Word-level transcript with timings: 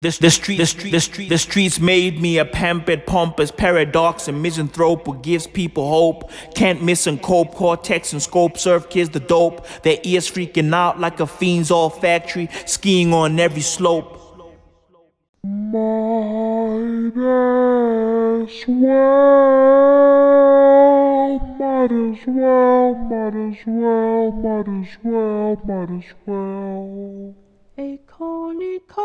The, 0.00 0.12
street, 0.12 0.58
the 0.58 0.66
street, 0.66 0.90
the 0.92 1.00
street, 1.00 1.28
the 1.28 1.38
streets 1.38 1.80
made 1.80 2.22
me 2.22 2.38
a 2.38 2.44
pampered, 2.44 3.04
pompous 3.04 3.50
paradox 3.50 4.28
and 4.28 4.40
misanthrope 4.40 5.08
what 5.08 5.24
gives 5.24 5.48
people 5.48 5.88
hope. 5.88 6.30
Can't 6.54 6.84
miss 6.84 7.08
and 7.08 7.20
cope, 7.20 7.52
cortex 7.56 8.12
and 8.12 8.22
scope, 8.22 8.58
serve 8.58 8.90
kids 8.90 9.10
the 9.10 9.18
dope. 9.18 9.66
Their 9.82 9.98
ears 10.04 10.30
freaking 10.30 10.72
out 10.72 11.00
like 11.00 11.18
a 11.18 11.26
fiend's 11.26 11.72
all 11.72 11.90
factory, 11.90 12.48
skiing 12.64 13.12
on 13.12 13.40
every 13.40 13.60
slope. 13.60 14.14
Might 15.42 17.08
as 18.46 18.68
well, 18.68 19.18
might 21.58 21.90
as 21.90 22.24
well, 22.28 22.94
might 22.94 23.34
as 23.34 23.58
well, 23.66 24.30
might 24.30 24.68
as 24.68 24.96
well, 25.02 25.60
might 25.66 25.90
as 25.90 26.14
well. 26.24 27.47
A 28.18 28.20
cornucopia 28.20 29.00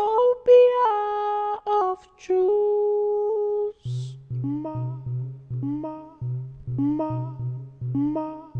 of 1.68 2.04
Jews. 2.18 4.16
Ma, 4.42 4.74
ma, 5.62 6.00
ma, 6.76 7.36
ma, 7.94 8.50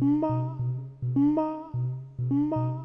ma, 0.00 0.56
ma, 1.14 1.70
ma, 2.30 2.82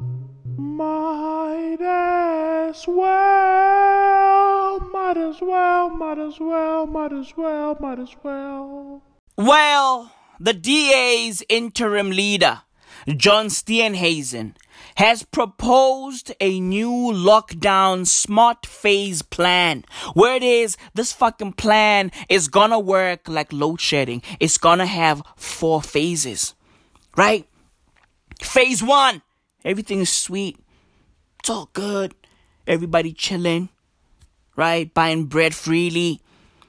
might 0.76 1.80
as 1.80 2.86
well, 2.86 4.78
might 4.92 5.16
as 5.16 5.40
well, 5.40 5.90
might 5.90 6.18
as 6.20 6.38
well, 6.38 6.86
might 6.86 7.12
as 7.12 7.36
well, 7.36 7.76
might 7.80 7.98
as 7.98 8.14
well. 8.22 9.02
Well, 9.36 10.12
the 10.38 10.54
DA's 10.54 11.42
interim 11.48 12.10
leader, 12.10 12.62
John 13.08 13.46
Steenhuisen, 13.46 14.54
has 14.96 15.22
proposed 15.22 16.32
a 16.40 16.60
new 16.60 16.90
lockdown 16.90 18.06
smart 18.06 18.66
phase 18.66 19.22
plan. 19.22 19.84
Where 20.14 20.36
it 20.36 20.42
is, 20.42 20.76
this 20.94 21.12
fucking 21.12 21.52
plan 21.52 22.10
is 22.28 22.48
gonna 22.48 22.80
work 22.80 23.28
like 23.28 23.52
load 23.52 23.80
shedding. 23.80 24.22
It's 24.40 24.58
gonna 24.58 24.86
have 24.86 25.22
four 25.36 25.82
phases. 25.82 26.54
Right? 27.16 27.46
Phase 28.42 28.82
one, 28.82 29.22
everything 29.64 30.00
is 30.00 30.10
sweet. 30.10 30.58
It's 31.40 31.50
all 31.50 31.70
good. 31.72 32.14
Everybody 32.66 33.12
chilling. 33.12 33.68
Right? 34.56 34.92
Buying 34.92 35.26
bread 35.26 35.54
freely. 35.54 36.20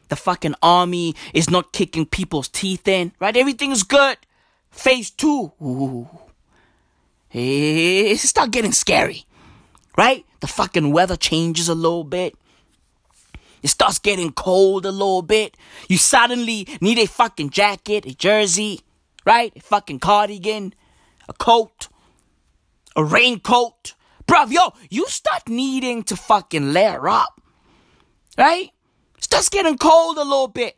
The 0.10 0.16
fucking 0.16 0.56
army 0.62 1.16
is 1.34 1.50
not 1.50 1.74
kicking 1.74 2.06
people's 2.06 2.48
teeth 2.48 2.88
in. 2.88 3.12
Right? 3.20 3.36
Everything 3.36 3.72
is 3.72 3.84
good. 3.84 4.18
Phase 4.72 5.10
two. 5.10 5.52
Ooh 5.62 6.08
it 7.32 8.18
start 8.20 8.52
getting 8.52 8.72
scary, 8.72 9.26
right? 9.98 10.26
The 10.40 10.48
fucking 10.48 10.92
weather 10.92 11.16
changes 11.16 11.70
a 11.70 11.76
little 11.76 12.04
bit. 12.04 12.36
It 13.62 13.68
starts 13.68 14.00
getting 14.00 14.32
cold 14.32 14.86
a 14.86 14.92
little 14.92 15.22
bit. 15.22 15.58
You 15.88 15.98
suddenly 15.98 16.68
need 16.80 16.98
a 16.98 17.08
fucking 17.08 17.50
jacket, 17.50 18.06
a 18.06 18.16
jersey, 18.16 18.82
right? 19.26 19.52
A 19.56 19.60
fucking 19.60 20.00
cardigan, 20.00 20.74
a 21.28 21.34
coat, 21.34 21.90
a 22.96 23.04
raincoat. 23.04 23.94
Bruv, 24.26 24.52
yo, 24.52 24.74
you 24.90 25.08
start 25.08 25.50
needing 25.50 26.04
to 26.04 26.16
fucking 26.16 26.72
layer 26.72 27.10
up, 27.10 27.42
right? 28.38 28.72
It 29.18 29.24
starts 29.24 29.50
getting 29.50 29.78
cold 29.78 30.18
a 30.18 30.24
little 30.24 30.48
bit. 30.48 30.78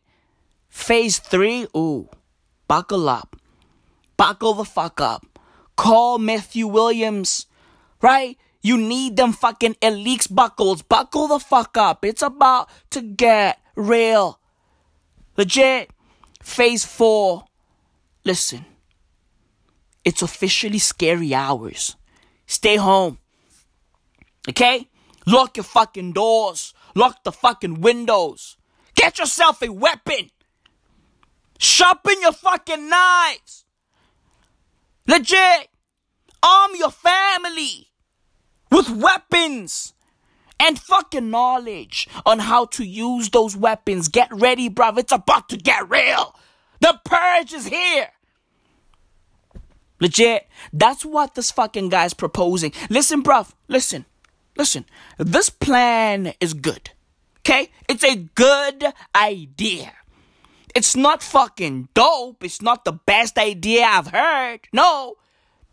Phase 0.69 1.19
three, 1.19 1.67
ooh, 1.75 2.09
buckle 2.67 3.09
up. 3.09 3.35
Buckle 4.17 4.53
the 4.53 4.66
fuck 4.66 5.02
up. 5.02 5.30
Call 5.75 6.19
Matthew 6.19 6.67
Williams, 6.67 7.47
right? 8.02 8.38
You 8.61 8.77
need 8.77 9.17
them 9.17 9.33
fucking 9.33 9.75
Alyx 9.81 10.33
buckles. 10.33 10.81
Buckle 10.83 11.28
the 11.28 11.39
fuck 11.39 11.78
up. 11.78 12.05
It's 12.05 12.22
about 12.22 12.69
to 12.91 13.02
get 13.02 13.59
real. 13.75 14.39
Legit. 15.38 15.89
Phase 16.44 16.86
four. 16.86 17.45
Listen. 18.23 18.66
It's 20.03 20.22
officially 20.22 20.79
scary 20.79 21.34
hours. 21.34 21.95
Stay 22.45 22.75
home. 22.75 23.18
Okay? 24.50 24.88
Lock 25.25 25.57
your 25.57 25.63
fucking 25.63 26.13
doors. 26.13 26.74
Lock 26.95 27.24
the 27.24 27.31
fucking 27.31 27.81
windows. 27.81 28.57
Get 28.95 29.19
yourself 29.19 29.62
a 29.62 29.72
weapon. 29.72 30.31
Sharpen 31.57 32.16
your 32.22 32.34
fucking 32.34 32.90
knives. 32.90 33.60
Legit. 35.11 35.67
Arm 36.41 36.72
your 36.75 36.89
family 36.89 37.89
with 38.72 38.89
weapons 38.89 39.91
and 40.57 40.79
fucking 40.79 41.29
knowledge 41.29 42.07
on 42.25 42.39
how 42.39 42.63
to 42.67 42.85
use 42.85 43.29
those 43.29 43.57
weapons. 43.57 44.07
Get 44.07 44.29
ready, 44.31 44.69
bruv. 44.69 44.97
It's 44.97 45.11
about 45.11 45.50
to 45.50 45.57
get 45.57 45.89
real. 45.89 46.33
The 46.79 46.97
purge 47.03 47.51
is 47.51 47.67
here. 47.67 48.07
Legit. 50.00 50.47
That's 50.71 51.03
what 51.03 51.35
this 51.35 51.51
fucking 51.51 51.89
guy's 51.89 52.13
proposing. 52.13 52.71
Listen, 52.89 53.21
bruv. 53.21 53.51
Listen. 53.67 54.05
Listen. 54.55 54.85
This 55.17 55.50
plan 55.50 56.33
is 56.39 56.53
good. 56.53 56.91
Okay? 57.39 57.69
It's 57.89 58.05
a 58.05 58.16
good 58.16 58.85
idea. 59.13 59.91
It's 60.75 60.95
not 60.95 61.21
fucking 61.21 61.89
dope. 61.93 62.43
It's 62.43 62.61
not 62.61 62.85
the 62.85 62.93
best 62.93 63.37
idea 63.37 63.83
I've 63.83 64.07
heard. 64.07 64.61
No. 64.71 65.15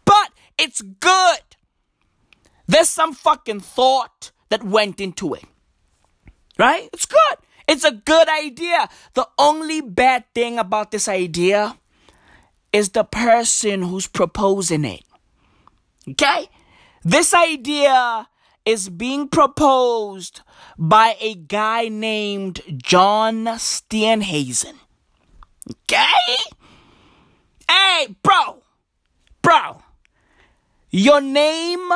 But 0.04 0.32
it's 0.58 0.82
good. 0.82 1.40
There's 2.66 2.88
some 2.88 3.14
fucking 3.14 3.60
thought 3.60 4.32
that 4.48 4.62
went 4.64 5.00
into 5.00 5.34
it. 5.34 5.44
Right? 6.58 6.88
It's 6.92 7.06
good. 7.06 7.38
It's 7.68 7.84
a 7.84 7.92
good 7.92 8.28
idea. 8.28 8.88
The 9.14 9.28
only 9.38 9.80
bad 9.80 10.24
thing 10.34 10.58
about 10.58 10.90
this 10.90 11.08
idea 11.08 11.76
is 12.72 12.90
the 12.90 13.04
person 13.04 13.82
who's 13.82 14.06
proposing 14.06 14.84
it. 14.84 15.04
Okay? 16.08 16.48
This 17.04 17.32
idea 17.32 18.28
is 18.64 18.88
being 18.88 19.28
proposed 19.28 20.40
by 20.76 21.16
a 21.20 21.34
guy 21.34 21.88
named 21.88 22.60
John 22.76 23.44
Steenhuisen. 23.44 24.74
Okay? 25.70 26.36
Hey, 27.68 28.16
bro. 28.22 28.62
Bro. 29.42 29.82
Your 30.90 31.20
name 31.20 31.90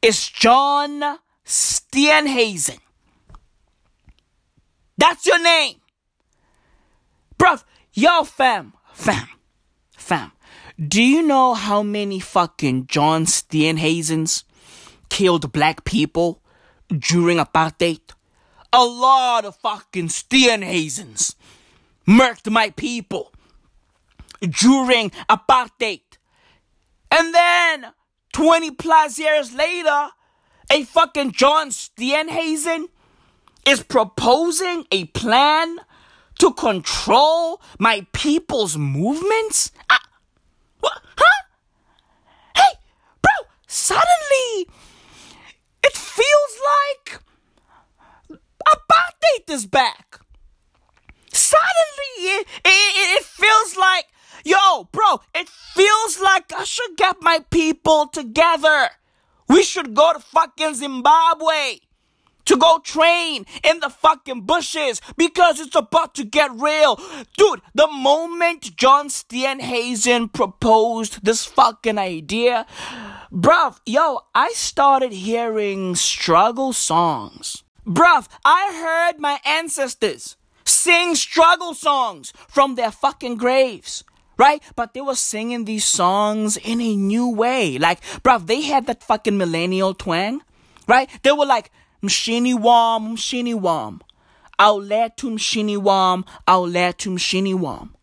is 0.00 0.28
John 0.28 1.18
Steenhuisen. 1.44 2.78
That's 4.96 5.26
your 5.26 5.42
name. 5.42 5.76
Bruv, 7.38 7.64
yo, 7.92 8.24
fam, 8.24 8.72
fam, 8.92 9.28
fam. 9.96 10.32
Do 10.78 11.02
you 11.02 11.22
know 11.22 11.54
how 11.54 11.82
many 11.82 12.20
fucking 12.20 12.86
John 12.86 13.26
Steenhuisens 13.26 14.44
killed 15.10 15.52
black 15.52 15.84
people 15.84 16.40
during 16.88 17.38
apartheid? 17.38 18.00
A 18.72 18.84
lot 18.84 19.44
of 19.44 19.56
fucking 19.56 20.08
Steenhuisens 20.08 21.34
murked 22.06 22.50
my 22.50 22.70
people 22.70 23.32
during 24.40 25.10
apartheid. 25.28 26.00
And 27.10 27.34
then 27.34 27.92
20 28.32 28.70
plus 28.72 29.18
years 29.18 29.52
later, 29.54 30.08
a 30.70 30.84
fucking 30.84 31.32
John 31.32 31.68
Steenhuisen 31.68 32.86
is 33.66 33.82
proposing 33.82 34.86
a 34.90 35.04
plan 35.06 35.78
to 36.38 36.52
control 36.54 37.60
my 37.78 38.06
people's 38.12 38.76
movements? 38.76 39.70
Uh, 39.90 39.98
what? 40.80 41.00
Huh? 41.16 41.44
Hey, 42.56 42.78
bro, 43.20 43.30
suddenly 43.68 44.68
it 45.84 45.96
feels 45.96 46.58
like 47.04 47.20
apartheid 48.66 49.54
is 49.54 49.66
back. 49.66 50.21
Suddenly 51.32 52.14
it, 52.18 52.46
it, 52.64 53.18
it 53.18 53.24
feels 53.24 53.76
like 53.76 54.06
Yo, 54.44 54.88
bro, 54.90 55.20
it 55.34 55.48
feels 55.48 56.20
like 56.20 56.52
I 56.52 56.64
should 56.64 56.96
get 56.96 57.16
my 57.20 57.44
people 57.50 58.08
together. 58.08 58.88
We 59.48 59.62
should 59.62 59.94
go 59.94 60.12
to 60.12 60.18
fucking 60.18 60.74
Zimbabwe 60.74 61.78
to 62.44 62.56
go 62.56 62.78
train 62.78 63.46
in 63.62 63.78
the 63.78 63.88
fucking 63.88 64.42
bushes 64.42 65.00
because 65.16 65.60
it's 65.60 65.76
about 65.76 66.14
to 66.16 66.24
get 66.24 66.50
real. 66.52 66.98
Dude, 67.36 67.62
the 67.74 67.86
moment 67.86 68.76
John 68.76 69.08
Steenhuisen 69.08 70.32
proposed 70.32 71.24
this 71.24 71.44
fucking 71.44 71.98
idea, 71.98 72.66
bruv, 73.30 73.78
yo, 73.86 74.20
I 74.34 74.50
started 74.50 75.12
hearing 75.12 75.94
struggle 75.94 76.72
songs. 76.72 77.62
Bruv, 77.86 78.26
I 78.44 78.72
heard 78.74 79.20
my 79.20 79.38
ancestors 79.44 80.36
sing 80.82 81.14
struggle 81.14 81.74
songs 81.74 82.32
from 82.48 82.74
their 82.74 82.90
fucking 82.90 83.36
graves 83.36 84.04
right? 84.38 84.62
But 84.74 84.94
they 84.94 85.00
were 85.00 85.14
singing 85.14 85.66
these 85.66 85.84
songs 85.84 86.56
in 86.56 86.80
a 86.80 86.96
new 86.96 87.28
way. 87.28 87.78
Like, 87.78 88.00
bruv, 88.24 88.46
they 88.46 88.62
had 88.62 88.86
that 88.86 89.02
fucking 89.02 89.38
millennial 89.38 89.94
twang, 89.94 90.42
right? 90.88 91.08
They 91.22 91.32
were 91.32 91.46
like, 91.46 91.70
mshini 92.02 92.58
wam, 92.58 93.16
mshini 93.16 93.54
wam. 93.54 94.00
Auletu 94.58 95.30
mshini 95.30 95.76
wam, 95.76 96.24
auletu 96.46 97.12
mshini 97.12 97.54
wam. 97.54 97.94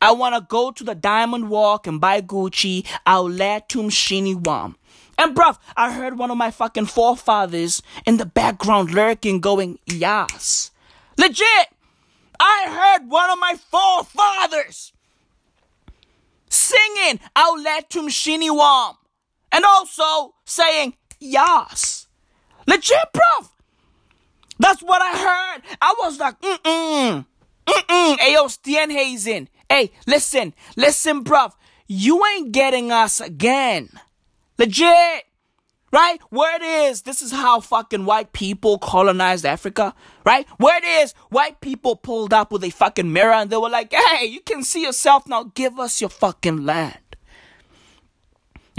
I 0.00 0.12
wanna 0.12 0.40
go 0.40 0.70
to 0.72 0.84
the 0.84 0.94
Diamond 0.94 1.48
Walk 1.48 1.86
and 1.86 2.00
buy 2.00 2.22
Gucci, 2.22 2.84
auletu 3.06 3.84
mshini 3.84 4.34
wam. 4.46 4.76
And 5.16 5.36
bruv, 5.36 5.58
I 5.76 5.92
heard 5.92 6.18
one 6.18 6.30
of 6.30 6.36
my 6.36 6.50
fucking 6.50 6.86
forefathers 6.86 7.82
in 8.06 8.16
the 8.16 8.26
background 8.26 8.92
lurking 8.92 9.40
going, 9.40 9.78
yas. 9.86 10.70
Legit! 11.16 11.68
I 12.40 12.96
heard 12.98 13.10
one 13.10 13.30
of 13.30 13.38
my 13.38 13.54
forefathers 13.70 14.92
singing 16.48 17.20
auletu 17.36 18.02
mshini 18.02 18.54
wam. 18.54 18.94
And 19.50 19.64
also 19.64 20.34
saying, 20.44 20.94
yas. 21.20 22.06
Legit, 22.66 22.98
bruv. 23.14 23.48
That's 24.58 24.82
what 24.82 25.00
I 25.00 25.12
heard. 25.16 25.76
I 25.80 25.94
was 25.98 26.18
like, 26.18 26.38
mm-mm. 26.40 27.24
Mm-mm. 27.66 28.18
Hey, 28.18 28.32
yo, 28.34 28.46
Steenhuisen. 28.46 29.48
Hey, 29.70 29.90
listen. 30.06 30.52
Listen, 30.76 31.24
bruv. 31.24 31.52
You 31.86 32.22
ain't 32.26 32.52
getting 32.52 32.92
us 32.92 33.20
again. 33.20 33.88
Legit. 34.58 35.24
Right? 35.90 36.18
Word 36.30 36.60
is, 36.62 37.02
this 37.02 37.22
is 37.22 37.32
how 37.32 37.60
fucking 37.60 38.04
white 38.04 38.32
people 38.32 38.78
colonized 38.78 39.46
Africa. 39.46 39.94
Right? 40.24 40.46
Word 40.58 40.82
is, 40.84 41.12
white 41.30 41.60
people 41.60 41.96
pulled 41.96 42.34
up 42.34 42.52
with 42.52 42.62
a 42.64 42.70
fucking 42.70 43.12
mirror 43.12 43.32
and 43.32 43.48
they 43.50 43.56
were 43.56 43.70
like, 43.70 43.92
hey, 43.92 44.26
you 44.26 44.40
can 44.40 44.62
see 44.62 44.82
yourself 44.82 45.26
now. 45.26 45.44
Give 45.54 45.78
us 45.78 46.00
your 46.00 46.10
fucking 46.10 46.66
land. 46.66 46.98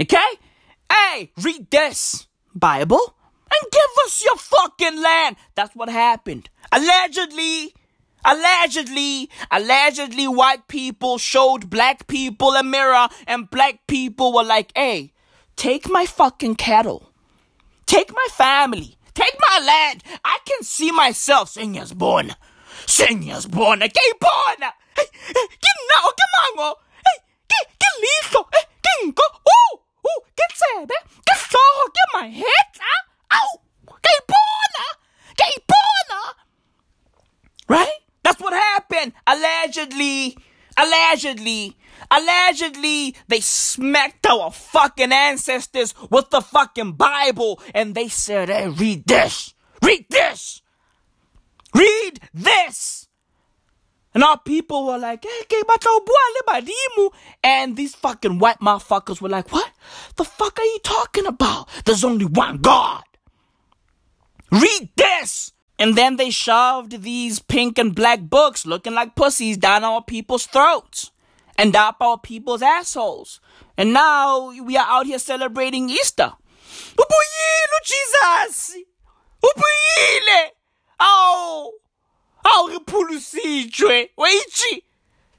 Okay? 0.00 0.18
Hey, 0.90 1.32
read 1.42 1.70
this 1.70 2.28
Bible 2.54 3.16
and 3.52 3.72
give 3.72 4.04
us 4.06 4.24
your 4.24 4.36
fucking 4.36 5.02
land. 5.02 5.36
That's 5.54 5.74
what 5.74 5.88
happened. 5.88 6.48
Allegedly, 6.72 7.74
allegedly, 8.24 9.30
allegedly, 9.50 10.28
white 10.28 10.68
people 10.68 11.18
showed 11.18 11.68
black 11.68 12.06
people 12.06 12.50
a 12.50 12.62
mirror, 12.62 13.08
and 13.26 13.50
black 13.50 13.86
people 13.86 14.32
were 14.32 14.44
like, 14.44 14.72
hey, 14.76 15.12
take 15.60 15.90
my 15.90 16.06
fucking 16.06 16.54
cattle, 16.54 17.12
take 17.84 18.10
my 18.10 18.26
family, 18.32 18.96
take 19.12 19.36
my 19.50 19.58
land. 19.62 20.02
I 20.24 20.38
can 20.46 20.62
see 20.62 20.90
myself. 20.90 21.52
Señas 21.52 21.94
born. 21.94 22.34
Señas 22.86 23.46
born. 23.46 23.82
Okay, 23.82 24.10
born. 24.18 24.70
Hey, 24.96 25.04
hey, 25.12 25.46
get 25.64 25.76
now, 25.92 26.06
come 26.20 26.64
on, 26.64 26.74
hey, 27.04 27.18
get, 27.46 27.66
get 27.78 27.92
listo, 28.04 28.44
hey, 28.54 28.64
get 28.82 29.14
go. 29.14 29.22
Ooh, 29.54 29.80
ooh, 30.08 30.20
get 30.34 30.50
so, 30.56 30.86
get 30.86 32.08
my 32.14 32.28
head, 32.28 32.68
ah, 32.80 33.36
ow. 33.36 33.60
Kay 34.02 34.18
Bona! 34.28 34.86
Kay 35.36 35.54
Bona! 35.68 36.20
Right? 37.68 38.00
That's 38.22 38.40
what 38.40 38.54
happened. 38.54 39.12
Allegedly, 39.26 40.38
allegedly, 40.76 41.76
allegedly, 42.10 43.14
they 43.28 43.40
smacked 43.40 44.26
our 44.26 44.50
fucking 44.50 45.12
ancestors 45.12 45.94
with 46.10 46.30
the 46.30 46.40
fucking 46.40 46.92
Bible 46.92 47.60
and 47.74 47.94
they 47.94 48.08
said, 48.08 48.48
hey, 48.48 48.68
read 48.68 49.06
this. 49.06 49.54
Read 49.82 50.06
this. 50.10 50.62
Read 51.74 52.20
this. 52.34 53.08
And 54.12 54.24
our 54.24 54.38
people 54.38 54.86
were 54.86 54.98
like, 54.98 55.24
hey. 55.24 55.62
And 57.44 57.76
these 57.76 57.94
fucking 57.94 58.38
white 58.38 58.58
motherfuckers 58.58 59.20
were 59.20 59.28
like, 59.28 59.52
what? 59.52 59.70
The 60.16 60.24
fuck 60.24 60.58
are 60.58 60.64
you 60.64 60.78
talking 60.82 61.26
about? 61.26 61.68
There's 61.84 62.02
only 62.02 62.24
one 62.24 62.58
God. 62.58 63.04
Read 64.50 64.90
this! 64.96 65.52
And 65.80 65.96
then 65.96 66.16
they 66.16 66.28
shoved 66.28 67.02
these 67.02 67.38
pink 67.38 67.78
and 67.78 67.94
black 67.94 68.20
books 68.20 68.66
looking 68.66 68.92
like 68.92 69.16
pussies 69.16 69.56
down 69.56 69.82
our 69.82 70.02
people's 70.04 70.44
throats 70.44 71.10
and 71.56 71.74
up 71.74 71.96
our 72.02 72.18
people's 72.18 72.60
assholes. 72.60 73.40
And 73.78 73.94
now 73.94 74.50
we 74.62 74.76
are 74.76 74.86
out 74.86 75.06
here 75.06 75.18
celebrating 75.18 75.88
Easter. 75.88 76.32
Ubuyile 76.96 77.80
Jesus! 77.82 78.76
Ubuyile! 79.42 80.48
Aw! 81.00 81.70
Aw 82.44 82.66
re 82.66 82.78
phulusitswe. 82.86 84.10
Weitshi. 84.18 84.82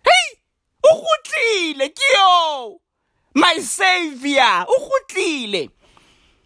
Hey! 0.03 0.39
Ugutlile 0.83 1.89
kyo! 1.93 2.81
My 3.35 3.59
savior! 3.59 4.65
Ugutlile. 4.67 5.69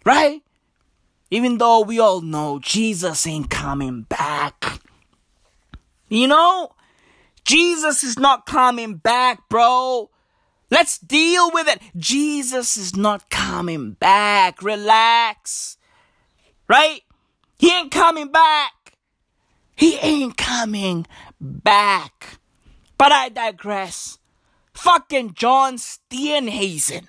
Right? 0.03 0.41
Even 1.35 1.57
though 1.57 1.81
we 1.81 1.99
all 1.99 2.21
know 2.21 2.59
Jesus 2.59 3.27
ain't 3.27 3.49
coming 3.49 4.03
back. 4.03 4.79
You 6.07 6.29
know? 6.29 6.71
Jesus 7.43 8.05
is 8.05 8.17
not 8.17 8.45
coming 8.45 8.95
back, 8.95 9.49
bro. 9.49 10.09
Let's 10.71 10.97
deal 10.97 11.51
with 11.51 11.67
it. 11.67 11.81
Jesus 11.97 12.77
is 12.77 12.95
not 12.95 13.29
coming 13.29 13.91
back. 13.91 14.63
Relax. 14.63 15.75
Right? 16.69 17.01
He 17.59 17.69
ain't 17.69 17.91
coming 17.91 18.31
back. 18.31 18.93
He 19.75 19.97
ain't 19.97 20.37
coming 20.37 21.05
back. 21.41 22.39
But 22.97 23.11
I 23.11 23.27
digress. 23.27 24.19
Fucking 24.73 25.33
John 25.33 25.75
Steenhuisen 25.75 27.07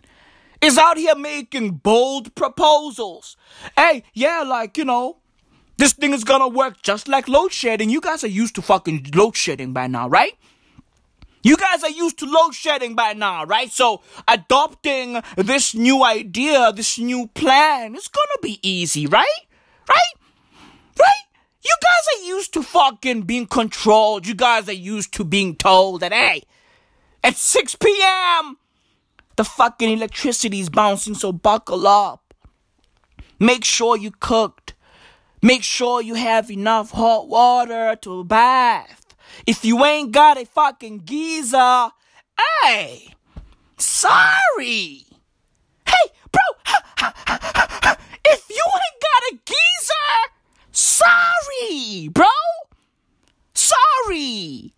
is 0.61 0.79
out 0.79 0.97
here 0.97 1.15
making 1.15 1.73
bold 1.73 2.35
proposals. 2.35 3.37
Hey, 3.77 4.03
yeah, 4.15 4.43
like, 4.43 4.77
you 4.77 4.85
know, 4.85 5.19
this 5.77 5.93
thing 5.93 6.13
is 6.13 6.25
gonna 6.25 6.49
work 6.49 6.83
just 6.83 7.09
like 7.09 7.29
load 7.29 7.53
shedding. 7.53 7.91
You 7.91 8.01
guys 8.01 8.25
are 8.25 8.29
used 8.29 8.55
to 8.55 8.63
fucking 8.63 9.11
load 9.15 9.37
shedding 9.37 9.73
by 9.73 9.87
now, 9.87 10.09
right? 10.09 10.33
You 11.43 11.57
guys 11.57 11.85
are 11.85 11.91
used 11.91 12.19
to 12.19 12.27
load 12.27 12.55
shedding 12.55 12.95
by 12.95 13.13
now, 13.13 13.45
right? 13.45 13.71
So 13.71 14.03
adopting 14.27 15.23
this 15.37 15.75
new 15.75 16.03
idea, 16.03 16.73
this 16.73 16.99
new 16.99 17.29
plan, 17.29 17.95
is 17.95 18.09
gonna 18.09 18.39
be 18.43 18.59
easy, 18.63 19.07
right? 19.07 19.41
Right? 19.89 20.13
Right? 20.99 21.25
You 21.63 21.75
guys 21.83 22.09
are 22.17 22.27
used 22.27 22.53
to 22.55 22.63
fucking 22.63 23.23
being 23.23 23.47
controlled. 23.47 24.27
You 24.27 24.35
guys 24.35 24.69
are 24.69 24.73
used 24.73 25.13
to 25.15 25.25
being 25.25 25.55
told 25.55 26.01
that, 26.01 26.13
hey, 26.13 26.43
at 27.23 27.37
6 27.37 27.77
p.m., 27.77 28.57
the 29.37 29.45
fucking 29.45 29.91
electricity 29.91 30.61
is 30.61 30.69
bouncing, 30.69 31.15
so 31.15 31.33
buckle 31.33 31.87
up. 31.87 32.35
Make 33.39 33.65
sure 33.65 33.97
you 33.97 34.11
cooked. 34.11 34.75
Make 35.43 35.63
sure 35.63 36.01
you 36.01 36.15
have 36.15 36.51
enough 36.51 36.91
hot 36.91 37.29
water 37.29 37.97
to 38.03 38.25
bath. 38.25 39.15
If 39.47 39.65
you 39.65 39.85
ain't 39.85 40.13
got 40.13 40.39
a 40.39 40.47
fucking 40.47 40.99
geyser, 41.05 41.91
hey, 42.65 43.15
sorry. 43.77 45.05
Hey, 45.87 46.11
bro, 46.33 46.43
if 48.25 48.49
you 48.49 48.65
ain't 48.65 49.03
got 49.03 49.23
a 49.33 49.39
geyser, 49.45 50.33
sorry, 50.73 52.09
bro. 52.09 52.27
Sorry. 53.55 54.73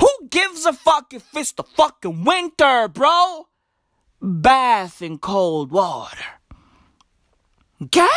Who 0.00 0.08
gives 0.30 0.64
a 0.64 0.72
fuck 0.72 1.12
if 1.12 1.24
it's 1.34 1.52
the 1.52 1.62
fucking 1.62 2.24
winter, 2.24 2.88
bro? 2.88 3.46
Bath 4.26 5.02
in 5.02 5.18
cold 5.18 5.70
water. 5.70 6.24
Okay? 7.80 8.08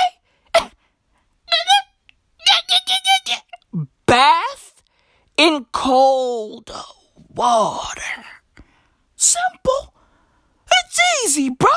bath 4.08 4.82
in 5.38 5.66
cold 5.72 6.72
water. 7.36 8.26
Simple. 9.16 9.94
It's 10.72 11.00
easy, 11.24 11.52
bro. 11.52 11.70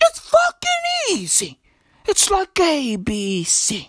It's 0.00 0.20
fucking 0.20 1.16
easy. 1.16 1.58
It's 2.06 2.30
like 2.30 2.54
ABC. 2.54 3.88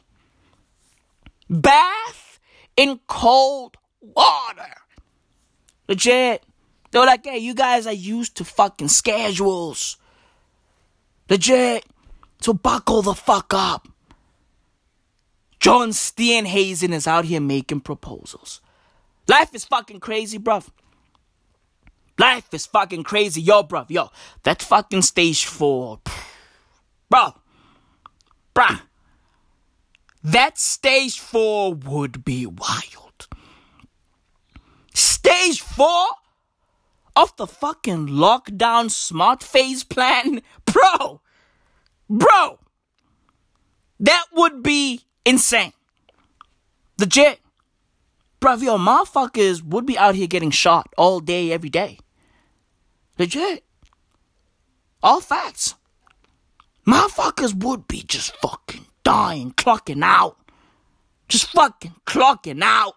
Bath 1.48 2.40
in 2.76 3.00
cold 3.06 3.78
water. 4.02 4.74
Legit. 5.88 6.44
They 6.92 7.00
were 7.00 7.06
like, 7.06 7.26
hey, 7.26 7.38
you 7.38 7.54
guys 7.54 7.86
are 7.86 7.94
used 7.94 8.36
to 8.38 8.44
fucking 8.44 8.88
schedules. 8.88 9.98
Legit. 11.30 11.86
So 12.42 12.54
buckle 12.54 13.02
the 13.02 13.14
fuck 13.14 13.54
up. 13.54 13.88
John 15.60 15.90
Steenhuisen 15.90 16.94
is 16.94 17.06
out 17.06 17.26
here 17.26 17.42
making 17.42 17.82
proposals. 17.82 18.62
Life 19.28 19.54
is 19.54 19.66
fucking 19.66 20.00
crazy, 20.00 20.40
bruv. 20.40 20.70
Life 22.18 22.54
is 22.54 22.66
fucking 22.66 23.04
crazy. 23.04 23.42
Yo, 23.42 23.64
bruv, 23.64 23.90
yo. 23.90 24.10
That 24.44 24.62
fucking 24.62 25.04
stage 25.04 25.46
four. 25.46 26.00
Bro. 27.10 27.36
Bruh. 28.56 28.82
That 30.24 30.58
stage 30.58 31.20
four 31.20 31.74
would 31.74 32.26
be 32.26 32.46
wild. 32.46 33.28
Stage 34.94 35.62
four 35.62 36.08
of 37.22 37.36
the 37.38 37.48
fucking 37.48 38.08
lockdown 38.08 38.90
smart 38.90 39.44
phase 39.44 39.84
plan? 39.84 40.42
Bro, 40.66 41.22
bro, 42.10 42.60
that 44.00 44.26
would 44.34 44.64
be 44.64 45.02
Insane. 45.30 45.74
Legit. 46.98 47.40
Bruv, 48.42 48.64
yo, 48.64 48.80
motherfuckers 48.80 49.62
would 49.62 49.86
be 49.86 49.96
out 49.96 50.16
here 50.16 50.26
getting 50.26 50.50
shot 50.50 50.92
all 50.98 51.20
day, 51.20 51.52
every 51.52 51.70
day. 51.70 52.00
Legit. 53.20 53.64
All 55.04 55.22
facts. 55.22 55.76
Motherfuckers 56.88 57.54
would 57.64 57.88
be 57.88 58.02
just 58.02 58.36
fucking 58.38 58.88
dying, 59.04 59.52
clocking 59.52 60.04
out. 60.04 60.38
Just 61.28 61.52
fucking 61.52 61.94
clocking 62.08 62.64
out. 62.64 62.96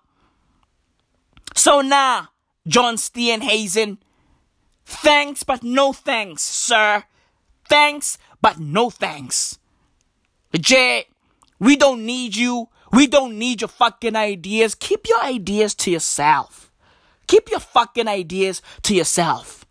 So 1.55 1.83
now, 1.83 2.31
John 2.67 2.97
Steenhuisen, 2.97 3.99
thanks 4.93 5.43
but 5.43 5.63
no 5.63 5.93
thanks, 5.93 6.43
sir. 6.43 7.05
Thanks 7.69 8.17
but 8.41 8.59
no 8.59 8.89
thanks. 8.91 9.59
Legit, 10.53 11.07
we 11.59 11.77
don't 11.77 12.05
need 12.05 12.37
you. 12.37 12.69
We 12.93 13.07
don't 13.07 13.39
need 13.39 13.63
your 13.63 13.69
fucking 13.69 14.17
ideas. 14.17 14.75
Keep 14.75 15.09
your 15.09 15.23
ideas 15.23 15.75
to 15.77 15.91
yourself. 15.91 16.71
Keep 17.27 17.51
your 17.51 17.61
fucking 17.61 18.09
ideas 18.09 18.61
to 18.83 18.95
yourself. 18.95 19.65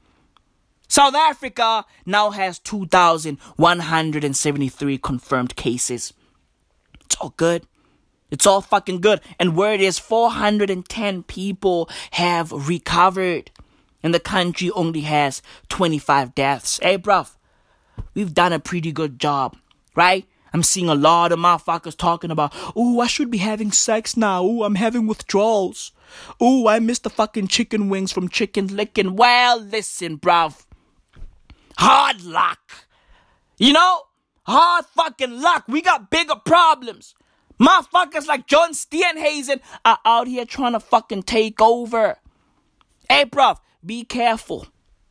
South 0.88 1.14
Africa 1.14 1.86
now 2.06 2.32
has 2.32 2.58
2,173 2.60 4.98
confirmed 4.98 5.56
cases. 5.56 6.14
It's 7.06 7.16
all 7.22 7.34
good. 7.38 7.68
It's 8.32 8.48
all 8.48 8.62
fucking 8.62 9.02
good. 9.02 9.22
And 9.40 9.56
word 9.56 9.82
is 9.82 10.00
410 10.00 11.24
people 11.24 11.90
have 12.12 12.52
recovered. 12.52 13.52
And 14.04 14.14
the 14.14 14.20
country 14.20 14.72
only 14.72 15.02
has 15.02 15.42
25 15.70 16.34
deaths. 16.34 16.80
Hey, 16.82 16.98
bruv, 16.98 17.36
we've 18.14 18.34
done 18.34 18.54
a 18.54 18.60
pretty 18.60 18.92
good 18.92 19.20
job, 19.20 19.58
right? 19.96 20.26
I'm 20.54 20.64
seeing 20.64 20.90
a 20.90 20.96
lot 20.96 21.32
of 21.32 21.40
motherfuckers 21.40 21.96
talking 21.96 22.32
about, 22.32 22.54
oh, 22.76 23.00
I 23.00 23.08
should 23.08 23.32
be 23.32 23.38
having 23.38 23.72
sex 23.72 24.18
now. 24.18 24.44
Oh, 24.44 24.64
I'm 24.64 24.76
having 24.76 25.08
withdrawals. 25.08 25.92
Oh, 26.42 26.68
I 26.68 26.80
missed 26.80 27.04
the 27.04 27.10
fucking 27.10 27.48
chicken 27.48 27.88
wings 27.88 28.12
from 28.12 28.28
Chicken 28.28 28.68
Licken. 28.68 29.16
Well, 29.16 29.62
listen, 29.62 30.18
bruv. 30.18 30.66
Hard 31.78 32.24
luck. 32.24 32.88
You 33.58 33.74
know? 33.74 34.02
Hard 34.44 34.86
fucking 34.88 35.40
luck. 35.40 35.66
We 35.68 35.82
got 35.82 36.10
bigger 36.10 36.36
problems. 36.36 37.16
Motherfuckers 37.60 38.28
like 38.28 38.48
John 38.48 38.74
Steenhuisen 38.74 39.62
are 39.86 40.00
out 40.04 40.28
here 40.28 40.46
trying 40.46 40.74
to 40.74 40.80
fucking 40.80 41.24
take 41.24 41.62
over. 41.62 42.18
Hey, 43.08 43.26
bruv, 43.26 43.58
be 43.86 44.04
careful. 44.04 44.68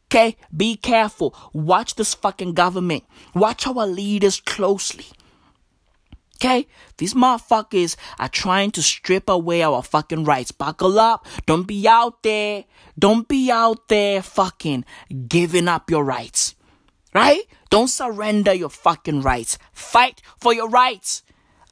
Okay? 0.06 0.36
Be 0.54 0.76
careful. 0.76 1.34
Watch 1.52 1.94
this 1.94 2.14
fucking 2.14 2.54
government. 2.54 3.04
Watch 3.34 3.66
our 3.66 3.86
leaders 3.86 4.40
closely. 4.40 5.06
Okay? 6.36 6.66
These 6.96 7.14
motherfuckers 7.14 7.96
are 8.18 8.28
trying 8.28 8.72
to 8.72 8.82
strip 8.82 9.28
away 9.28 9.62
our 9.62 9.82
fucking 9.82 10.24
rights. 10.24 10.50
Buckle 10.50 10.98
up. 10.98 11.26
Don't 11.46 11.66
be 11.66 11.86
out 11.86 12.22
there. 12.22 12.64
Don't 12.98 13.28
be 13.28 13.50
out 13.50 13.88
there 13.88 14.22
fucking 14.22 14.84
giving 15.28 15.68
up 15.68 15.90
your 15.90 16.04
rights. 16.04 16.54
Right? 17.14 17.42
Don't 17.70 17.88
surrender 17.88 18.54
your 18.54 18.70
fucking 18.70 19.22
rights. 19.22 19.58
Fight 19.72 20.22
for 20.40 20.52
your 20.54 20.68
rights. 20.68 21.22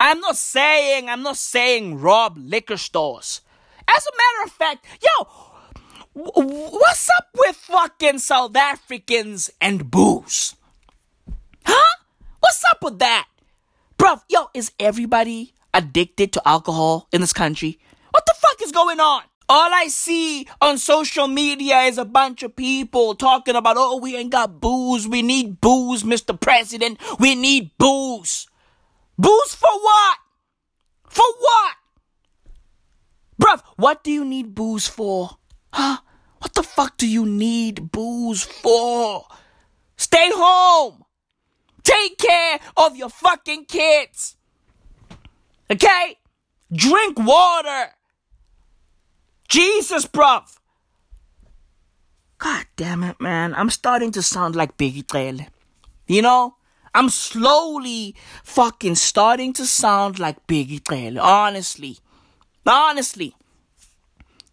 I'm 0.00 0.20
not 0.20 0.36
saying, 0.36 1.08
I'm 1.08 1.22
not 1.22 1.36
saying 1.36 2.00
rob 2.00 2.36
liquor 2.38 2.76
stores. 2.76 3.40
As 3.88 4.06
a 4.06 4.16
matter 4.16 4.44
of 4.46 4.52
fact, 4.52 4.84
yo, 5.02 5.26
what's 6.18 7.10
up 7.10 7.28
with 7.36 7.56
fucking 7.56 8.18
South 8.18 8.56
Africans 8.56 9.50
and 9.60 9.88
booze? 9.90 10.56
Huh? 11.64 11.96
What's 12.40 12.62
up 12.70 12.82
with 12.82 12.98
that? 12.98 13.28
Bruv, 13.96 14.22
yo, 14.28 14.46
is 14.54 14.72
everybody 14.80 15.54
addicted 15.72 16.32
to 16.32 16.48
alcohol 16.48 17.08
in 17.12 17.20
this 17.20 17.32
country? 17.32 17.78
What 18.10 18.26
the 18.26 18.34
fuck 18.36 18.60
is 18.62 18.72
going 18.72 19.00
on? 19.00 19.22
All 19.48 19.72
I 19.72 19.86
see 19.88 20.46
on 20.60 20.76
social 20.78 21.26
media 21.26 21.78
is 21.82 21.98
a 21.98 22.04
bunch 22.04 22.42
of 22.42 22.54
people 22.54 23.14
talking 23.14 23.54
about, 23.56 23.76
oh, 23.78 23.98
we 23.98 24.16
ain't 24.16 24.30
got 24.30 24.60
booze. 24.60 25.08
We 25.08 25.22
need 25.22 25.60
booze, 25.60 26.02
Mr. 26.02 26.38
President. 26.38 26.98
We 27.18 27.34
need 27.34 27.70
booze. 27.78 28.46
Booze 29.16 29.54
for 29.54 29.70
what? 29.70 30.18
For 31.08 31.24
what? 31.38 31.74
Bruv, 33.40 33.62
what 33.76 34.04
do 34.04 34.10
you 34.10 34.24
need 34.24 34.54
booze 34.54 34.86
for? 34.86 35.38
Huh? 35.72 35.98
What 36.38 36.54
the 36.54 36.62
fuck 36.62 36.96
do 36.96 37.08
you 37.08 37.26
need 37.26 37.90
booze 37.90 38.42
for? 38.44 39.24
Stay 39.96 40.30
home. 40.32 41.04
Take 41.82 42.18
care 42.18 42.60
of 42.76 42.96
your 42.96 43.08
fucking 43.08 43.64
kids. 43.64 44.36
Okay? 45.70 46.18
Drink 46.72 47.18
water. 47.18 47.90
Jesus, 49.48 50.06
bruv. 50.06 50.58
God 52.38 52.66
damn 52.76 53.02
it, 53.02 53.20
man. 53.20 53.54
I'm 53.54 53.70
starting 53.70 54.12
to 54.12 54.22
sound 54.22 54.54
like 54.54 54.76
Bheki 54.76 55.10
Cele. 55.10 55.48
You 56.06 56.22
know? 56.22 56.54
I'm 56.94 57.08
slowly 57.08 58.14
fucking 58.44 58.94
starting 58.94 59.52
to 59.54 59.66
sound 59.66 60.18
like 60.18 60.46
Bheki 60.46 60.80
Cele. 60.86 61.18
Honestly. 61.18 61.98
Honestly. 62.66 63.34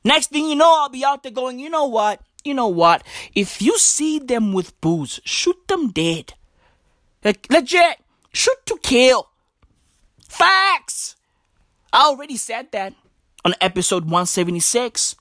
Next 0.06 0.30
thing 0.30 0.46
you 0.46 0.56
know, 0.56 0.82
I'll 0.82 0.90
be 0.90 1.04
out 1.04 1.24
there 1.24 1.32
going, 1.32 1.58
you 1.58 1.70
know 1.70 1.86
what? 1.86 2.22
You 2.44 2.54
know 2.54 2.68
what? 2.68 3.04
If 3.34 3.60
you 3.60 3.78
see 3.80 4.20
them 4.20 4.54
with 4.54 4.80
booze, 4.80 5.20
shoot 5.26 5.68
them 5.68 5.90
dead. 5.90 6.36
Like, 7.24 7.48
legit. 7.50 7.98
Shoot 8.32 8.66
to 8.68 8.78
kill. 8.84 9.30
Facts. 10.30 11.16
I 11.92 12.04
already 12.04 12.38
said 12.38 12.72
that 12.72 12.94
on 13.44 13.56
episode 13.60 14.04
176. 14.04 15.16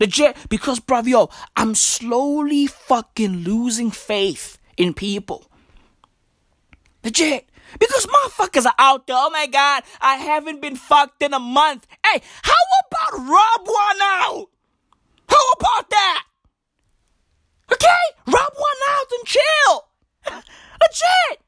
Legit. 0.00 0.34
Because, 0.48 0.80
bravio, 0.80 1.30
I'm 1.54 1.74
slowly 1.74 2.66
fucking 2.66 3.44
losing 3.44 3.90
faith 3.90 4.56
in 4.78 4.94
people. 4.94 5.44
Legit. 7.04 7.50
Because 7.78 8.06
motherfuckers 8.06 8.66
are 8.66 8.74
out 8.78 9.06
there. 9.06 9.16
Oh 9.18 9.30
my 9.30 9.46
god, 9.46 9.84
I 10.00 10.16
haven't 10.16 10.60
been 10.60 10.76
fucked 10.76 11.22
in 11.22 11.32
a 11.34 11.38
month. 11.38 11.86
Hey, 12.06 12.22
how 12.42 12.52
about 12.86 13.18
rub 13.20 13.66
one 13.66 14.02
out? 14.02 14.46
How 15.28 15.50
about 15.52 15.90
that? 15.90 16.24
Okay? 17.72 17.86
Rub 18.26 18.52
one 18.54 18.82
out 18.90 19.06
and 19.12 19.26
chill. 19.26 19.88
Legit. 20.80 21.40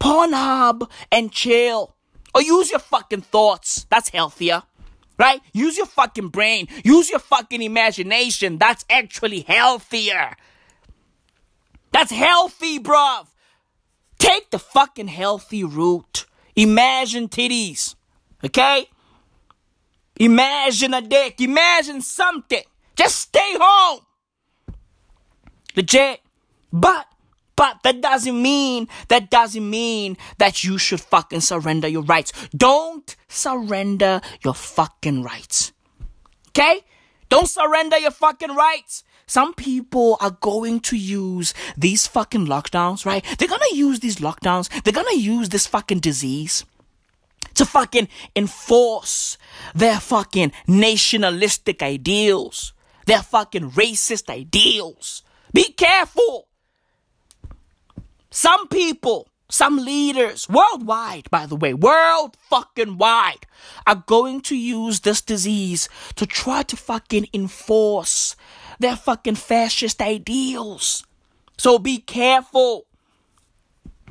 Pornhub 0.00 0.90
and 1.12 1.30
chill. 1.32 1.94
Or 2.34 2.42
use 2.42 2.70
your 2.70 2.80
fucking 2.80 3.22
thoughts. 3.22 3.86
That's 3.90 4.10
healthier. 4.10 4.62
Right? 5.18 5.40
Use 5.52 5.76
your 5.76 5.86
fucking 5.86 6.28
brain. 6.28 6.68
Use 6.84 7.10
your 7.10 7.18
fucking 7.18 7.60
imagination. 7.60 8.58
That's 8.58 8.84
actually 8.88 9.40
healthier. 9.40 10.36
That's 11.90 12.12
healthy, 12.12 12.78
bruv. 12.78 13.26
Take 14.28 14.50
the 14.50 14.58
fucking 14.58 15.08
healthy 15.08 15.64
route. 15.64 16.26
Imagine 16.54 17.30
titties. 17.30 17.94
Okay? 18.44 18.86
Imagine 20.20 20.92
a 20.92 21.00
dick. 21.00 21.40
Imagine 21.40 22.02
something. 22.02 22.62
Just 22.94 23.16
stay 23.16 23.56
home. 23.58 24.00
Legit. 25.74 26.20
But, 26.70 27.06
but 27.56 27.78
that 27.84 28.02
doesn't 28.02 28.42
mean, 28.42 28.88
that 29.08 29.30
doesn't 29.30 29.70
mean 29.70 30.18
that 30.36 30.62
you 30.62 30.76
should 30.76 31.00
fucking 31.00 31.40
surrender 31.40 31.88
your 31.88 32.02
rights. 32.02 32.34
Don't 32.54 33.16
surrender 33.28 34.20
your 34.44 34.52
fucking 34.52 35.22
rights. 35.22 35.72
Okay? 36.48 36.82
Don't 37.30 37.48
surrender 37.48 37.96
your 37.96 38.10
fucking 38.10 38.54
rights. 38.54 39.04
Some 39.28 39.54
people 39.54 40.16
are 40.20 40.36
going 40.40 40.80
to 40.80 40.96
use 40.96 41.54
these 41.76 42.06
fucking 42.06 42.46
lockdowns, 42.46 43.06
right? 43.06 43.24
They're 43.38 43.46
gonna 43.46 43.64
use 43.72 44.00
these 44.00 44.16
lockdowns. 44.16 44.68
They're 44.82 44.92
gonna 44.92 45.14
use 45.14 45.50
this 45.50 45.66
fucking 45.66 46.00
disease 46.00 46.64
to 47.54 47.66
fucking 47.66 48.08
enforce 48.34 49.36
their 49.74 50.00
fucking 50.00 50.52
nationalistic 50.66 51.82
ideals, 51.82 52.72
their 53.06 53.22
fucking 53.22 53.72
racist 53.72 54.30
ideals. 54.30 55.22
Be 55.52 55.72
careful. 55.72 56.48
Some 58.30 58.68
people, 58.68 59.28
some 59.50 59.78
leaders 59.78 60.48
worldwide, 60.48 61.28
by 61.30 61.46
the 61.46 61.56
way, 61.56 61.74
world 61.74 62.36
fucking 62.48 62.96
wide, 62.96 63.46
are 63.86 64.04
going 64.06 64.40
to 64.42 64.56
use 64.56 65.00
this 65.00 65.20
disease 65.20 65.88
to 66.16 66.26
try 66.26 66.62
to 66.62 66.76
fucking 66.76 67.26
enforce 67.34 68.36
their 68.78 68.96
fucking 68.96 69.36
fascist 69.36 70.00
ideals. 70.00 71.04
So 71.56 71.78
be 71.78 71.98
careful. 71.98 72.86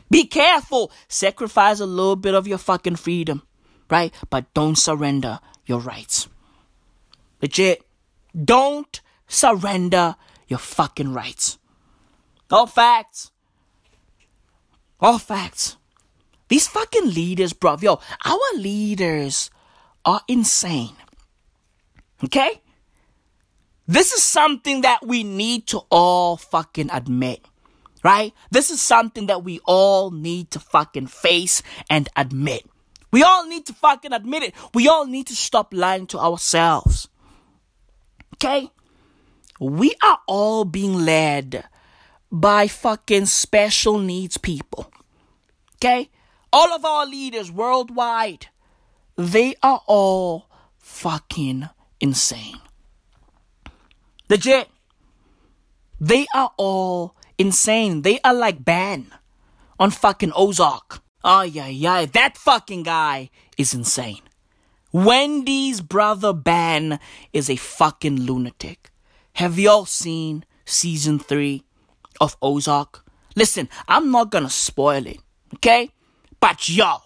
Be 0.09 0.25
careful. 0.25 0.91
Sacrifice 1.07 1.79
a 1.79 1.85
little 1.85 2.15
bit 2.15 2.33
of 2.33 2.47
your 2.47 2.57
fucking 2.57 2.97
freedom, 2.97 3.43
right? 3.89 4.13
But 4.29 4.53
don't 4.53 4.77
surrender 4.77 5.39
your 5.65 5.79
rights. 5.79 6.27
Legit. 7.41 7.83
Don't 8.35 9.01
surrender 9.27 10.15
your 10.47 10.59
fucking 10.59 11.13
rights. 11.13 11.57
All 12.51 12.67
facts. 12.67 13.31
All 14.99 15.19
facts. 15.19 15.77
these 16.47 16.67
fucking 16.67 17.13
leaders, 17.13 17.53
bro. 17.53 17.77
yo, 17.81 17.99
our 18.25 18.51
leaders 18.55 19.51
are 20.05 20.21
insane. 20.27 20.95
Okay? 22.23 22.61
This 23.87 24.11
is 24.11 24.21
something 24.21 24.81
that 24.81 25.05
we 25.05 25.23
need 25.23 25.67
to 25.67 25.81
all 25.89 26.37
fucking 26.37 26.89
admit. 26.91 27.45
Right? 28.03 28.33
This 28.51 28.69
is 28.69 28.81
something 28.81 29.27
that 29.27 29.43
we 29.43 29.59
all 29.65 30.11
need 30.11 30.51
to 30.51 30.59
fucking 30.59 31.07
face 31.07 31.63
and 31.89 32.07
admit. 32.15 32.65
We 33.11 33.23
all 33.23 33.47
need 33.47 33.65
to 33.67 33.73
fucking 33.73 34.13
admit 34.13 34.43
it. 34.43 34.53
We 34.73 34.87
all 34.87 35.05
need 35.05 35.27
to 35.27 35.35
stop 35.35 35.73
lying 35.73 36.07
to 36.07 36.19
ourselves. 36.19 37.07
Okay? 38.35 38.69
We 39.59 39.95
are 40.03 40.19
all 40.27 40.65
being 40.65 40.93
led 40.93 41.65
by 42.31 42.67
fucking 42.67 43.25
special 43.25 43.97
needs 43.97 44.37
people. 44.37 44.91
Okay? 45.75 46.09
All 46.53 46.73
of 46.73 46.85
our 46.85 47.05
leaders 47.05 47.51
worldwide, 47.51 48.47
they 49.15 49.55
are 49.63 49.81
all 49.87 50.49
fucking 50.77 51.69
insane. 51.99 52.59
Legit. 54.29 54.67
They 55.99 56.27
are 56.35 56.51
all 56.57 57.15
insane. 57.37 58.01
They 58.01 58.19
are 58.23 58.33
like 58.33 58.63
Ben 58.63 59.13
on 59.79 59.91
fucking 59.91 60.33
Ozark. 60.35 61.01
Oh, 61.23 61.41
yeah, 61.41 61.67
yeah. 61.67 62.05
That 62.05 62.37
fucking 62.37 62.83
guy 62.83 63.29
is 63.57 63.73
insane. 63.73 64.21
Wendy's 64.91 65.81
brother 65.81 66.33
Ben 66.33 66.99
is 67.33 67.49
a 67.49 67.55
fucking 67.55 68.21
lunatic. 68.21 68.89
Have 69.33 69.59
y'all 69.59 69.85
seen 69.85 70.45
season 70.65 71.19
three 71.19 71.63
of 72.19 72.37
Ozark? 72.41 73.03
Listen, 73.35 73.69
I'm 73.87 74.09
not 74.11 74.31
gonna 74.31 74.49
spoil 74.49 75.05
it, 75.05 75.19
okay? 75.55 75.91
But 76.39 76.67
yo, 76.69 76.97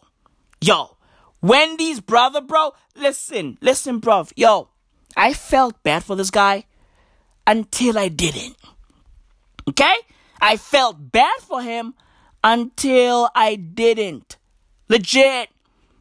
yo, 0.61 0.95
Wendy's 1.41 1.99
brother, 1.99 2.39
bro, 2.39 2.73
listen, 2.95 3.57
listen, 3.59 3.99
bro, 3.99 4.27
yo, 4.35 4.69
I 5.17 5.33
felt 5.33 5.83
bad 5.83 6.05
for 6.05 6.15
this 6.15 6.29
guy 6.29 6.65
until 7.47 7.97
I 7.97 8.07
didn't. 8.07 8.55
Okay? 9.69 9.95
I 10.41 10.57
felt 10.57 11.11
bad 11.11 11.39
for 11.41 11.61
him 11.61 11.93
until 12.43 13.29
I 13.35 13.55
didn't. 13.55 14.37
Legit. 14.89 15.49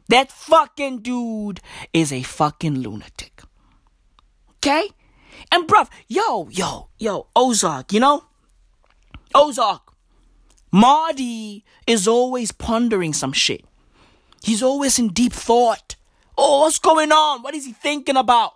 That 0.09 0.31
fucking 0.31 0.99
dude 0.99 1.61
is 1.93 2.11
a 2.11 2.21
fucking 2.23 2.79
lunatic. 2.79 3.43
Okay? 4.57 4.89
And 5.51 5.67
bruv, 5.67 5.89
yo, 6.07 6.49
yo, 6.49 6.89
yo, 6.99 7.27
Ozark, 7.35 7.93
you 7.93 7.99
know? 7.99 8.25
Ozark. 9.33 9.93
Marty 10.71 11.63
is 11.87 12.07
always 12.07 12.51
pondering 12.51 13.13
some 13.13 13.33
shit. 13.33 13.65
He's 14.43 14.63
always 14.63 14.97
in 14.99 15.09
deep 15.09 15.33
thought. 15.33 15.95
Oh, 16.37 16.61
what's 16.61 16.79
going 16.79 17.11
on? 17.11 17.41
What 17.41 17.53
is 17.53 17.65
he 17.65 17.73
thinking 17.73 18.17
about? 18.17 18.53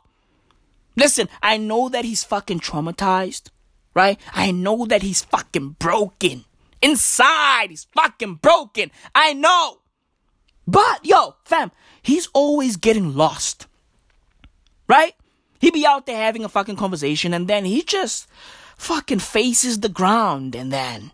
Listen, 0.95 1.29
I 1.41 1.57
know 1.57 1.89
that 1.89 2.05
he's 2.05 2.23
fucking 2.23 2.59
traumatized, 2.59 3.49
right? 3.93 4.19
I 4.33 4.51
know 4.51 4.85
that 4.85 5.01
he's 5.01 5.23
fucking 5.23 5.75
broken. 5.79 6.45
Inside, 6.81 7.67
he's 7.69 7.87
fucking 7.95 8.35
broken. 8.35 8.91
I 9.13 9.33
know. 9.33 9.79
But, 10.67 11.05
yo, 11.05 11.35
fam, 11.43 11.71
he's 12.01 12.27
always 12.33 12.77
getting 12.77 13.15
lost, 13.15 13.67
right? 14.87 15.13
He 15.59 15.71
be 15.71 15.85
out 15.85 16.05
there 16.05 16.17
having 16.17 16.43
a 16.43 16.49
fucking 16.49 16.75
conversation 16.75 17.33
and 17.33 17.47
then 17.47 17.65
he 17.65 17.81
just 17.81 18.27
fucking 18.77 19.19
faces 19.19 19.79
the 19.79 19.89
ground 19.89 20.55
and 20.55 20.71
then 20.71 21.11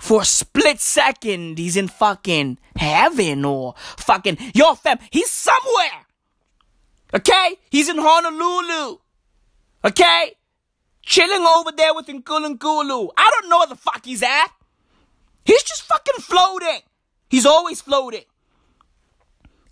for 0.00 0.22
a 0.22 0.24
split 0.24 0.80
second 0.80 1.58
he's 1.58 1.76
in 1.76 1.88
fucking 1.88 2.58
heaven 2.76 3.44
or 3.44 3.74
fucking, 3.96 4.38
yo, 4.54 4.74
fam, 4.74 4.98
he's 5.10 5.30
somewhere. 5.30 6.06
Okay? 7.14 7.56
He's 7.70 7.88
in 7.88 7.96
Honolulu. 7.98 8.98
Okay? 9.84 10.34
Chilling 11.02 11.46
over 11.46 11.72
there 11.72 11.94
with 11.94 12.06
Nkulunkulu. 12.06 13.10
I 13.16 13.30
don't 13.32 13.48
know 13.48 13.58
where 13.58 13.66
the 13.66 13.76
fuck 13.76 14.04
he's 14.04 14.22
at. 14.22 14.48
He's 15.44 15.62
just 15.62 15.82
fucking 15.82 16.20
floating. 16.20 16.80
He's 17.30 17.46
always 17.46 17.80
floating. 17.80 18.24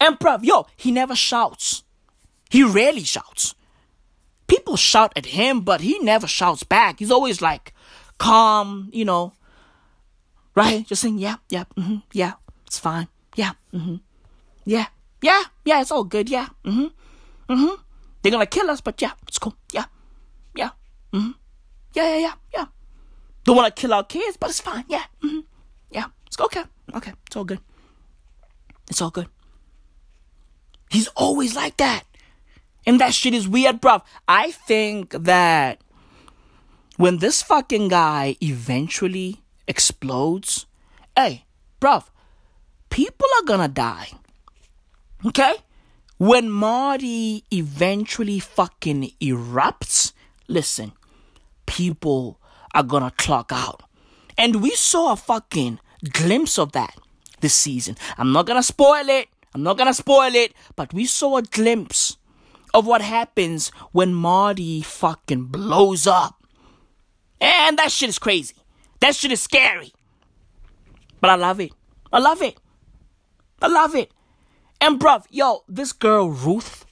Bruv, 0.00 0.44
yo, 0.44 0.66
he 0.76 0.92
never 0.92 1.14
shouts. 1.14 1.82
He 2.50 2.62
rarely 2.62 3.04
shouts. 3.04 3.54
People 4.46 4.76
shout 4.76 5.12
at 5.16 5.26
him, 5.26 5.60
but 5.60 5.80
he 5.80 5.98
never 5.98 6.26
shouts 6.26 6.62
back. 6.62 6.98
He's 6.98 7.10
always 7.10 7.42
like 7.42 7.74
calm, 8.18 8.88
you 8.92 9.04
know. 9.04 9.32
Right? 10.54 10.86
Just 10.86 11.02
saying, 11.02 11.18
yeah, 11.18 11.36
yeah, 11.50 11.64
mm-hmm, 11.76 11.96
yeah, 12.12 12.34
it's 12.66 12.78
fine. 12.78 13.08
Yeah, 13.34 13.52
mm-hmm. 13.74 13.96
Yeah, 14.64 14.86
yeah, 15.20 15.42
yeah, 15.64 15.80
it's 15.82 15.90
all 15.90 16.04
good. 16.04 16.30
Yeah, 16.30 16.48
mm-hmm. 16.64 16.86
Mm-hmm. 17.48 17.82
They're 18.22 18.32
gonna 18.32 18.46
kill 18.46 18.70
us, 18.70 18.80
but 18.80 19.00
yeah, 19.00 19.12
it's 19.28 19.38
cool. 19.38 19.54
Yeah. 19.72 19.84
Yeah. 20.54 20.70
Mm-hmm. 21.12 21.32
Yeah, 21.94 22.08
yeah, 22.08 22.18
yeah, 22.18 22.32
yeah. 22.54 22.64
Don't 23.44 23.56
wanna 23.56 23.70
kill 23.70 23.94
our 23.94 24.04
kids, 24.04 24.36
but 24.36 24.50
it's 24.50 24.60
fine. 24.60 24.84
Yeah. 24.88 25.04
Mm-hmm. 25.22 25.40
Yeah. 25.90 26.06
It's 26.26 26.38
okay. 26.40 26.64
Okay. 26.94 27.12
It's 27.26 27.36
all 27.36 27.44
good. 27.44 27.60
It's 28.88 29.00
all 29.00 29.10
good. 29.10 29.28
He's 30.90 31.08
always 31.08 31.54
like 31.56 31.76
that. 31.78 32.04
And 32.86 33.00
that 33.00 33.14
shit 33.14 33.34
is 33.34 33.48
weird, 33.48 33.80
bruv. 33.80 34.02
I 34.28 34.52
think 34.52 35.10
that 35.10 35.80
when 36.96 37.18
this 37.18 37.42
fucking 37.42 37.88
guy 37.88 38.36
eventually 38.40 39.42
explodes, 39.66 40.66
hey, 41.16 41.44
bruv, 41.80 42.04
people 42.90 43.26
are 43.38 43.44
gonna 43.44 43.68
die. 43.68 44.08
Okay? 45.24 45.54
When 46.18 46.48
Marty 46.48 47.44
eventually 47.52 48.38
fucking 48.38 49.12
erupts, 49.20 50.12
listen, 50.48 50.92
people 51.66 52.40
are 52.74 52.82
gonna 52.82 53.12
clock 53.18 53.50
out. 53.52 53.82
And 54.38 54.62
we 54.62 54.70
saw 54.70 55.12
a 55.12 55.16
fucking 55.16 55.78
glimpse 56.12 56.58
of 56.58 56.72
that 56.72 56.96
this 57.40 57.54
season. 57.54 57.96
I'm 58.16 58.32
not 58.32 58.46
gonna 58.46 58.62
spoil 58.62 59.08
it. 59.08 59.28
I'm 59.54 59.62
not 59.62 59.76
gonna 59.76 59.94
spoil 59.94 60.34
it, 60.34 60.54
but 60.74 60.94
we 60.94 61.04
saw 61.06 61.36
a 61.36 61.42
glimpse 61.42 62.16
of 62.72 62.86
what 62.86 63.02
happens 63.02 63.68
when 63.92 64.14
Marty 64.14 64.82
fucking 64.82 65.44
blows 65.44 66.06
up. 66.06 66.46
And 67.40 67.78
that 67.78 67.92
shit 67.92 68.08
is 68.08 68.18
crazy. 68.18 68.54
That 69.00 69.14
shit 69.14 69.32
is 69.32 69.42
scary. 69.42 69.92
But 71.20 71.30
I 71.30 71.34
love 71.34 71.60
it. 71.60 71.72
I 72.12 72.18
love 72.18 72.42
it. 72.42 72.58
I 73.60 73.68
love 73.68 73.94
it. 73.94 74.12
And 74.80 75.00
bruv, 75.00 75.24
yo, 75.30 75.64
this 75.68 75.92
girl 75.92 76.28
Ruth, 76.30 76.84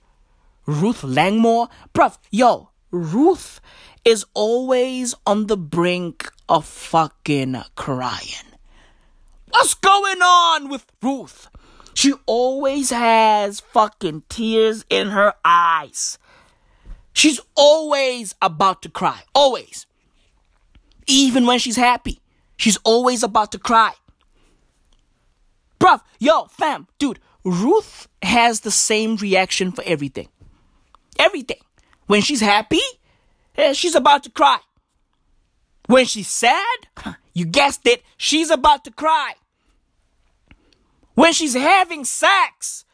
Ruth 0.66 1.04
Langmore, 1.04 1.68
bruv, 1.92 2.18
yo, 2.30 2.70
Ruth 2.90 3.60
is 4.04 4.24
always 4.34 5.14
on 5.26 5.46
the 5.46 5.56
brink 5.56 6.30
of 6.48 6.64
fucking 6.64 7.62
crying. 7.74 8.54
What's 9.50 9.74
going 9.74 10.20
on 10.20 10.68
with 10.68 10.86
Ruth? 11.02 11.48
She 11.94 12.12
always 12.26 12.90
has 12.90 13.60
fucking 13.60 14.24
tears 14.28 14.84
in 14.90 15.08
her 15.10 15.34
eyes. 15.44 16.18
She's 17.12 17.40
always 17.54 18.34
about 18.42 18.82
to 18.82 18.88
cry. 18.88 19.22
Always. 19.34 19.86
Even 21.06 21.46
when 21.46 21.58
she's 21.60 21.76
happy, 21.76 22.20
she's 22.56 22.78
always 22.78 23.22
about 23.22 23.52
to 23.52 23.58
cry. 23.58 23.92
Bruv, 25.78 26.00
yo, 26.18 26.46
fam, 26.46 26.88
dude, 26.98 27.20
Ruth 27.44 28.08
has 28.22 28.60
the 28.60 28.70
same 28.70 29.16
reaction 29.16 29.72
for 29.72 29.82
everything. 29.86 30.28
Everything. 31.18 31.60
When 32.06 32.22
she's 32.22 32.40
happy, 32.40 32.80
eh, 33.56 33.72
she's 33.72 33.94
about 33.94 34.24
to 34.24 34.30
cry. 34.30 34.58
When 35.86 36.06
she's 36.06 36.28
sad, 36.28 37.16
you 37.34 37.44
guessed 37.44 37.86
it, 37.86 38.02
she's 38.16 38.50
about 38.50 38.84
to 38.84 38.90
cry. 38.90 39.34
When 41.14 41.32
she's 41.32 41.54
having 41.54 42.04
sex, 42.04 42.84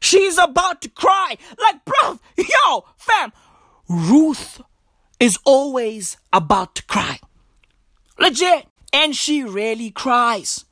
she's 0.00 0.36
about 0.38 0.82
to 0.82 0.88
cry. 0.90 1.36
Like, 1.58 1.84
bro, 1.84 2.18
yo, 2.36 2.84
fam, 2.96 3.32
Ruth 3.88 4.60
is 5.18 5.38
always 5.44 6.16
about 6.32 6.74
to 6.76 6.84
cry. 6.84 7.20
Legit. 8.18 8.66
And 8.92 9.14
she 9.14 9.44
rarely 9.44 9.90
cries. 9.90 10.64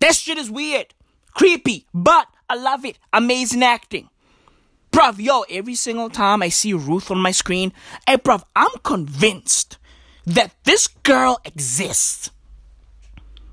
That 0.00 0.14
shit 0.14 0.38
is 0.38 0.50
weird, 0.50 0.94
creepy, 1.34 1.86
but 1.92 2.26
I 2.48 2.54
love 2.56 2.84
it. 2.84 2.98
Amazing 3.12 3.62
acting. 3.62 4.08
Bruv, 4.92 5.18
yo, 5.18 5.42
every 5.50 5.74
single 5.74 6.08
time 6.08 6.42
I 6.42 6.48
see 6.48 6.72
Ruth 6.72 7.10
on 7.10 7.18
my 7.18 7.30
screen, 7.30 7.72
hey, 8.06 8.16
bruv, 8.16 8.42
I'm 8.54 8.70
convinced 8.82 9.78
that 10.24 10.52
this 10.64 10.86
girl 10.86 11.38
exists. 11.44 12.30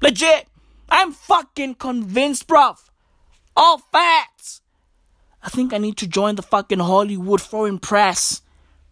Legit. 0.01 0.47
I'm 0.89 1.11
fucking 1.11 1.75
convinced, 1.75 2.47
bruv. 2.47 2.77
All 3.55 3.77
facts. 3.77 4.61
I 5.41 5.49
think 5.49 5.73
I 5.73 5.77
need 5.77 5.97
to 5.97 6.07
join 6.07 6.35
the 6.35 6.41
fucking 6.41 6.79
Hollywood 6.79 7.41
foreign 7.41 7.79
press. 7.79 8.41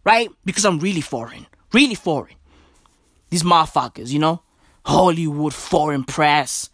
Right? 0.04 0.30
Because 0.44 0.66
I'm 0.66 0.80
really 0.80 1.02
foreign. 1.02 1.48
Really 1.74 1.96
foreign. 1.96 2.36
These 3.30 3.44
motherfuckers, 3.44 4.10
you 4.10 4.20
know? 4.20 4.42
Hollywood 4.86 5.54
foreign 5.54 6.04
press. 6.04 6.70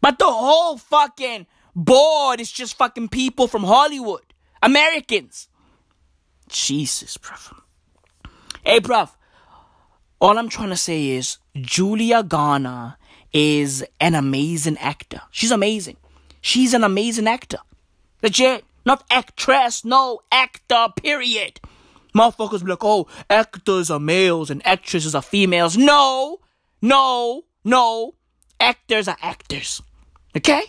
But 0.00 0.18
the 0.18 0.26
whole 0.26 0.76
fucking 0.78 1.46
board 1.74 2.40
It's 2.40 2.52
just 2.52 2.76
fucking 2.76 3.08
people 3.08 3.46
from 3.48 3.64
Hollywood. 3.64 4.22
Americans. 4.62 5.48
Jesus, 6.48 7.16
bruv. 7.16 7.56
Hey, 8.64 8.80
bruv. 8.80 9.10
All 10.20 10.36
I'm 10.36 10.48
trying 10.48 10.70
to 10.70 10.76
say 10.76 11.10
is 11.10 11.38
Julia 11.54 12.22
Garner 12.22 12.96
is 13.32 13.84
an 14.00 14.14
amazing 14.14 14.76
actor. 14.78 15.22
She's 15.30 15.50
amazing. 15.50 15.96
She's 16.40 16.74
an 16.74 16.84
amazing 16.84 17.28
actor. 17.28 17.58
Legit. 18.22 18.64
Not 18.84 19.04
actress, 19.10 19.84
no 19.84 20.20
actor, 20.32 20.88
period. 20.96 21.60
Motherfuckers 22.14 22.64
be 22.64 22.70
like, 22.70 22.82
oh, 22.82 23.06
actors 23.28 23.90
are 23.90 24.00
males 24.00 24.50
and 24.50 24.66
actresses 24.66 25.14
are 25.14 25.22
females. 25.22 25.76
No, 25.76 26.40
no, 26.82 27.44
no. 27.64 28.14
Actors 28.58 29.06
are 29.06 29.16
actors. 29.22 29.82
Okay? 30.36 30.62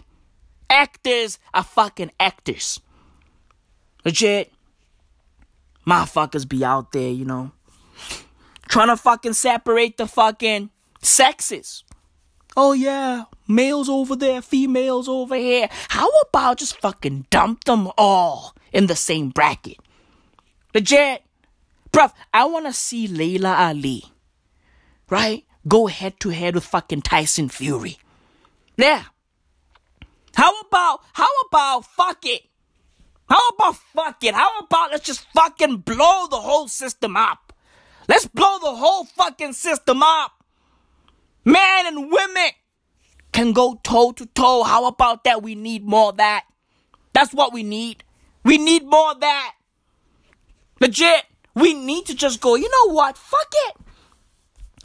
Actors 0.71 1.37
are 1.53 1.65
fucking 1.65 2.11
actors. 2.17 2.79
Legit. 4.05 4.53
Motherfuckers 5.85 6.47
be 6.47 6.63
out 6.63 6.93
there, 6.93 7.09
you 7.09 7.25
know, 7.25 7.51
trying 8.69 8.87
to 8.87 8.95
fucking 8.95 9.33
separate 9.33 9.97
the 9.97 10.07
fucking 10.07 10.69
sexes. 11.01 11.83
Oh 12.55 12.71
yeah, 12.73 13.25
males 13.47 13.89
over 13.89 14.15
there, 14.15 14.41
females 14.41 15.09
over 15.09 15.35
here. 15.35 15.67
How 15.89 16.07
about 16.21 16.59
just 16.59 16.79
fucking 16.79 17.25
dump 17.29 17.65
them 17.65 17.89
all 17.97 18.55
in 18.71 18.87
the 18.87 18.95
same 18.95 19.29
bracket? 19.29 19.77
Legit. 20.73 21.23
Bruv, 21.91 22.13
I 22.33 22.45
wanna 22.45 22.71
see 22.71 23.07
Laila 23.07 23.55
Ali. 23.55 24.05
Right? 25.09 25.45
Go 25.67 25.87
head 25.87 26.19
to 26.21 26.29
head 26.29 26.55
with 26.55 26.63
fucking 26.63 27.01
Tyson 27.01 27.49
Fury. 27.49 27.97
Yeah. 28.77 29.03
How 30.35 30.59
about, 30.61 31.01
how 31.13 31.27
about 31.47 31.85
fuck 31.85 32.25
it? 32.25 32.41
How 33.29 33.47
about 33.49 33.77
fuck 33.77 34.23
it? 34.23 34.33
How 34.33 34.59
about 34.59 34.91
let's 34.91 35.05
just 35.05 35.25
fucking 35.33 35.77
blow 35.77 36.27
the 36.27 36.37
whole 36.37 36.67
system 36.67 37.15
up? 37.15 37.53
Let's 38.07 38.27
blow 38.27 38.59
the 38.59 38.75
whole 38.75 39.05
fucking 39.05 39.53
system 39.53 40.03
up. 40.03 40.43
Men 41.45 41.87
and 41.87 42.11
women 42.11 42.49
can 43.31 43.53
go 43.53 43.79
toe 43.83 44.11
to 44.13 44.25
toe. 44.25 44.63
How 44.63 44.85
about 44.85 45.23
that? 45.23 45.41
We 45.41 45.55
need 45.55 45.85
more 45.85 46.09
of 46.09 46.17
that. 46.17 46.45
That's 47.13 47.33
what 47.33 47.53
we 47.53 47.63
need. 47.63 48.03
We 48.43 48.57
need 48.57 48.83
more 48.83 49.11
of 49.11 49.21
that. 49.21 49.55
Legit. 50.79 51.23
We 51.55 51.73
need 51.73 52.05
to 52.07 52.15
just 52.15 52.41
go, 52.41 52.55
you 52.55 52.69
know 52.69 52.93
what? 52.93 53.17
Fuck 53.17 53.53
it. 53.67 53.75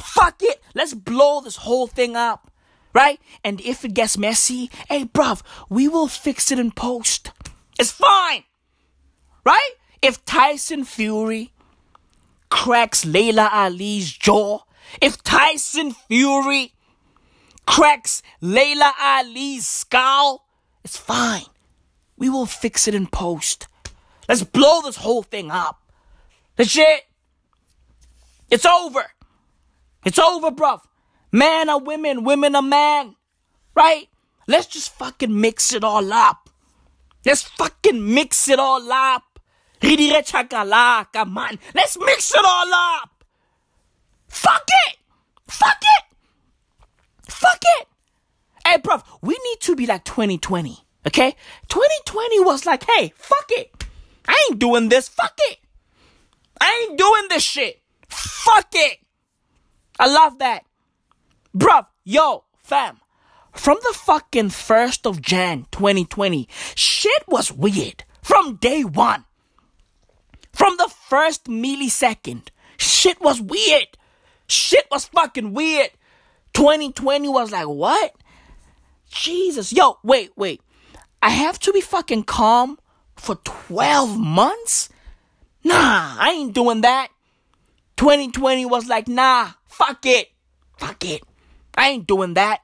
Fuck 0.03 0.43
it. 0.43 0.63
Let's 0.75 0.95
blow 0.95 1.41
this 1.41 1.57
whole 1.57 1.87
thing 1.87 2.17
up. 2.17 2.51
Right? 2.97 3.21
And 3.45 3.61
if 3.61 3.85
it 3.85 3.93
gets 3.93 4.17
messy, 4.17 4.71
hey, 4.89 5.05
bruv, 5.05 5.43
we 5.69 5.87
will 5.87 6.09
fix 6.09 6.51
it 6.51 6.59
in 6.59 6.71
post. 6.71 7.31
It's 7.79 7.93
fine. 7.93 8.45
Right? 9.45 9.73
If 10.01 10.25
Tyson 10.25 10.83
Fury 10.85 11.53
cracks 12.49 13.05
Laila 13.05 13.51
Ali's 13.53 14.11
jaw, 14.11 14.61
if 15.03 15.23
Tyson 15.23 15.93
Fury 16.09 16.73
cracks 17.67 18.23
Laila 18.41 18.95
Ali's 18.99 19.67
skull, 19.67 20.47
it's 20.83 20.97
fine. 20.97 21.45
We 22.17 22.31
will 22.31 22.47
fix 22.47 22.89
it 22.89 22.95
in 22.95 23.09
post. 23.09 23.69
Let's 24.27 24.43
blow 24.43 24.81
this 24.81 24.97
whole 24.97 25.23
thing 25.23 25.51
up. 25.51 25.83
Legit. 26.57 27.03
It's 28.51 28.65
over. 28.65 29.05
It's 30.07 30.19
over, 30.19 30.51
bruv. 30.51 30.81
Man 31.33 31.71
or 31.71 31.81
women, 31.81 32.25
women 32.25 32.57
or 32.57 32.63
man. 32.63 33.17
Right? 33.75 34.09
Let's 34.47 34.67
just 34.67 34.95
fucking 34.95 35.41
mix 35.41 35.73
it 35.73 35.85
all 35.85 36.13
up. 36.13 36.51
Let's 37.25 37.43
fucking 37.43 38.15
mix 38.15 38.49
it 38.49 38.59
all 38.59 38.91
up. 38.93 39.41
Ridire 39.81 41.29
man. 41.29 41.59
Let's 41.75 41.99
mix 41.99 42.33
it 42.35 42.45
all 42.45 42.73
up. 42.73 43.25
Fuck 44.29 44.69
it. 44.89 44.97
Fuck 45.49 45.83
it. 45.83 46.05
Fuck 47.31 47.63
it. 47.63 47.89
Hey, 48.67 48.79
bruv, 48.79 49.03
we 49.23 49.33
need 49.33 49.61
to 49.61 49.77
be 49.77 49.87
like 49.87 50.05
2020. 50.05 50.79
Okay? 51.07 51.37
2020 51.69 52.41
was 52.41 52.67
like, 52.67 52.85
hey, 52.85 53.13
fuck 53.17 53.47
it. 53.51 53.85
I 54.29 54.49
ain't 54.49 54.59
doing 54.59 54.89
this. 54.89 55.09
Fuck 55.09 55.39
it. 55.51 55.59
I 56.61 56.87
ain't 56.89 56.99
doing 56.99 57.27
this 57.29 57.43
shit. 57.43 57.81
Fuck 58.09 58.69
it. 58.75 58.99
I 59.99 60.07
love 60.07 60.39
that. 60.39 60.66
Bruv, 61.57 61.87
yo, 62.05 62.45
fam. 62.63 63.01
From 63.53 63.79
the 63.83 63.95
fucking 63.95 64.51
1st 64.51 65.07
of 65.07 65.23
Jan 65.23 65.67
2020, 65.71 66.47
shit 66.75 67.23
was 67.27 67.51
weird. 67.51 68.05
From 68.21 68.57
day 68.57 68.85
one. 68.85 69.25
From 70.53 70.77
the 70.77 70.93
first 71.09 71.45
millisecond, 71.45 72.49
shit 72.77 73.21
was 73.23 73.41
weird. 73.41 73.97
Shit 74.47 74.87
was 74.91 75.07
fucking 75.07 75.55
weird. 75.55 75.91
2020 76.53 77.29
was 77.29 77.53
like, 77.53 77.69
what? 77.69 78.15
Jesus. 79.11 79.73
Yo, 79.73 79.99
wait, 80.03 80.33
wait. 80.37 80.61
I 81.23 81.31
have 81.31 81.59
to 81.61 81.73
be 81.73 81.81
fucking 81.81 82.25
calm 82.25 82.79
for 83.17 83.37
12 83.37 84.19
months? 84.19 84.91
Nah, 85.65 86.17
I 86.19 86.33
ain't 86.37 86.53
doing 86.53 86.83
that. 86.83 87.09
2020 87.97 88.67
was 88.67 88.87
like, 88.89 89.09
nah, 89.09 89.53
fuck 89.67 90.05
it. 90.05 90.29
Fuck 90.77 91.03
it. 91.05 91.23
I 91.77 91.91
ain't 91.91 92.07
doing 92.07 92.35
that. 92.35 92.63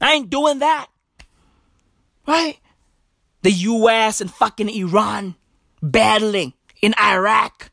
I 0.00 0.14
ain't 0.14 0.30
doing 0.30 0.58
that. 0.58 0.88
Right? 2.26 2.58
The 3.42 3.52
US 3.52 4.20
and 4.20 4.30
fucking 4.30 4.68
Iran 4.68 5.34
battling 5.82 6.54
in 6.82 6.94
Iraq. 7.00 7.70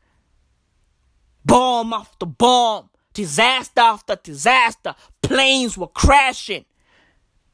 Bomb 1.44 1.92
after 1.92 2.26
bomb. 2.26 2.88
Disaster 3.14 3.80
after 3.80 4.16
disaster. 4.16 4.94
Planes 5.22 5.76
were 5.76 5.88
crashing. 5.88 6.64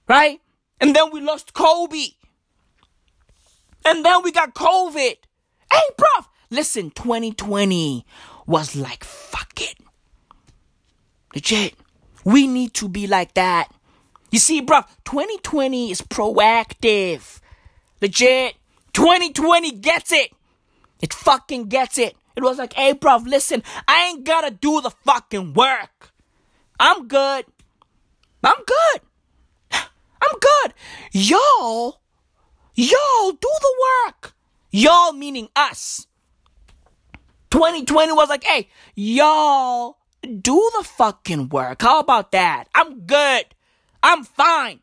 Right? 0.06 0.40
And 0.80 0.94
then 0.94 1.10
we 1.12 1.20
lost 1.20 1.54
Kobe. 1.54 2.10
And 3.84 4.04
then 4.04 4.22
we 4.22 4.32
got 4.32 4.54
COVID. 4.54 5.16
Hey, 5.70 5.80
bruv, 5.96 6.26
listen, 6.50 6.90
2020 6.90 8.06
was 8.46 8.76
like, 8.76 9.04
fuck 9.04 9.60
it. 9.60 9.76
Legit. 11.34 11.74
We 12.28 12.46
need 12.46 12.74
to 12.74 12.90
be 12.90 13.06
like 13.06 13.32
that. 13.34 13.72
You 14.30 14.38
see, 14.38 14.60
bruv, 14.60 14.86
2020 15.06 15.90
is 15.90 16.02
proactive. 16.02 17.40
Legit. 18.02 18.54
2020 18.92 19.72
gets 19.78 20.12
it. 20.12 20.30
It 21.00 21.14
fucking 21.14 21.68
gets 21.68 21.96
it. 21.96 22.18
It 22.36 22.42
was 22.42 22.58
like, 22.58 22.74
hey, 22.74 22.92
bruv, 22.92 23.26
listen, 23.26 23.62
I 23.88 24.08
ain't 24.08 24.24
gotta 24.24 24.50
do 24.50 24.82
the 24.82 24.90
fucking 24.90 25.54
work. 25.54 26.12
I'm 26.78 27.08
good. 27.08 27.46
I'm 28.44 28.62
good. 28.66 29.00
I'm 29.72 30.38
good. 30.38 30.74
Y'all, 31.12 31.98
y'all 32.74 33.30
do 33.30 33.54
the 33.60 33.74
work. 34.04 34.34
Y'all 34.70 35.14
meaning 35.14 35.48
us. 35.56 36.06
2020 37.52 38.12
was 38.12 38.28
like, 38.28 38.44
hey, 38.44 38.68
y'all 38.94 39.97
do 40.22 40.70
the 40.78 40.84
fucking 40.84 41.48
work. 41.48 41.82
How 41.82 42.00
about 42.00 42.32
that? 42.32 42.64
I'm 42.74 43.00
good. 43.00 43.46
I'm 44.02 44.24
fine. 44.24 44.80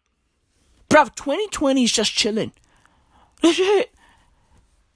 Bruv, 0.90 1.16
2020 1.16 1.84
is 1.84 1.92
just 1.92 2.14
chilling. 2.14 2.52
Legit. 3.44 3.92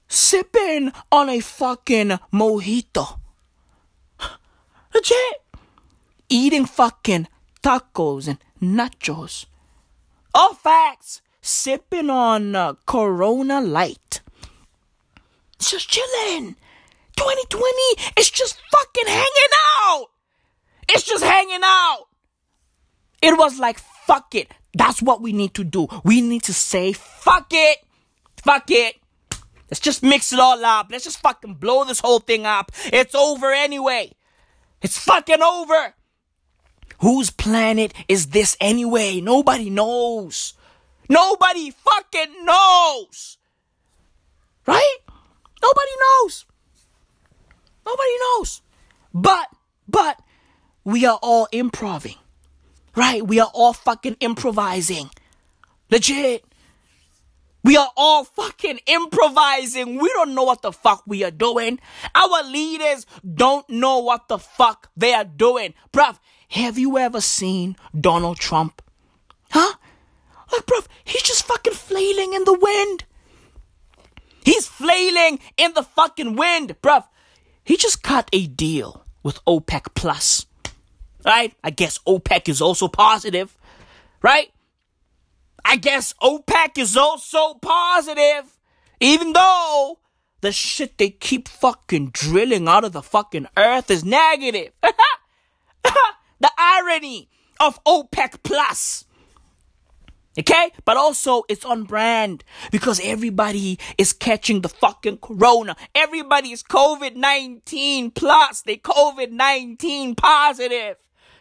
Sipping 0.08 0.92
on 1.12 1.28
a 1.28 1.40
fucking 1.40 2.18
mojito. 2.32 3.18
Legit. 4.94 5.42
Eating 6.28 6.64
fucking 6.64 7.28
tacos 7.62 8.28
and 8.28 8.38
nachos. 8.60 9.46
All 10.34 10.54
facts. 10.54 11.22
Sipping 11.42 12.10
on 12.10 12.54
uh, 12.54 12.74
Corona 12.86 13.60
Light. 13.60 14.20
It's 15.54 15.70
just 15.70 15.88
chilling. 15.88 16.56
2020 17.16 18.10
is 18.18 18.30
just 18.30 18.58
fucking 18.70 19.06
hanging 19.06 19.54
out. 19.82 20.06
It's 20.90 21.04
just 21.04 21.24
hanging 21.24 21.60
out. 21.62 22.06
It 23.22 23.36
was 23.38 23.58
like, 23.58 23.78
fuck 23.78 24.34
it. 24.34 24.50
That's 24.74 25.02
what 25.02 25.20
we 25.20 25.32
need 25.32 25.54
to 25.54 25.64
do. 25.64 25.88
We 26.04 26.20
need 26.20 26.42
to 26.44 26.52
say, 26.54 26.92
fuck 26.92 27.48
it. 27.52 27.78
Fuck 28.42 28.70
it. 28.70 28.96
Let's 29.70 29.80
just 29.80 30.02
mix 30.02 30.32
it 30.32 30.40
all 30.40 30.64
up. 30.64 30.88
Let's 30.90 31.04
just 31.04 31.20
fucking 31.20 31.54
blow 31.54 31.84
this 31.84 32.00
whole 32.00 32.18
thing 32.18 32.44
up. 32.44 32.72
It's 32.86 33.14
over 33.14 33.52
anyway. 33.52 34.12
It's 34.82 34.98
fucking 34.98 35.42
over. 35.42 35.94
Whose 37.00 37.30
planet 37.30 37.94
is 38.08 38.28
this 38.28 38.56
anyway? 38.60 39.20
Nobody 39.20 39.70
knows. 39.70 40.54
Nobody 41.08 41.70
fucking 41.70 42.44
knows. 42.44 43.38
Right? 44.66 44.98
Nobody 45.62 45.90
knows. 46.00 46.46
Nobody 47.86 48.18
knows. 48.20 48.62
But, 49.14 49.48
but, 49.88 50.20
we 50.84 51.06
are 51.06 51.18
all 51.22 51.48
improving. 51.52 52.16
Right? 52.96 53.26
We 53.26 53.40
are 53.40 53.50
all 53.54 53.72
fucking 53.72 54.16
improvising. 54.20 55.10
Legit. 55.90 56.44
We 57.62 57.76
are 57.76 57.90
all 57.96 58.24
fucking 58.24 58.80
improvising. 58.86 59.98
We 59.98 60.08
don't 60.08 60.34
know 60.34 60.44
what 60.44 60.62
the 60.62 60.72
fuck 60.72 61.02
we 61.06 61.22
are 61.24 61.30
doing. 61.30 61.78
Our 62.14 62.42
leaders 62.44 63.06
don't 63.34 63.68
know 63.68 63.98
what 63.98 64.28
the 64.28 64.38
fuck 64.38 64.90
they 64.96 65.12
are 65.12 65.24
doing. 65.24 65.74
Bruv, 65.92 66.18
have 66.48 66.78
you 66.78 66.96
ever 66.98 67.20
seen 67.20 67.76
Donald 67.98 68.38
Trump? 68.38 68.82
Huh? 69.50 69.74
Like, 70.52 70.66
bruv, 70.66 70.86
he's 71.04 71.22
just 71.22 71.44
fucking 71.46 71.74
flailing 71.74 72.34
in 72.34 72.44
the 72.44 72.58
wind. 72.58 73.04
He's 74.44 74.66
flailing 74.66 75.38
in 75.56 75.74
the 75.74 75.82
fucking 75.82 76.36
wind, 76.36 76.76
bruv. 76.82 77.04
He 77.62 77.76
just 77.76 78.02
cut 78.02 78.28
a 78.32 78.46
deal 78.46 79.04
with 79.22 79.44
OPEC 79.44 79.94
Plus. 79.94 80.46
Right? 81.24 81.54
I 81.62 81.70
guess 81.70 81.98
OPEC 82.06 82.48
is 82.48 82.60
also 82.60 82.88
positive. 82.88 83.56
Right? 84.22 84.52
I 85.64 85.76
guess 85.76 86.14
OPEC 86.22 86.78
is 86.78 86.96
also 86.96 87.54
positive. 87.54 88.58
Even 89.00 89.32
though 89.32 89.98
the 90.40 90.52
shit 90.52 90.98
they 90.98 91.10
keep 91.10 91.48
fucking 91.48 92.10
drilling 92.12 92.68
out 92.68 92.84
of 92.84 92.92
the 92.92 93.02
fucking 93.02 93.46
earth 93.56 93.90
is 93.90 94.04
negative. 94.04 94.72
the 94.82 96.50
irony 96.58 97.28
of 97.58 97.82
OPEC 97.84 98.42
Plus. 98.42 99.04
Okay? 100.38 100.70
But 100.84 100.96
also, 100.96 101.42
it's 101.48 101.64
on 101.64 101.84
brand 101.84 102.44
because 102.70 103.00
everybody 103.02 103.78
is 103.98 104.12
catching 104.12 104.62
the 104.62 104.68
fucking 104.68 105.18
corona. 105.18 105.76
Everybody 105.94 106.52
is 106.52 106.62
COVID 106.62 107.16
19 107.16 108.12
plus. 108.12 108.62
They 108.62 108.76
COVID 108.76 109.32
19 109.32 110.14
positive. 110.14 110.96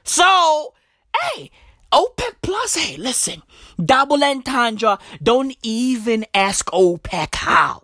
So, 0.09 0.73
hey, 1.21 1.51
OPEC 1.93 2.41
plus, 2.41 2.75
hey, 2.75 2.97
listen, 2.97 3.43
double 3.77 4.23
entendre, 4.23 4.97
don't 5.21 5.55
even 5.61 6.25
ask 6.33 6.65
OPEC 6.71 7.35
how. 7.35 7.83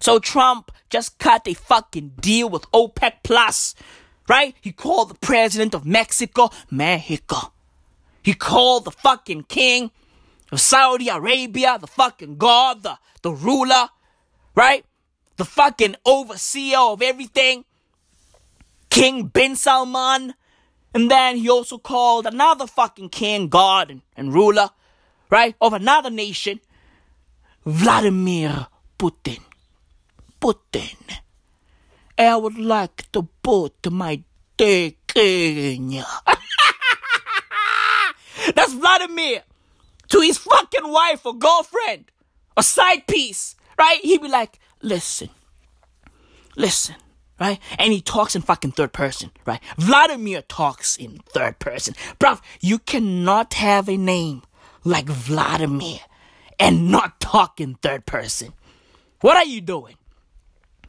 So 0.00 0.18
Trump 0.18 0.70
just 0.90 1.18
cut 1.18 1.48
a 1.48 1.54
fucking 1.54 2.12
deal 2.20 2.50
with 2.50 2.70
OPEC 2.72 3.12
plus, 3.22 3.74
right? 4.28 4.54
He 4.60 4.70
called 4.70 5.08
the 5.08 5.14
president 5.14 5.72
of 5.72 5.86
Mexico, 5.86 6.50
Mexico. 6.70 7.54
He 8.22 8.34
called 8.34 8.84
the 8.84 8.90
fucking 8.90 9.44
king 9.44 9.90
of 10.52 10.60
Saudi 10.60 11.08
Arabia, 11.08 11.78
the 11.80 11.86
fucking 11.86 12.36
god, 12.36 12.82
the, 12.82 12.98
the 13.22 13.32
ruler, 13.32 13.88
right? 14.54 14.84
The 15.38 15.46
fucking 15.46 15.96
overseer 16.04 16.76
of 16.76 17.00
everything, 17.00 17.64
King 18.90 19.28
bin 19.28 19.56
Salman. 19.56 20.34
And 20.96 21.10
then 21.10 21.36
he 21.36 21.50
also 21.50 21.76
called 21.76 22.24
another 22.24 22.66
fucking 22.66 23.10
king, 23.10 23.48
god, 23.50 23.90
and, 23.90 24.00
and 24.16 24.32
ruler, 24.32 24.70
right, 25.28 25.54
of 25.60 25.74
another 25.74 26.08
nation, 26.08 26.58
Vladimir 27.66 28.68
Putin. 28.98 29.40
Putin. 30.40 30.96
I 32.16 32.34
would 32.36 32.56
like 32.56 33.12
to 33.12 33.28
put 33.42 33.92
my 33.92 34.22
dick 34.56 35.12
in 35.14 35.90
you. 35.90 36.04
That's 38.54 38.72
Vladimir 38.72 39.42
to 40.08 40.20
his 40.20 40.38
fucking 40.38 40.90
wife 40.90 41.26
or 41.26 41.34
girlfriend 41.34 42.10
or 42.56 42.62
side 42.62 43.06
piece, 43.06 43.54
right? 43.78 44.00
He'd 44.00 44.22
be 44.22 44.28
like, 44.28 44.58
listen, 44.80 45.28
listen, 46.56 46.94
right? 47.38 47.58
And 47.78 47.92
he 47.92 48.00
talks 48.00 48.34
in 48.34 48.42
fucking 48.42 48.72
third 48.72 48.92
person, 48.92 49.30
right? 49.44 49.60
Vladimir 49.76 50.42
talks 50.42 50.96
in 50.96 51.18
third 51.28 51.58
person. 51.58 51.94
Bruv, 52.18 52.40
you 52.60 52.78
cannot 52.78 53.54
have 53.54 53.88
a 53.88 53.96
name 53.96 54.42
like 54.84 55.06
Vladimir 55.06 55.98
and 56.58 56.90
not 56.90 57.20
talk 57.20 57.60
in 57.60 57.74
third 57.76 58.06
person. 58.06 58.52
What 59.20 59.36
are 59.36 59.44
you 59.44 59.60
doing? 59.60 59.96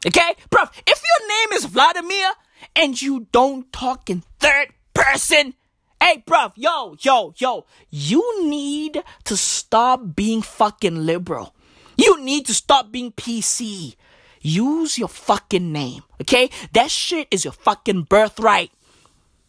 Okay? 0.06 0.34
Bruv, 0.50 0.70
if 0.86 1.02
your 1.02 1.28
name 1.28 1.52
is 1.58 1.64
Vladimir 1.64 2.30
and 2.76 3.00
you 3.00 3.26
don't 3.32 3.72
talk 3.72 4.08
in 4.10 4.22
third 4.38 4.68
person, 4.94 5.54
Hey, 6.00 6.22
bruv, 6.24 6.52
yo, 6.54 6.94
yo, 7.00 7.34
yo, 7.38 7.66
you 7.90 8.48
need 8.48 9.02
to 9.24 9.36
stop 9.36 10.14
being 10.14 10.42
fucking 10.42 11.04
liberal. 11.04 11.56
You 11.96 12.22
need 12.22 12.46
to 12.46 12.54
stop 12.54 12.92
being 12.92 13.10
PC. 13.10 13.96
Use 14.40 14.98
your 14.98 15.08
fucking 15.08 15.72
name, 15.72 16.02
okay? 16.20 16.50
That 16.72 16.90
shit 16.90 17.28
is 17.30 17.44
your 17.44 17.52
fucking 17.52 18.02
birthright. 18.02 18.70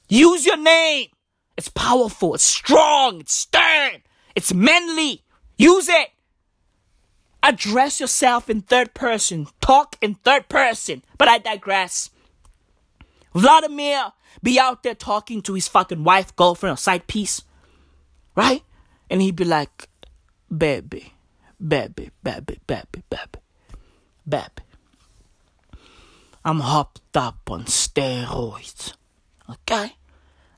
Use 0.07 0.45
your 0.45 0.57
name. 0.57 1.07
It's 1.57 1.69
powerful, 1.69 2.35
it's 2.35 2.43
strong, 2.43 3.19
it's 3.19 3.33
stern, 3.33 4.01
it's 4.35 4.53
manly. 4.53 5.23
Use 5.57 5.89
it. 5.89 6.09
Address 7.43 7.99
yourself 7.99 8.49
in 8.49 8.61
third 8.61 8.93
person. 8.93 9.47
Talk 9.61 9.97
in 10.01 10.15
third 10.15 10.49
person. 10.49 11.03
But 11.17 11.27
I 11.27 11.37
digress. 11.37 12.09
Vladimir 13.33 14.13
be 14.41 14.59
out 14.59 14.83
there 14.83 14.95
talking 14.95 15.41
to 15.43 15.53
his 15.53 15.67
fucking 15.67 16.03
wife, 16.03 16.35
girlfriend, 16.35 16.73
or 16.73 16.77
side 16.77 17.07
piece, 17.07 17.41
right? 18.35 18.63
And 19.09 19.21
he'd 19.21 19.35
be 19.35 19.45
like, 19.45 19.89
baby, 20.55 21.13
baby, 21.65 22.11
baby, 22.23 22.59
baby, 22.67 23.03
baby, 23.09 23.41
baby. 24.27 24.63
I'm 26.43 26.59
hopped 26.61 27.15
up 27.15 27.49
on 27.49 27.65
steroids, 27.65 28.93
okay? 29.49 29.95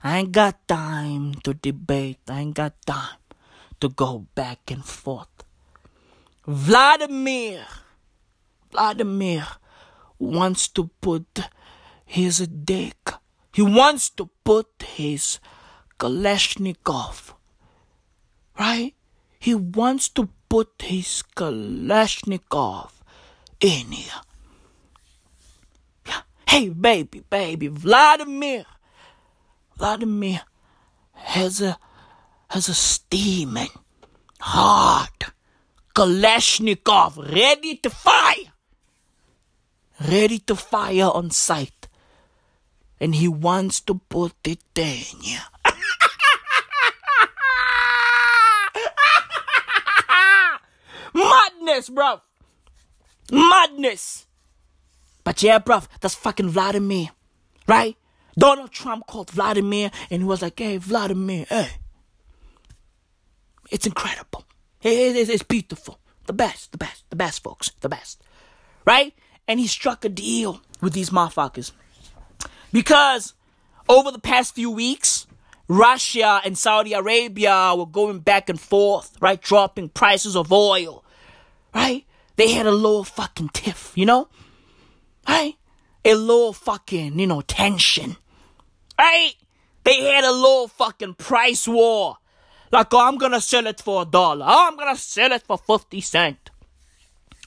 I 0.03 0.19
ain't 0.19 0.31
got 0.31 0.67
time 0.67 1.35
to 1.43 1.53
debate. 1.53 2.19
I 2.27 2.41
ain't 2.41 2.55
got 2.55 2.73
time 2.85 3.19
to 3.79 3.89
go 3.89 4.27
back 4.35 4.71
and 4.71 4.85
forth. 4.85 5.43
Vladimir, 6.45 7.65
Vladimir 8.71 9.47
wants 10.17 10.67
to 10.69 10.89
put 11.01 11.49
his 12.05 12.39
dick 12.47 13.13
he 13.53 13.61
wants 13.61 14.09
to 14.11 14.29
put 14.43 14.67
his 14.95 15.39
Kalashnikov, 15.99 17.33
right? 18.57 18.95
He 19.39 19.53
wants 19.55 20.07
to 20.09 20.29
put 20.47 20.81
his 20.81 21.23
Kalashnikov 21.35 22.91
in 23.59 23.91
here. 23.91 24.21
Yeah. 26.51 26.59
Hey, 26.59 26.69
baby, 26.69 27.23
baby, 27.29 27.67
Vladimir. 27.67 28.65
Vladimir 29.77 30.41
has 31.13 31.61
a 31.61 31.77
has 32.49 32.67
a 32.67 32.73
steaming, 32.73 33.69
hot 34.39 35.31
Kalashnikov 35.95 37.17
ready 37.33 37.77
to 37.77 37.89
fire. 37.89 38.51
Ready 40.07 40.39
to 40.39 40.55
fire 40.55 41.11
on 41.13 41.31
sight 41.31 41.87
and 42.99 43.15
he 43.15 43.27
wants 43.27 43.79
to 43.81 43.95
put 43.95 44.33
it 44.45 44.63
in 44.75 45.21
you. 45.21 45.39
Madness, 51.13 51.89
bro. 51.89 52.21
Madness. 53.31 54.25
But 55.31 55.41
yeah, 55.41 55.59
bro, 55.59 55.79
that's 56.01 56.13
fucking 56.13 56.49
Vladimir, 56.49 57.07
right? 57.65 57.95
Donald 58.37 58.69
Trump 58.69 59.07
called 59.07 59.31
Vladimir 59.31 59.89
and 60.09 60.21
he 60.21 60.27
was 60.27 60.41
like, 60.41 60.59
hey, 60.59 60.75
Vladimir, 60.75 61.45
hey. 61.47 61.69
It's 63.69 63.87
incredible. 63.87 64.43
it's 64.81 65.43
beautiful. 65.43 66.01
The 66.25 66.33
best, 66.33 66.73
the 66.73 66.77
best, 66.77 67.05
the 67.09 67.15
best, 67.15 67.43
folks. 67.43 67.71
The 67.79 67.87
best. 67.87 68.21
Right? 68.83 69.13
And 69.47 69.57
he 69.57 69.67
struck 69.67 70.03
a 70.03 70.09
deal 70.09 70.61
with 70.81 70.91
these 70.91 71.11
motherfuckers. 71.11 71.71
Because 72.73 73.33
over 73.87 74.11
the 74.11 74.19
past 74.19 74.53
few 74.53 74.69
weeks, 74.69 75.27
Russia 75.69 76.41
and 76.43 76.57
Saudi 76.57 76.91
Arabia 76.91 77.73
were 77.77 77.85
going 77.85 78.19
back 78.19 78.49
and 78.49 78.59
forth, 78.59 79.15
right? 79.21 79.41
Dropping 79.41 79.87
prices 79.87 80.35
of 80.35 80.51
oil, 80.51 81.05
right? 81.73 82.03
They 82.35 82.51
had 82.51 82.67
a 82.67 82.71
little 82.71 83.05
fucking 83.05 83.51
tiff, 83.53 83.93
you 83.95 84.05
know? 84.05 84.27
Right? 85.27 85.55
A 86.03 86.15
little 86.15 86.53
fucking, 86.53 87.19
you 87.19 87.27
know, 87.27 87.41
tension, 87.41 88.17
right? 88.97 89.33
They 89.83 90.01
had 90.03 90.23
a 90.23 90.31
little 90.31 90.67
fucking 90.67 91.15
price 91.15 91.67
war. 91.67 92.17
Like, 92.71 92.93
oh, 92.93 93.07
I'm 93.07 93.17
gonna 93.17 93.41
sell 93.41 93.67
it 93.67 93.81
for 93.81 94.03
a 94.03 94.05
dollar. 94.05 94.45
Oh, 94.47 94.67
I'm 94.67 94.77
gonna 94.77 94.95
sell 94.95 95.31
it 95.31 95.43
for 95.43 95.57
50 95.57 96.01
cent. 96.01 96.49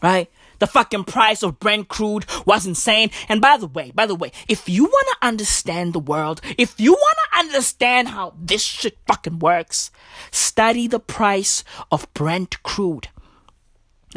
Right? 0.03 0.31
The 0.59 0.67
fucking 0.67 1.05
price 1.05 1.43
of 1.43 1.59
Brent 1.59 1.89
crude 1.89 2.27
was 2.47 2.67
insane. 2.67 3.11
And 3.29 3.41
by 3.41 3.57
the 3.57 3.67
way, 3.67 3.91
by 3.95 4.07
the 4.07 4.15
way, 4.15 4.33
if 4.49 4.69
you 4.69 4.85
want 4.85 5.09
to 5.13 5.27
understand 5.27 5.93
the 5.93 5.99
world, 5.99 6.41
if 6.59 6.79
you 6.79 6.93
want 6.93 7.19
to 7.19 7.39
understand 7.39 8.09
how 8.09 8.35
this 8.39 8.63
shit 8.63 8.99
fucking 9.07 9.39
works, 9.41 9.91
study 10.31 10.87
the 10.87 11.01
price 11.01 11.65
of 11.91 12.13
Brent 12.15 12.63
crude. 12.63 13.09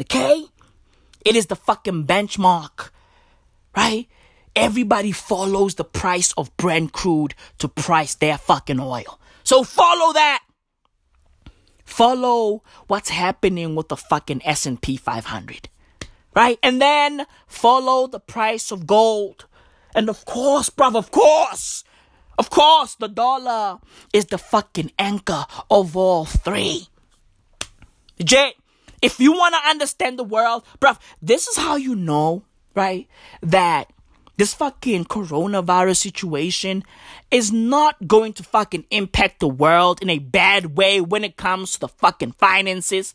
Okay? 0.00 0.46
It 1.24 1.36
is 1.36 1.46
the 1.46 1.56
fucking 1.56 2.06
benchmark. 2.06 2.90
Right? 3.76 4.08
Everybody 4.56 5.12
follows 5.12 5.76
the 5.76 5.84
price 5.84 6.32
of 6.32 6.54
Brent 6.56 6.92
crude 6.92 7.34
to 7.58 7.68
price 7.68 8.14
their 8.16 8.38
fucking 8.38 8.80
oil. 8.80 9.20
So 9.44 9.62
follow 9.62 10.12
that. 10.14 10.42
follow 11.84 12.62
what's 12.86 13.08
happening 13.08 13.74
with 13.74 13.88
the 13.88 13.96
fucking 13.96 14.42
S&P 14.44 14.96
500. 14.96 15.68
Right? 16.36 16.58
And 16.62 16.80
then 16.80 17.26
follow 17.46 18.06
the 18.06 18.20
price 18.20 18.70
of 18.70 18.86
gold. 18.86 19.46
And 19.94 20.08
of 20.08 20.24
course, 20.24 20.70
bruv, 20.70 20.94
of 20.94 21.10
course, 21.10 21.82
of 22.38 22.50
course, 22.50 22.94
the 22.94 23.08
dollar 23.08 23.78
is 24.12 24.26
the 24.26 24.38
fucking 24.38 24.92
anchor 24.98 25.44
of 25.70 25.96
all 25.96 26.24
three. 26.24 26.86
Jay, 28.22 28.52
if 29.02 29.18
you 29.18 29.32
want 29.32 29.54
to 29.54 29.68
understand 29.68 30.18
the 30.18 30.24
world, 30.24 30.64
bruv, 30.78 30.98
this 31.20 31.48
is 31.48 31.56
how 31.56 31.74
you 31.76 31.96
know, 31.96 32.44
right, 32.78 33.08
that 33.42 33.92
this 34.36 34.54
fucking 34.54 35.06
coronavirus 35.06 35.96
situation 35.96 36.84
is 37.28 37.50
not 37.50 38.06
going 38.06 38.32
to 38.34 38.44
fucking 38.44 38.84
impact 38.92 39.40
the 39.40 39.48
world 39.48 40.00
in 40.00 40.08
a 40.08 40.20
bad 40.20 40.76
way 40.76 41.00
when 41.00 41.24
it 41.24 41.36
comes 41.36 41.72
to 41.72 41.80
the 41.80 41.88
fucking 41.88 42.32
finances. 42.32 43.14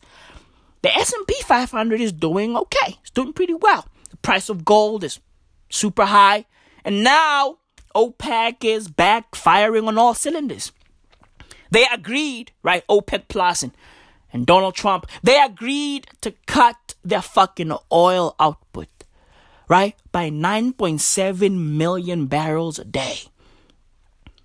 The 0.82 0.94
S&P 0.94 1.34
500 1.42 1.98
is 1.98 2.12
doing 2.12 2.54
okay. 2.58 2.98
It's 3.00 3.10
doing 3.10 3.32
pretty 3.32 3.54
well. 3.54 3.88
The 4.10 4.18
price 4.18 4.50
of 4.50 4.66
gold 4.66 5.02
is 5.02 5.18
super 5.70 6.04
high. 6.04 6.44
And 6.84 7.02
now 7.02 7.56
OPEC 7.96 8.62
is 8.62 8.88
back 8.88 9.34
firing 9.34 9.88
on 9.88 9.96
all 9.96 10.12
cylinders. 10.12 10.72
They 11.70 11.86
agreed, 11.90 12.52
right? 12.62 12.86
OPEC 12.86 13.28
Plus 13.28 13.62
and, 13.62 13.72
and 14.30 14.44
Donald 14.44 14.74
Trump, 14.74 15.06
they 15.22 15.40
agreed 15.40 16.06
to 16.20 16.34
cut 16.46 16.94
their 17.02 17.22
fucking 17.22 17.72
oil 17.90 18.36
output 18.38 18.88
right, 19.68 19.94
by 20.12 20.30
9.7 20.30 21.58
million 21.58 22.26
barrels 22.26 22.78
a 22.78 22.84
day. 22.84 23.18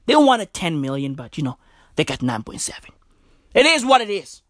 They 0.05 0.15
wanted 0.15 0.53
10 0.53 0.81
million, 0.81 1.13
but 1.13 1.37
you 1.37 1.43
know, 1.43 1.57
they 1.95 2.03
got 2.03 2.19
9.7. 2.19 2.73
It 3.53 3.65
is 3.65 3.85
what 3.85 4.01
it 4.01 4.09
is. 4.09 4.41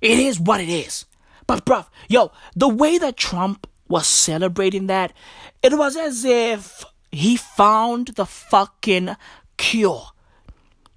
It 0.00 0.18
is 0.18 0.40
what 0.40 0.60
it 0.60 0.68
is. 0.68 1.04
But, 1.46 1.64
bruv, 1.64 1.86
yo, 2.08 2.30
the 2.54 2.68
way 2.68 2.98
that 2.98 3.16
Trump 3.16 3.66
was 3.88 4.06
celebrating 4.06 4.86
that, 4.86 5.12
it 5.62 5.76
was 5.76 5.96
as 5.96 6.24
if 6.24 6.84
he 7.10 7.36
found 7.36 8.08
the 8.08 8.26
fucking 8.26 9.16
cure 9.56 10.08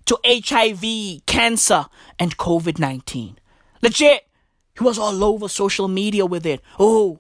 to 0.06 0.18
HIV, 0.26 1.26
cancer, 1.26 1.86
and 2.20 2.38
COVID 2.38 2.80
19. 2.80 3.40
Legit. 3.82 4.28
He 4.78 4.84
was 4.84 4.98
all 4.98 5.24
over 5.24 5.48
social 5.48 5.88
media 5.88 6.26
with 6.26 6.46
it. 6.46 6.62
Oh, 6.80 7.20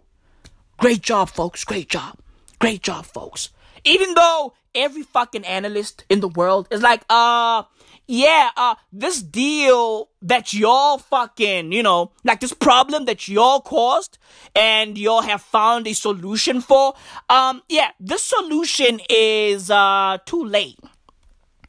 Great 0.82 1.04
job, 1.04 1.30
folks. 1.30 1.63
Great 1.63 1.89
job. 1.89 2.17
Great 2.58 2.82
job, 2.82 3.06
folks. 3.06 3.50
Even 3.84 4.15
though 4.15 4.56
every 4.74 5.04
fucking 5.04 5.46
analyst 5.46 6.06
in 6.10 6.22
the 6.22 6.28
world 6.28 6.67
is 6.72 6.82
like, 6.82 7.04
uh, 7.08 7.62
yeah, 8.08 8.50
uh, 8.58 8.74
this 8.91 9.22
deal 9.22 10.10
that 10.24 10.56
y'all 10.56 10.98
fucking, 10.98 11.72
you 11.72 11.84
know, 11.84 12.13
like 12.24 12.39
this 12.39 12.52
problem 12.52 13.06
that 13.06 13.28
y'all 13.28 13.62
caused 13.62 14.17
and 14.56 14.98
y'all 14.98 15.22
have 15.22 15.44
found 15.44 15.86
a 15.86 15.94
solution 15.94 16.62
for, 16.62 16.96
um, 17.30 17.62
yeah, 17.70 17.91
this 18.00 18.24
solution 18.24 19.00
is, 19.08 19.70
uh, 19.70 20.17
too 20.26 20.44
late. 20.44 20.80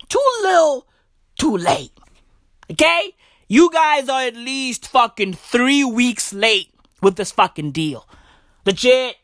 Too 0.09 0.27
little, 0.41 0.87
too 1.39 1.59
late. 1.59 1.93
Okay? 2.71 3.15
You 3.47 3.71
guys 3.71 4.09
are 4.09 4.23
at 4.23 4.37
least 4.37 4.89
fucking 4.89 5.35
three 5.35 5.85
weeks 5.85 6.33
late 6.33 6.71
with 7.03 7.17
this 7.17 7.31
fucking 7.31 7.73
deal. 7.73 8.07
Legit. 8.65 9.17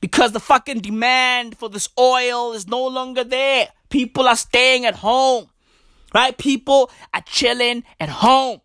Because 0.00 0.32
the 0.32 0.40
fucking 0.40 0.80
demand 0.80 1.58
for 1.58 1.68
this 1.68 1.88
oil 1.98 2.52
is 2.52 2.68
no 2.68 2.86
longer 2.86 3.24
there. 3.24 3.68
People 3.88 4.28
are 4.28 4.36
staying 4.36 4.84
at 4.84 4.96
home. 4.96 5.48
Right? 6.14 6.36
People 6.36 6.90
are 7.12 7.22
chilling 7.22 7.84
at 7.98 8.08
home. 8.08 8.60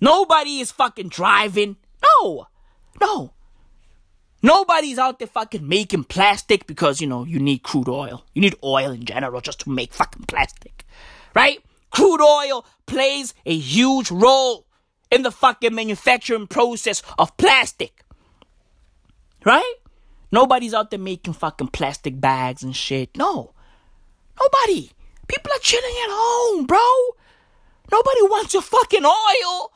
Nobody 0.00 0.60
is 0.60 0.70
fucking 0.70 1.08
driving. 1.08 1.76
No. 2.02 2.46
No. 3.00 3.32
Nobody's 4.42 4.98
out 4.98 5.18
there 5.18 5.26
fucking 5.26 5.66
making 5.66 6.04
plastic 6.04 6.66
because, 6.66 7.00
you 7.00 7.06
know, 7.06 7.24
you 7.24 7.40
need 7.40 7.62
crude 7.62 7.88
oil. 7.88 8.24
You 8.34 8.42
need 8.42 8.54
oil 8.62 8.90
in 8.92 9.04
general 9.04 9.40
just 9.40 9.60
to 9.60 9.70
make 9.70 9.92
fucking 9.92 10.26
plastic. 10.26 10.84
Right? 11.34 11.60
Crude 11.90 12.20
oil 12.20 12.64
plays 12.86 13.34
a 13.46 13.56
huge 13.56 14.10
role 14.10 14.66
in 15.10 15.22
the 15.22 15.32
fucking 15.32 15.74
manufacturing 15.74 16.46
process 16.46 17.02
of 17.18 17.36
plastic. 17.38 18.04
Right? 19.46 19.74
Nobody's 20.32 20.74
out 20.74 20.90
there 20.90 20.98
making 20.98 21.34
fucking 21.34 21.68
plastic 21.68 22.20
bags 22.20 22.64
and 22.64 22.74
shit. 22.74 23.16
No. 23.16 23.54
Nobody. 24.40 24.90
People 25.28 25.52
are 25.52 25.60
chilling 25.60 25.84
at 25.84 26.10
home, 26.10 26.66
bro. 26.66 26.80
Nobody 27.92 28.22
wants 28.22 28.52
your 28.52 28.62
fucking 28.62 29.04
oil. 29.04 29.72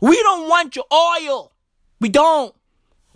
We 0.00 0.20
don't 0.22 0.48
want 0.48 0.74
your 0.74 0.86
oil. 0.92 1.52
We 2.00 2.08
don't. 2.08 2.52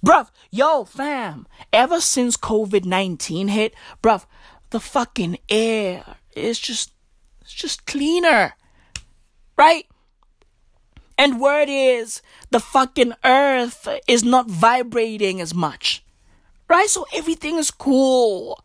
Bruv, 0.05 0.31
yo, 0.53 0.85
fam, 0.85 1.49
ever 1.73 2.01
since 2.01 2.37
COVID 2.37 2.85
19 2.85 3.49
hit, 3.49 3.75
bruv, 4.01 4.27
the 4.71 4.79
fucking 4.79 5.39
air 5.49 6.05
is 6.37 6.61
just, 6.61 6.93
it's 7.41 7.53
just 7.53 7.87
cleaner. 7.87 8.53
Right? 9.59 9.87
And 11.19 11.41
word 11.41 11.69
is, 11.71 12.21
the 12.51 12.61
fucking 12.61 13.15
earth 13.25 13.89
is 14.07 14.23
not 14.23 14.51
vibrating 14.51 15.41
as 15.41 15.55
much. 15.55 16.05
Right? 16.69 16.89
So 16.89 17.07
everything 17.15 17.57
is 17.57 17.71
cool. 17.71 18.63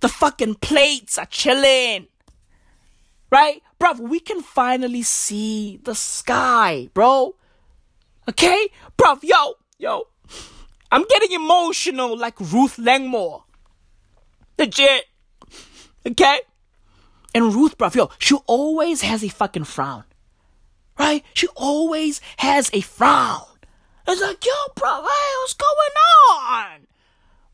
The 0.00 0.08
fucking 0.08 0.56
plates 0.56 1.18
are 1.18 1.26
chilling. 1.26 2.06
Right? 3.30 3.62
Bro, 3.78 3.94
we 3.94 4.20
can 4.20 4.40
finally 4.40 5.02
see 5.02 5.80
the 5.82 5.94
sky, 5.94 6.88
bro. 6.94 7.34
Okay? 8.28 8.68
Bro, 8.96 9.18
yo, 9.22 9.54
yo. 9.78 10.08
I'm 10.90 11.04
getting 11.04 11.32
emotional 11.32 12.16
like 12.16 12.38
Ruth 12.40 12.78
Langmore. 12.78 13.44
Legit. 14.58 15.04
Okay? 16.06 16.40
And 17.34 17.54
Ruth, 17.54 17.76
bro, 17.76 17.90
yo, 17.92 18.10
she 18.18 18.36
always 18.46 19.02
has 19.02 19.24
a 19.24 19.28
fucking 19.28 19.64
frown 19.64 20.04
right? 20.98 21.24
She 21.34 21.46
always 21.56 22.20
has 22.38 22.70
a 22.72 22.80
frown. 22.80 23.42
It's 24.06 24.20
like, 24.20 24.44
yo, 24.44 24.52
bro, 24.74 25.02
hey, 25.02 25.34
what's 25.40 25.54
going 25.54 25.96
on? 26.32 26.86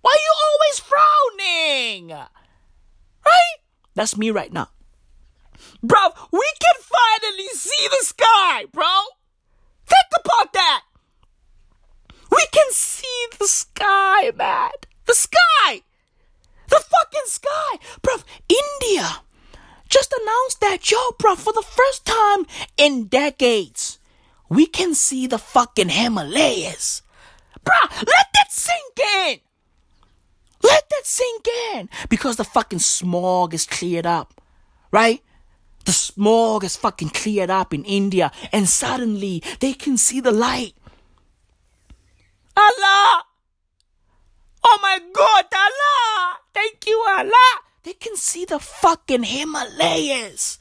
Why 0.00 0.14
are 0.14 0.22
you 0.22 0.34
always 0.46 0.78
frowning? 0.80 2.08
Right? 3.24 3.56
That's 3.94 4.16
me 4.16 4.30
right 4.30 4.52
now. 4.52 4.68
Bro, 5.82 6.10
we 6.32 6.52
can 6.60 6.74
finally 6.80 7.48
see 7.48 7.88
the 7.90 8.04
sky, 8.04 8.66
bro. 8.72 8.86
Think 9.86 10.06
about 10.24 10.52
that. 10.52 10.82
We 12.30 12.46
can 12.52 12.70
see 12.70 13.26
the 13.38 13.46
sky, 13.46 14.30
man. 14.36 14.70
The 15.06 15.14
sky. 15.14 15.82
The 16.68 16.82
fucking 16.82 17.26
sky. 17.26 17.78
Bro, 18.02 18.16
India 18.48 19.23
just 19.94 20.12
announced 20.12 20.60
that, 20.60 20.90
yo, 20.90 20.98
bro, 21.20 21.36
for 21.36 21.52
the 21.52 21.62
first 21.62 22.04
time 22.04 22.46
in 22.76 23.04
decades, 23.04 24.00
we 24.48 24.66
can 24.66 24.92
see 24.92 25.28
the 25.28 25.38
fucking 25.38 25.90
Himalayas. 25.90 27.02
Bruh, 27.64 27.88
let 27.98 28.26
that 28.34 28.50
sink 28.50 28.98
in. 28.98 29.38
Let 30.64 30.90
that 30.90 31.04
sink 31.06 31.46
in. 31.72 31.88
Because 32.08 32.34
the 32.34 32.44
fucking 32.44 32.80
smog 32.80 33.54
is 33.54 33.66
cleared 33.66 34.04
up. 34.04 34.40
Right? 34.90 35.22
The 35.84 35.92
smog 35.92 36.64
is 36.64 36.76
fucking 36.76 37.10
cleared 37.10 37.50
up 37.50 37.72
in 37.72 37.84
India. 37.84 38.32
And 38.50 38.68
suddenly 38.68 39.44
they 39.60 39.74
can 39.74 39.96
see 39.96 40.20
the 40.20 40.32
light. 40.32 40.74
Allah! 42.56 43.24
Oh 44.64 44.78
my 44.82 44.98
God, 45.12 45.44
Allah! 45.54 46.38
Thank 46.52 46.84
you, 46.86 47.04
Allah! 47.06 47.73
They 47.84 47.92
can 47.92 48.16
see 48.16 48.44
the 48.44 48.58
fucking 48.58 49.24
Himalayas. 49.24 50.58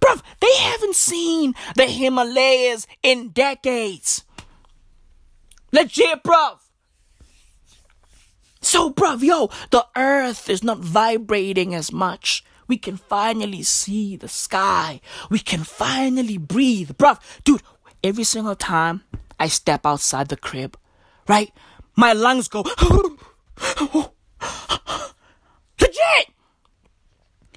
Bruv, 0.00 0.22
they 0.40 0.54
haven't 0.56 0.96
seen 0.96 1.54
the 1.76 1.86
Himalayas 1.86 2.86
in 3.02 3.28
decades. 3.28 4.24
Legit, 5.72 6.22
bruv. 6.22 6.58
So, 8.60 8.90
bruv, 8.90 9.22
yo, 9.22 9.50
the 9.70 9.86
earth 9.96 10.50
is 10.50 10.62
not 10.62 10.78
vibrating 10.78 11.74
as 11.74 11.92
much. 11.92 12.44
We 12.66 12.76
can 12.76 12.96
finally 12.96 13.62
see 13.62 14.16
the 14.16 14.28
sky. 14.28 15.00
We 15.30 15.38
can 15.38 15.64
finally 15.64 16.38
breathe. 16.38 16.92
Bruv, 16.92 17.20
dude, 17.44 17.62
every 18.02 18.24
single 18.24 18.56
time 18.56 19.02
I 19.38 19.48
step 19.48 19.86
outside 19.86 20.28
the 20.28 20.36
crib, 20.36 20.76
right? 21.28 21.52
My 21.94 22.12
lungs 22.12 22.48
go. 22.48 22.64
Oh, 23.56 24.13
Legit! 25.84 26.34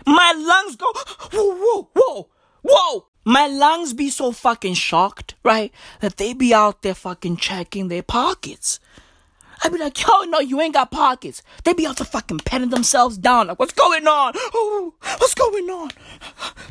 My 0.05 0.33
lungs 0.35 0.75
go, 0.75 0.91
whoa, 1.33 1.55
whoa, 1.55 1.89
whoa, 1.93 2.29
whoa. 2.61 3.05
My 3.23 3.47
lungs 3.47 3.93
be 3.93 4.09
so 4.09 4.31
fucking 4.31 4.73
shocked, 4.73 5.35
right? 5.43 5.71
That 6.01 6.17
they 6.17 6.33
be 6.33 6.53
out 6.53 6.81
there 6.81 6.93
fucking 6.93 7.37
checking 7.37 7.87
their 7.87 8.03
pockets. 8.03 8.79
I'd 9.63 9.71
be 9.71 9.79
like, 9.79 10.01
yo, 10.01 10.23
no, 10.23 10.39
you 10.39 10.61
ain't 10.61 10.75
got 10.75 10.91
pockets. 10.91 11.41
They 11.63 11.73
be 11.73 11.87
out 11.87 11.97
there 11.97 12.05
fucking 12.05 12.39
petting 12.39 12.69
themselves 12.69 13.17
down. 13.17 13.47
Like, 13.47 13.59
what's 13.59 13.73
going 13.73 14.07
on? 14.07 14.33
Oh, 14.53 14.93
what's 15.17 15.33
going 15.33 15.69
on? 15.69 15.89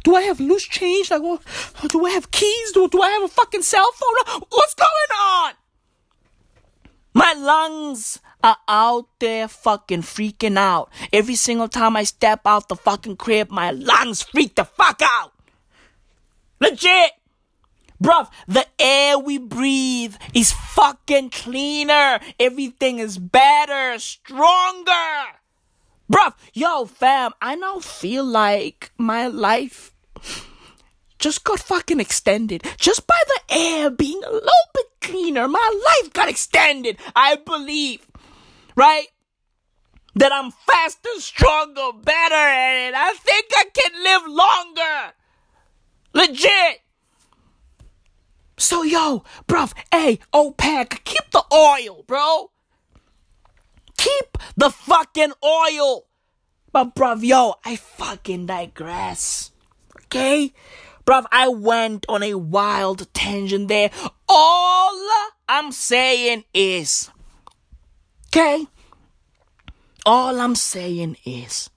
Do 0.05 0.15
I 0.15 0.23
have 0.23 0.41
loose 0.41 0.65
change? 0.65 1.11
Like, 1.11 1.23
what? 1.23 1.43
Do 1.89 2.07
I 2.07 2.11
have 2.11 2.31
keys? 2.31 2.73
Do, 2.73 2.89
do 2.89 3.03
I 3.03 3.11
have 3.11 3.25
a 3.25 3.29
fucking 3.29 3.63
cell 3.63 3.91
phone? 3.93 4.43
What's 4.51 4.75
going 4.75 5.21
on? 5.21 5.53
My 7.17 7.33
lungs 7.33 8.21
are 8.45 8.59
out 8.69 9.09
there 9.21 9.49
fucking 9.49 10.03
freaking 10.03 10.59
out. 10.59 10.91
Every 11.15 11.35
single 11.35 11.67
time 11.67 11.97
I 11.97 12.05
step 12.05 12.43
out 12.45 12.69
the 12.69 12.77
fucking 12.77 13.17
crib, 13.17 13.51
my 13.51 13.71
lungs 13.71 14.21
freak 14.21 14.55
the 14.55 14.67
fuck 14.67 15.01
out. 15.03 15.33
Legit. 16.61 17.13
Bruv, 18.03 18.29
the 18.47 18.67
air 18.79 19.19
we 19.19 19.39
breathe 19.39 20.15
is 20.35 20.53
fucking 20.53 21.31
cleaner. 21.31 22.21
Everything 22.39 22.99
is 22.99 23.17
better, 23.17 23.99
stronger. 23.99 25.41
Bruv, 26.13 26.35
yo, 26.53 26.85
fam, 26.85 27.33
I 27.41 27.55
now 27.55 27.79
feel 27.79 28.27
like 28.27 28.93
my 28.99 29.27
life 29.27 29.95
just 31.19 31.45
got 31.45 31.61
fucking 31.61 32.01
extended. 32.01 32.65
Just 32.79 33.07
by 33.07 33.19
the 33.27 33.55
air 33.55 33.91
being 33.91 34.23
a 34.25 34.31
little 34.31 34.69
bit 34.75 34.87
cleaner, 35.01 35.49
my 35.49 35.81
life 35.87 36.13
got 36.13 36.29
extended. 36.29 36.99
I 37.15 37.37
believe, 37.37 38.07
right? 38.75 39.09
That 40.15 40.33
I'm 40.33 40.51
faster, 40.51 41.09
stronger, 41.19 41.93
better, 42.03 42.35
and 42.35 42.97
I 42.97 43.13
think 43.13 43.47
I 43.55 43.65
can 43.75 44.03
live 44.03 44.23
longer. 44.27 45.13
Legit. 46.15 46.81
So 48.59 48.83
yo, 48.83 49.23
bruv, 49.47 49.75
hey, 49.93 50.19
OPEC, 50.33 51.05
keep 51.05 51.31
the 51.31 51.45
oil, 51.53 52.05
bro. 52.07 52.51
Keep 53.99 54.39
the 54.57 54.71
fucking 54.71 55.33
oil. 55.45 56.07
But 56.73 56.95
bruv, 56.95 57.23
yo, 57.23 57.55
I 57.65 57.77
fucking 57.77 58.47
digress. 58.47 59.51
Okay? 60.05 60.55
Bruv, 61.07 61.25
I 61.31 61.49
went 61.49 62.05
on 62.09 62.25
a 62.25 62.35
wild 62.35 63.13
tangent 63.15 63.69
there. 63.69 63.91
All 64.29 65.09
I'm 65.49 65.71
saying 65.71 66.45
is, 66.53 67.11
okay? 68.29 68.67
All 70.05 70.41
I'm 70.41 70.57
saying 70.57 71.17
is, 71.25 71.71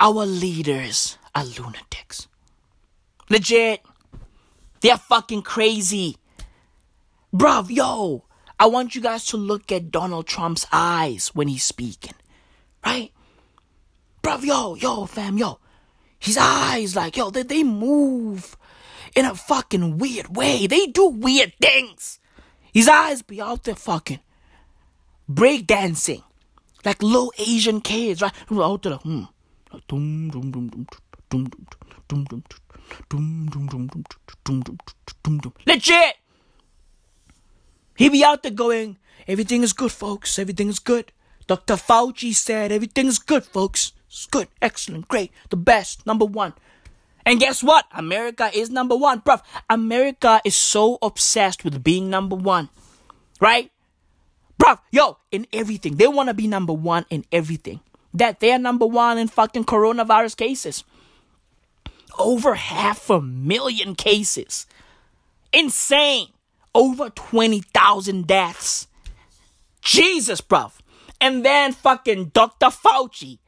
our 0.00 0.26
leaders 0.26 1.18
are 1.34 1.44
lunatics. 1.44 2.26
Legit. 3.30 3.80
They're 4.80 4.96
fucking 4.96 5.42
crazy. 5.42 6.16
Bruv, 7.34 7.70
yo, 7.70 8.24
I 8.58 8.66
want 8.66 8.94
you 8.94 9.00
guys 9.00 9.24
to 9.26 9.36
look 9.36 9.70
at 9.70 9.90
Donald 9.90 10.26
Trump's 10.26 10.66
eyes 10.72 11.28
when 11.34 11.46
he's 11.46 11.64
speaking. 11.64 12.14
Right? 12.84 13.12
Bruv, 14.22 14.44
yo, 14.44 14.74
yo, 14.74 15.06
fam, 15.06 15.38
yo. 15.38 15.60
His 16.18 16.36
eyes, 16.36 16.96
like, 16.96 17.16
yo, 17.16 17.30
they, 17.30 17.42
they 17.42 17.62
move 17.62 18.56
in 19.14 19.24
a 19.24 19.34
fucking 19.34 19.98
weird 19.98 20.36
way. 20.36 20.66
They 20.66 20.86
do 20.86 21.06
weird 21.08 21.52
things. 21.60 22.18
His 22.72 22.88
eyes 22.88 23.22
be 23.22 23.40
out 23.40 23.64
there 23.64 23.74
fucking 23.74 24.20
break 25.28 25.66
dancing. 25.66 26.22
Like 26.84 27.02
little 27.02 27.32
Asian 27.38 27.80
kids, 27.80 28.22
right? 28.22 28.32
Out 28.50 28.82
there, 28.82 28.94
hmm. 28.94 29.24
Legit! 35.66 36.16
He 37.96 38.08
be 38.08 38.24
out 38.24 38.42
there 38.42 38.52
going, 38.52 38.96
everything 39.26 39.62
is 39.62 39.72
good, 39.72 39.90
folks. 39.90 40.38
Everything 40.38 40.68
is 40.68 40.78
good. 40.78 41.12
Dr. 41.48 41.74
Fauci 41.74 42.34
said 42.34 42.70
everything 42.70 43.06
is 43.08 43.18
good, 43.18 43.44
folks. 43.44 43.92
Good, 44.26 44.48
excellent, 44.60 45.08
great, 45.08 45.32
the 45.50 45.56
best, 45.56 46.06
number 46.06 46.24
one. 46.24 46.54
And 47.24 47.38
guess 47.38 47.62
what? 47.62 47.84
America 47.92 48.50
is 48.54 48.70
number 48.70 48.96
one. 48.96 49.20
Bruv, 49.20 49.42
America 49.68 50.40
is 50.44 50.56
so 50.56 50.98
obsessed 51.02 51.62
with 51.62 51.84
being 51.84 52.08
number 52.08 52.36
one. 52.36 52.70
Right? 53.40 53.70
Bruv, 54.58 54.78
yo, 54.90 55.18
in 55.30 55.46
everything. 55.52 55.96
They 55.96 56.08
want 56.08 56.28
to 56.28 56.34
be 56.34 56.46
number 56.46 56.72
one 56.72 57.04
in 57.10 57.24
everything. 57.30 57.80
That 58.14 58.40
they're 58.40 58.58
number 58.58 58.86
one 58.86 59.18
in 59.18 59.28
fucking 59.28 59.64
coronavirus 59.64 60.36
cases 60.36 60.84
over 62.18 62.54
half 62.54 63.08
a 63.08 63.20
million 63.20 63.94
cases. 63.94 64.66
Insane. 65.52 66.28
Over 66.74 67.10
20,000 67.10 68.26
deaths. 68.26 68.88
Jesus, 69.80 70.40
bruv. 70.40 70.72
And 71.20 71.44
then 71.44 71.72
fucking 71.72 72.26
Dr. 72.26 72.66
Fauci 72.66 73.38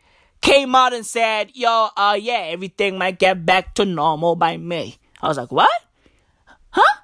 came 0.40 0.74
out 0.74 0.92
and 0.92 1.04
said, 1.04 1.50
yo, 1.54 1.88
uh, 1.96 2.18
yeah, 2.20 2.48
everything 2.48 2.98
might 2.98 3.18
get 3.18 3.44
back 3.44 3.74
to 3.74 3.84
normal 3.84 4.36
by 4.36 4.56
May. 4.56 4.96
I 5.20 5.28
was 5.28 5.36
like, 5.36 5.52
what? 5.52 5.70
Huh? 6.70 7.00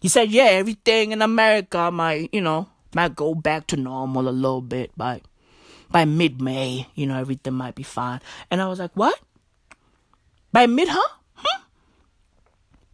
He 0.00 0.08
said, 0.08 0.30
yeah, 0.30 0.44
everything 0.44 1.12
in 1.12 1.22
America 1.22 1.90
might, 1.90 2.32
you 2.32 2.40
know, 2.40 2.68
might 2.94 3.16
go 3.16 3.34
back 3.34 3.66
to 3.68 3.76
normal 3.76 4.28
a 4.28 4.30
little 4.30 4.60
bit 4.60 4.90
by, 4.96 5.22
by 5.90 6.04
mid-May. 6.04 6.86
You 6.94 7.06
know, 7.06 7.18
everything 7.18 7.54
might 7.54 7.74
be 7.74 7.82
fine. 7.82 8.20
And 8.50 8.60
I 8.60 8.68
was 8.68 8.78
like, 8.78 8.92
what? 8.94 9.18
By 10.52 10.66
mid, 10.66 10.88
huh? 10.88 11.16
Hmm? 11.34 11.62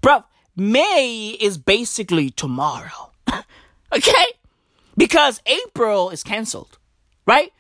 Bro, 0.01 0.25
May 0.57 1.37
is 1.41 1.59
basically 1.59 2.31
tomorrow. 2.31 3.13
okay? 3.95 4.27
Because 4.97 5.41
April 5.47 6.11
is 6.11 6.23
canceled, 6.23 6.79
right? 7.27 7.53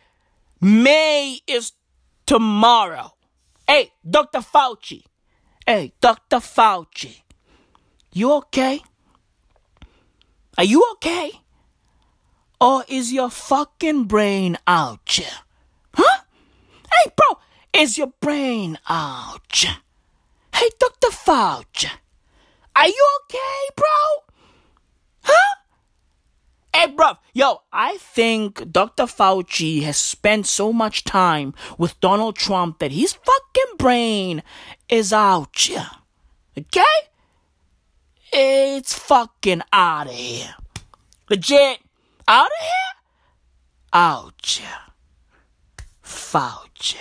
May 0.60 1.40
is 1.46 1.72
tomorrow. 2.33 3.12
Hey, 3.66 3.93
Dr. 4.09 4.39
Fauci. 4.39 5.05
Hey, 5.66 5.93
Dr. 6.01 6.39
Fauci. 6.39 7.20
You 8.11 8.33
okay? 8.37 8.80
Are 10.57 10.64
you 10.64 10.83
okay? 10.93 11.30
Or 12.59 12.87
is 12.89 13.12
your 13.12 13.28
fucking 13.28 14.05
brain 14.05 14.57
out? 14.66 15.20
Huh? 15.93 16.22
Hey, 16.91 17.12
bro, 17.14 17.39
is 17.74 17.99
your 17.99 18.14
brain 18.18 18.78
out? 18.89 19.66
Hey, 20.55 20.70
Dr. 20.80 21.09
Fauci, 21.09 21.91
are 22.74 22.89
you 22.89 23.09
okay, 23.24 23.74
bro? 23.76 24.21
Hey, 26.83 26.91
bro, 26.91 27.12
yo, 27.33 27.62
I 27.72 27.97
think 27.99 28.72
Dr. 28.72 29.05
Fauci 29.05 29.83
has 29.83 29.97
spent 29.97 30.49
so 30.49 30.72
much 30.72 31.05
time 31.05 31.55
with 31.78 32.01
Donald 32.01 32.35
Trump 32.35 32.80
that 32.80 32.91
his 32.91 33.12
fucking 33.12 33.76
brain 33.78 34.43
is 34.89 35.12
out, 35.12 35.68
yeah. 35.68 35.91
Okay? 36.59 36.83
It's 38.33 38.99
fucking 38.99 39.62
out 39.72 40.09
of 40.09 40.12
here. 40.12 40.57
Legit. 41.30 41.78
Out 42.26 42.47
of 42.47 42.53
here? 42.61 42.95
Out, 43.93 44.61
yeah. 44.61 44.78
Fauci. 46.03 46.97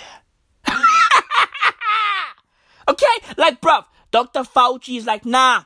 Okay? 2.88 3.34
Like, 3.36 3.60
bruv, 3.60 3.84
Dr. 4.12 4.42
Fauci 4.42 4.98
is 4.98 5.06
like, 5.06 5.26
nah. 5.26 5.64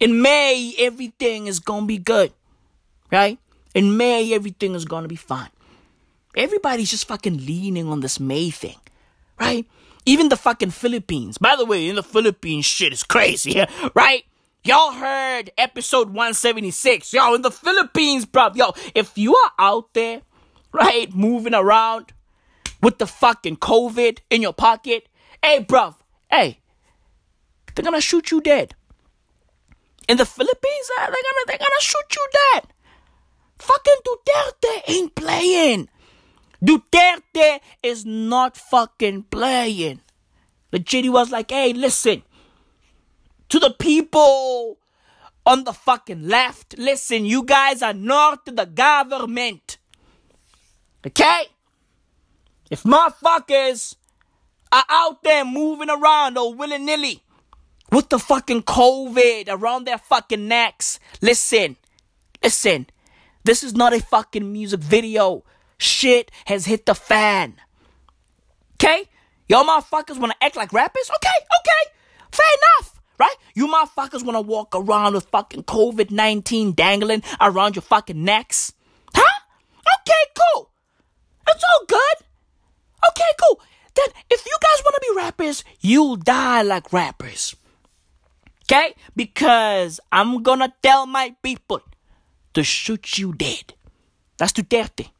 In 0.00 0.20
May, 0.20 0.74
everything 0.76 1.46
is 1.46 1.60
gonna 1.60 1.86
be 1.86 1.98
good. 1.98 2.32
Right? 3.10 3.38
In 3.74 3.96
May, 3.96 4.32
everything 4.34 4.74
is 4.74 4.84
gonna 4.84 5.08
be 5.08 5.16
fine. 5.16 5.50
Everybody's 6.36 6.90
just 6.90 7.08
fucking 7.08 7.44
leaning 7.44 7.88
on 7.88 8.00
this 8.00 8.20
May 8.20 8.50
thing. 8.50 8.78
Right? 9.38 9.66
Even 10.06 10.28
the 10.28 10.36
fucking 10.36 10.70
Philippines. 10.70 11.38
By 11.38 11.56
the 11.56 11.64
way, 11.64 11.88
in 11.88 11.96
the 11.96 12.02
Philippines, 12.02 12.66
shit 12.66 12.92
is 12.92 13.02
crazy. 13.02 13.64
Right? 13.94 14.24
Y'all 14.62 14.92
heard 14.92 15.50
episode 15.56 16.08
176. 16.08 17.14
Yo, 17.14 17.34
in 17.34 17.40
the 17.42 17.50
Philippines, 17.50 18.26
bruv. 18.26 18.56
Yo, 18.56 18.72
if 18.94 19.16
you 19.16 19.34
are 19.34 19.52
out 19.58 19.94
there, 19.94 20.20
right, 20.70 21.12
moving 21.14 21.54
around 21.54 22.12
with 22.82 22.98
the 22.98 23.06
fucking 23.06 23.56
COVID 23.56 24.18
in 24.28 24.42
your 24.42 24.52
pocket, 24.52 25.08
Hey, 25.42 25.64
bruv. 25.64 25.94
Hey, 26.30 26.58
they're 27.74 27.84
gonna 27.84 28.00
shoot 28.00 28.30
you 28.30 28.40
dead. 28.40 28.74
In 30.08 30.16
the 30.18 30.26
Philippines, 30.26 30.90
uh, 30.98 31.06
they're 31.06 31.10
gonna 31.10 31.44
they're 31.46 31.58
gonna 31.58 31.80
shoot 31.80 32.14
you 32.14 32.28
dead. 32.52 32.64
Fucking 33.60 33.96
Duterte 34.04 34.82
ain't 34.88 35.14
playing. 35.14 35.88
Duterte 36.62 37.60
is 37.82 38.04
not 38.04 38.56
fucking 38.56 39.24
playing. 39.24 40.00
Legit, 40.72 41.04
he 41.04 41.10
was 41.10 41.30
like, 41.30 41.50
hey, 41.50 41.72
listen. 41.72 42.22
To 43.48 43.58
the 43.58 43.70
people 43.70 44.78
on 45.44 45.64
the 45.64 45.72
fucking 45.72 46.28
left, 46.28 46.76
listen, 46.78 47.24
you 47.24 47.42
guys 47.42 47.82
are 47.82 47.94
not 47.94 48.44
the 48.44 48.66
government. 48.66 49.78
Okay? 51.06 51.46
If 52.70 52.84
motherfuckers 52.84 53.96
are 54.72 54.84
out 54.88 55.22
there 55.22 55.44
moving 55.44 55.90
around 55.90 56.38
or 56.38 56.54
willy 56.54 56.78
nilly 56.78 57.22
with 57.90 58.08
the 58.08 58.18
fucking 58.18 58.62
COVID 58.62 59.48
around 59.48 59.84
their 59.84 59.98
fucking 59.98 60.46
necks. 60.46 61.00
Listen, 61.20 61.76
listen, 62.42 62.86
This 63.44 63.62
is 63.62 63.74
not 63.74 63.92
a 63.92 64.00
fucking 64.00 64.52
music 64.52 64.80
video. 64.80 65.44
Shit 65.78 66.30
has 66.46 66.66
hit 66.66 66.86
the 66.86 66.94
fan. 66.94 67.54
Okay? 68.74 69.04
Y'all 69.48 69.64
motherfuckers 69.64 70.18
wanna 70.18 70.34
act 70.40 70.56
like 70.56 70.72
rappers? 70.72 71.10
Okay, 71.10 71.46
okay. 71.60 71.92
Fair 72.32 72.46
enough. 72.58 73.00
Right? 73.18 73.34
You 73.54 73.66
motherfuckers 73.66 74.24
wanna 74.24 74.40
walk 74.40 74.74
around 74.74 75.14
with 75.14 75.24
fucking 75.28 75.64
COVID 75.64 76.10
19 76.10 76.72
dangling 76.72 77.22
around 77.40 77.76
your 77.76 77.82
fucking 77.82 78.22
necks? 78.22 78.72
Huh? 79.14 79.40
Okay, 79.78 80.42
cool. 80.54 80.70
It's 81.48 81.64
all 81.64 81.86
good. 81.86 82.26
Okay, 83.08 83.30
cool. 83.40 83.60
Then 83.94 84.06
if 84.28 84.44
you 84.46 84.56
guys 84.60 84.84
wanna 84.84 84.98
be 85.00 85.16
rappers, 85.16 85.64
you'll 85.80 86.16
die 86.16 86.62
like 86.62 86.92
rappers. 86.92 87.56
Okay? 88.64 88.94
Because 89.16 89.98
I'm 90.12 90.42
gonna 90.42 90.72
tell 90.82 91.06
my 91.06 91.34
people 91.42 91.82
to 92.54 92.62
shoot 92.62 93.18
you 93.18 93.32
dead. 93.32 93.74
That's 94.38 94.52
Duterte. 94.52 95.10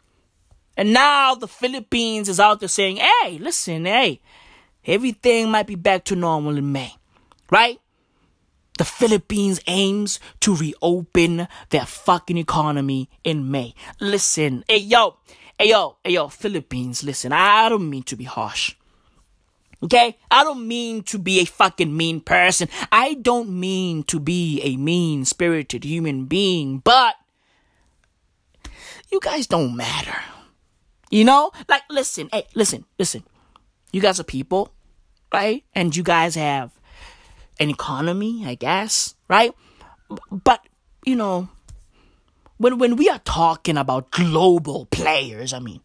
And 0.76 0.92
now 0.92 1.34
the 1.34 1.48
Philippines 1.48 2.28
is 2.28 2.40
out 2.40 2.60
there 2.60 2.68
saying, 2.68 2.96
hey, 2.96 3.38
listen, 3.38 3.84
hey, 3.84 4.20
everything 4.84 5.50
might 5.50 5.66
be 5.66 5.74
back 5.74 6.04
to 6.04 6.16
normal 6.16 6.56
in 6.56 6.72
May. 6.72 6.94
Right? 7.50 7.80
The 8.78 8.86
Philippines 8.86 9.60
aims 9.66 10.20
to 10.40 10.56
reopen 10.56 11.48
their 11.68 11.84
fucking 11.84 12.38
economy 12.38 13.10
in 13.24 13.50
May. 13.50 13.74
Listen, 14.00 14.64
hey 14.68 14.78
yo, 14.78 15.18
hey 15.58 15.68
yo, 15.68 15.98
hey 16.02 16.12
yo, 16.12 16.28
Philippines, 16.28 17.04
listen, 17.04 17.30
I 17.30 17.68
don't 17.68 17.90
mean 17.90 18.04
to 18.04 18.16
be 18.16 18.24
harsh. 18.24 18.74
Okay? 19.82 20.16
I 20.30 20.44
don't 20.44 20.66
mean 20.66 21.02
to 21.04 21.18
be 21.18 21.40
a 21.40 21.44
fucking 21.44 21.94
mean 21.94 22.22
person. 22.22 22.68
I 22.90 23.14
don't 23.14 23.50
mean 23.50 24.02
to 24.04 24.18
be 24.18 24.62
a 24.62 24.78
mean 24.78 25.26
spirited 25.26 25.84
human 25.84 26.24
being, 26.24 26.78
but 26.78 27.16
you 29.12 29.20
guys 29.20 29.46
don't 29.46 29.76
matter. 29.76 30.18
You 31.10 31.24
know? 31.24 31.50
Like, 31.68 31.82
listen, 31.90 32.28
hey, 32.32 32.46
listen, 32.54 32.84
listen. 32.98 33.24
You 33.92 34.00
guys 34.00 34.20
are 34.20 34.24
people, 34.24 34.72
right? 35.32 35.64
And 35.74 35.94
you 35.94 36.02
guys 36.02 36.34
have 36.36 36.70
an 37.58 37.70
economy, 37.70 38.44
I 38.46 38.54
guess, 38.54 39.14
right? 39.28 39.52
But, 40.30 40.64
you 41.04 41.16
know, 41.16 41.48
when 42.58 42.78
when 42.78 42.96
we 42.96 43.08
are 43.08 43.20
talking 43.20 43.76
about 43.76 44.10
global 44.10 44.86
players, 44.86 45.52
I 45.52 45.58
mean, 45.58 45.80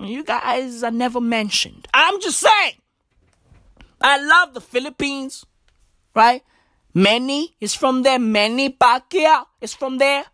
you 0.00 0.24
guys 0.24 0.82
are 0.82 0.90
never 0.90 1.20
mentioned. 1.20 1.88
I'm 1.92 2.20
just 2.20 2.40
saying. 2.40 2.74
I 4.00 4.22
love 4.22 4.54
the 4.54 4.60
Philippines, 4.60 5.44
right? 6.14 6.42
Manny 6.94 7.56
is 7.60 7.74
from 7.74 8.02
there. 8.02 8.18
Manny 8.18 8.70
Pacquiao 8.70 9.44
is 9.60 9.74
from 9.74 9.98
there, 9.98 10.24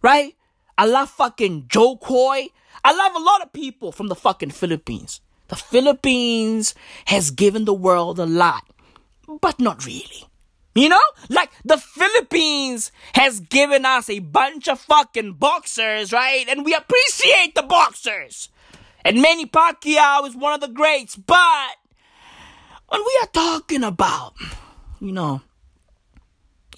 right? 0.00 0.34
I 0.76 0.86
love 0.86 1.10
fucking 1.10 1.66
Jo 1.68 1.96
Koy. 1.96 2.48
I 2.84 2.92
love 2.92 3.14
a 3.14 3.24
lot 3.24 3.42
of 3.42 3.52
people 3.52 3.92
from 3.92 4.08
the 4.08 4.14
fucking 4.14 4.50
Philippines. 4.50 5.20
The 5.48 5.56
Philippines 5.56 6.74
has 7.06 7.30
given 7.30 7.64
the 7.64 7.74
world 7.74 8.18
a 8.18 8.26
lot, 8.26 8.64
but 9.40 9.60
not 9.60 9.84
really. 9.84 10.26
You 10.74 10.88
know? 10.88 11.00
Like, 11.28 11.50
the 11.64 11.76
Philippines 11.76 12.90
has 13.14 13.40
given 13.40 13.84
us 13.84 14.08
a 14.08 14.20
bunch 14.20 14.68
of 14.68 14.80
fucking 14.80 15.34
boxers, 15.34 16.12
right? 16.12 16.46
And 16.48 16.64
we 16.64 16.74
appreciate 16.74 17.54
the 17.54 17.62
boxers. 17.62 18.48
And 19.04 19.20
Manny 19.20 19.46
Pacquiao 19.46 20.26
is 20.26 20.36
one 20.36 20.54
of 20.54 20.60
the 20.60 20.68
greats, 20.68 21.16
but 21.16 21.76
when 22.88 23.00
we 23.00 23.18
are 23.22 23.28
talking 23.28 23.84
about, 23.84 24.34
you 25.00 25.12
know, 25.12 25.42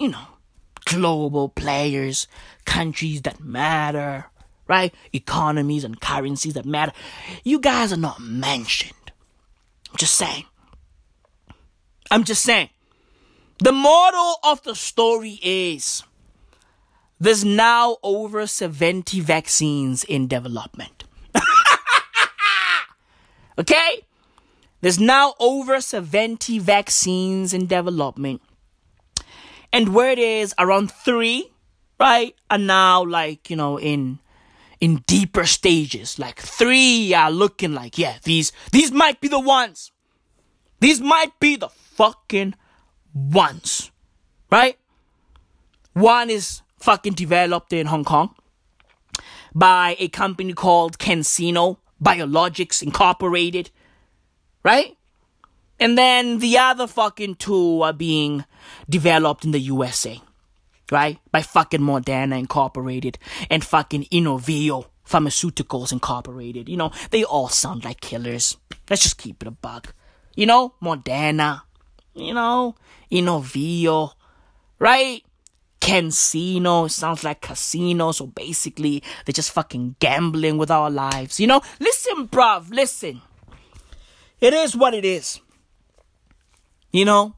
you 0.00 0.08
know, 0.08 0.26
global 0.84 1.48
players, 1.48 2.26
countries 2.64 3.22
that 3.22 3.40
matter, 3.40 4.26
right? 4.68 4.94
Economies 5.12 5.84
and 5.84 6.00
currencies 6.00 6.54
that 6.54 6.64
matter. 6.64 6.92
You 7.42 7.60
guys 7.60 7.92
are 7.92 7.98
not 7.98 8.20
mentioned. 8.20 9.12
I'm 9.90 9.96
just 9.96 10.14
saying. 10.14 10.44
I'm 12.10 12.24
just 12.24 12.42
saying. 12.42 12.70
The 13.58 13.72
moral 13.72 14.36
of 14.42 14.62
the 14.62 14.74
story 14.74 15.38
is 15.42 16.02
there's 17.20 17.44
now 17.44 17.96
over 18.02 18.46
70 18.46 19.20
vaccines 19.20 20.04
in 20.04 20.26
development. 20.26 21.04
okay? 23.58 24.04
There's 24.80 25.00
now 25.00 25.34
over 25.40 25.80
70 25.80 26.58
vaccines 26.58 27.54
in 27.54 27.66
development. 27.66 28.42
And 29.72 29.94
where 29.94 30.10
it 30.10 30.18
is 30.18 30.54
around 30.58 30.92
three, 30.92 31.53
right, 31.98 32.34
are 32.50 32.58
now 32.58 33.04
like, 33.04 33.50
you 33.50 33.56
know, 33.56 33.78
in 33.78 34.18
in 34.80 34.96
deeper 35.06 35.44
stages. 35.46 36.18
Like 36.18 36.38
three 36.40 37.14
are 37.14 37.30
looking 37.30 37.74
like, 37.74 37.98
yeah, 37.98 38.16
these 38.24 38.52
these 38.72 38.92
might 38.92 39.20
be 39.20 39.28
the 39.28 39.40
ones. 39.40 39.92
These 40.80 41.00
might 41.00 41.38
be 41.40 41.56
the 41.56 41.68
fucking 41.68 42.54
ones. 43.14 43.90
Right? 44.50 44.78
One 45.94 46.30
is 46.30 46.62
fucking 46.80 47.14
developed 47.14 47.72
in 47.72 47.86
Hong 47.86 48.04
Kong 48.04 48.34
by 49.54 49.96
a 49.98 50.08
company 50.08 50.52
called 50.52 50.98
CanSino 50.98 51.78
Biologics 52.02 52.82
Incorporated. 52.82 53.70
Right? 54.62 54.96
And 55.80 55.98
then 55.98 56.38
the 56.38 56.58
other 56.58 56.86
fucking 56.86 57.36
two 57.36 57.82
are 57.82 57.92
being 57.92 58.44
developed 58.88 59.44
in 59.44 59.50
the 59.50 59.60
USA 59.60 60.20
right? 60.90 61.18
By 61.30 61.42
fucking 61.42 61.80
Moderna 61.80 62.38
Incorporated 62.38 63.18
and 63.50 63.64
fucking 63.64 64.04
Inovio 64.04 64.86
Pharmaceuticals 65.06 65.92
Incorporated. 65.92 66.68
You 66.68 66.76
know, 66.76 66.90
they 67.10 67.24
all 67.24 67.48
sound 67.48 67.84
like 67.84 68.00
killers. 68.00 68.56
Let's 68.88 69.02
just 69.02 69.18
keep 69.18 69.42
it 69.42 69.48
a 69.48 69.50
buck. 69.50 69.94
You 70.34 70.46
know, 70.46 70.74
Moderna, 70.82 71.62
you 72.14 72.34
know, 72.34 72.74
Inovio, 73.10 74.12
right? 74.78 75.22
CanSino 75.80 76.90
sounds 76.90 77.22
like 77.24 77.42
casino, 77.42 78.10
so 78.12 78.26
basically 78.26 79.02
they're 79.24 79.34
just 79.34 79.52
fucking 79.52 79.96
gambling 79.98 80.56
with 80.56 80.70
our 80.70 80.90
lives. 80.90 81.38
You 81.38 81.46
know, 81.46 81.60
listen, 81.78 82.26
bruv, 82.28 82.70
listen. 82.70 83.20
It 84.40 84.54
is 84.54 84.74
what 84.74 84.94
it 84.94 85.04
is. 85.04 85.40
You 86.90 87.04
know, 87.04 87.36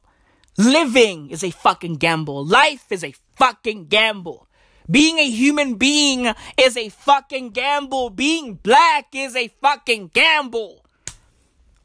living 0.57 1.29
is 1.29 1.43
a 1.43 1.51
fucking 1.51 1.95
gamble. 1.95 2.45
Life 2.45 2.85
is 2.89 3.03
a 3.03 3.13
fucking 3.37 3.85
gamble. 3.87 4.47
Being 4.89 5.19
a 5.19 5.29
human 5.29 5.75
being 5.75 6.33
is 6.57 6.77
a 6.77 6.89
fucking 6.89 7.49
gamble. 7.49 8.09
Being 8.09 8.55
black 8.55 9.07
is 9.13 9.35
a 9.35 9.49
fucking 9.61 10.11
gamble. 10.13 10.85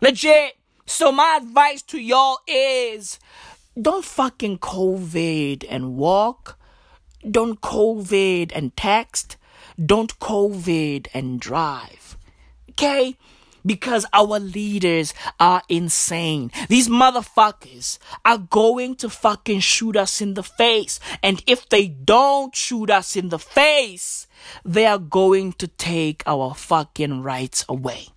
Legit. 0.00 0.56
So 0.86 1.12
my 1.12 1.38
advice 1.40 1.82
to 1.82 1.98
y'all 1.98 2.38
is 2.46 3.18
don't 3.80 4.04
fucking 4.04 4.58
COVID 4.58 5.64
and 5.68 5.96
walk. 5.96 6.58
Don't 7.28 7.60
COVID 7.60 8.52
and 8.54 8.76
text. 8.76 9.36
Don't 9.84 10.18
COVID 10.18 11.08
and 11.14 11.40
drive. 11.40 12.16
Okay? 12.70 13.16
Because 13.64 14.06
our 14.12 14.38
leaders 14.38 15.14
are 15.38 15.62
insane. 15.68 16.50
These 16.68 16.88
motherfuckers 16.88 17.98
are 18.24 18.38
going 18.38 18.96
to 18.96 19.08
fucking 19.08 19.60
shoot 19.60 19.96
us 19.96 20.20
in 20.20 20.34
the 20.34 20.42
face. 20.42 21.00
And 21.22 21.42
if 21.46 21.68
they 21.68 21.88
don't 21.88 22.54
shoot 22.54 22.90
us 22.90 23.16
in 23.16 23.28
the 23.28 23.38
face, 23.38 24.26
they 24.64 24.86
are 24.86 24.98
going 24.98 25.52
to 25.54 25.68
take 25.68 26.22
our 26.26 26.54
fucking 26.54 27.22
rights 27.22 27.64
away. 27.68 28.08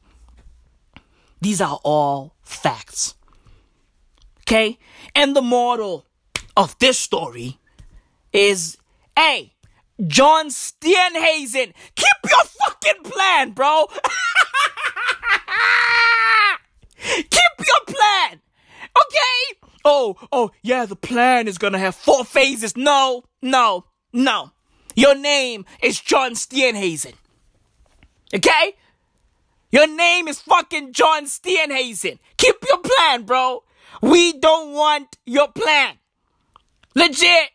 These 1.41 1.61
are 1.61 1.79
all 1.83 2.35
facts. 2.41 3.15
Okay? 4.41 4.77
And 5.13 5.35
the 5.35 5.41
moral 5.41 6.05
of 6.57 6.77
this 6.79 6.97
story 6.97 7.59
is 8.31 8.77
hey, 9.17 9.53
John 10.07 10.49
Steenhuisen, 10.49 11.73
keep 11.95 12.17
your 12.29 12.43
fucking 12.43 13.03
plan, 13.03 13.51
bro. 13.51 13.87
Keep 17.15 17.65
your 17.67 17.85
plan! 17.95 18.41
Okay? 18.97 19.59
Oh, 19.83 20.15
oh, 20.31 20.51
yeah, 20.63 20.85
the 20.85 20.95
plan 20.95 21.47
is 21.47 21.57
gonna 21.57 21.79
have 21.79 21.95
four 21.95 22.25
phases. 22.25 22.75
No, 22.75 23.23
no, 23.41 23.85
no. 24.13 24.51
Your 24.95 25.15
name 25.15 25.65
is 25.81 25.99
John 25.99 26.31
Steenhuisen. 26.31 27.13
Okay? 28.33 28.75
Your 29.71 29.87
name 29.87 30.27
is 30.27 30.39
fucking 30.41 30.93
John 30.93 31.25
Steenhuisen. 31.25 32.19
Keep 32.37 32.55
your 32.67 32.79
plan, 32.79 33.23
bro. 33.23 33.63
We 34.01 34.33
don't 34.33 34.73
want 34.73 35.17
your 35.25 35.49
plan. 35.49 35.95
Legit. 36.95 37.49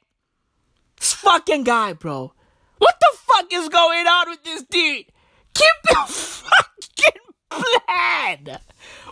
This 0.99 1.15
fucking 1.15 1.65
guy, 1.65 1.95
bro. 1.95 2.33
What 2.79 2.95
the 3.01 3.17
fuck 3.17 3.47
is 3.53 3.69
going 3.69 4.07
on 4.07 4.31
with 4.31 4.45
this 4.45 4.63
dude? 4.71 5.07
Keep 5.55 5.75
your 5.91 6.07
fucking 6.07 7.21
plan. 7.49 8.59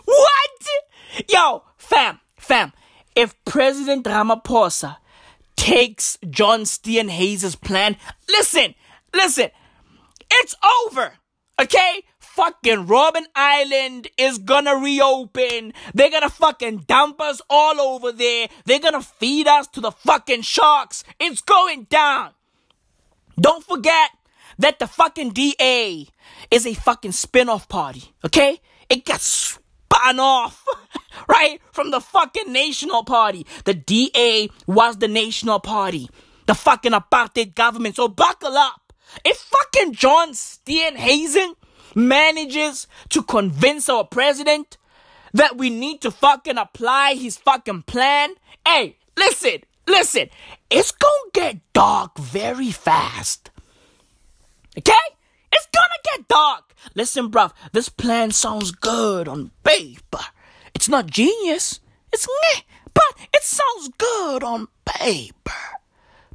What? 0.09 1.29
Yo, 1.29 1.63
fam, 1.77 2.19
fam. 2.37 2.73
If 3.15 3.35
President 3.45 4.05
Ramaphosa 4.05 4.97
takes 5.55 6.17
John 6.29 6.61
Steenhuisen's 6.61 7.55
plan, 7.55 7.97
listen, 8.27 8.73
listen, 9.13 9.49
it's 10.31 10.55
over. 10.85 11.13
Okay? 11.61 12.03
Fucking 12.19 12.87
Robben 12.87 13.25
Island 13.35 14.07
is 14.17 14.37
gonna 14.37 14.77
reopen. 14.77 15.73
They're 15.93 16.09
gonna 16.09 16.29
fucking 16.29 16.85
dump 16.87 17.19
us 17.21 17.41
all 17.49 17.79
over 17.79 18.11
there. 18.11 18.47
They're 18.65 18.79
gonna 18.79 19.01
feed 19.01 19.47
us 19.47 19.67
to 19.67 19.81
the 19.81 19.91
fucking 19.91 20.41
sharks. 20.41 21.03
It's 21.19 21.41
going 21.41 21.83
down. 21.83 22.31
Don't 23.39 23.63
forget 23.63 24.11
that 24.57 24.79
the 24.79 24.87
fucking 24.87 25.31
DA 25.31 26.07
is 26.49 26.65
a 26.65 26.73
fucking 26.73 27.11
spin-off 27.11 27.67
party. 27.67 28.13
Okay? 28.25 28.61
It 28.89 29.05
got 29.05 29.21
spun 29.99 30.19
off, 30.19 30.65
right? 31.27 31.59
From 31.71 31.91
the 31.91 31.99
fucking 31.99 32.51
National 32.51 33.03
Party. 33.03 33.45
The 33.65 33.73
DA 33.73 34.49
was 34.67 34.97
the 34.97 35.07
National 35.07 35.59
Party. 35.59 36.09
The 36.45 36.55
fucking 36.55 36.93
apartheid 36.93 37.55
government. 37.55 37.95
So 37.95 38.07
buckle 38.07 38.57
up. 38.57 38.93
If 39.25 39.37
fucking 39.37 39.93
John 39.93 40.31
Steenhuisen 40.31 41.55
manages 41.95 42.87
to 43.09 43.23
convince 43.23 43.89
our 43.89 44.03
president 44.03 44.77
that 45.33 45.57
we 45.57 45.69
need 45.69 46.01
to 46.01 46.11
fucking 46.11 46.57
apply 46.57 47.15
his 47.15 47.37
fucking 47.37 47.83
plan, 47.83 48.31
hey, 48.65 48.97
listen, 49.17 49.61
listen, 49.87 50.29
it's 50.69 50.91
gonna 50.91 51.31
get 51.33 51.73
dark 51.73 52.17
very 52.17 52.71
fast. 52.71 53.49
Okay? 54.77 54.93
It's 55.51 55.67
gonna 55.73 56.01
get 56.03 56.27
dark. 56.27 56.73
Listen, 56.95 57.29
bruv, 57.29 57.51
this 57.71 57.89
plan 57.89 58.31
sounds 58.31 58.71
good 58.71 59.27
on 59.27 59.51
paper. 59.63 60.19
It's 60.73 60.89
not 60.89 61.07
genius. 61.07 61.79
It's 62.11 62.27
meh, 62.27 62.61
but 62.93 63.27
it 63.33 63.43
sounds 63.43 63.89
good 63.97 64.43
on 64.43 64.67
paper. 64.85 65.51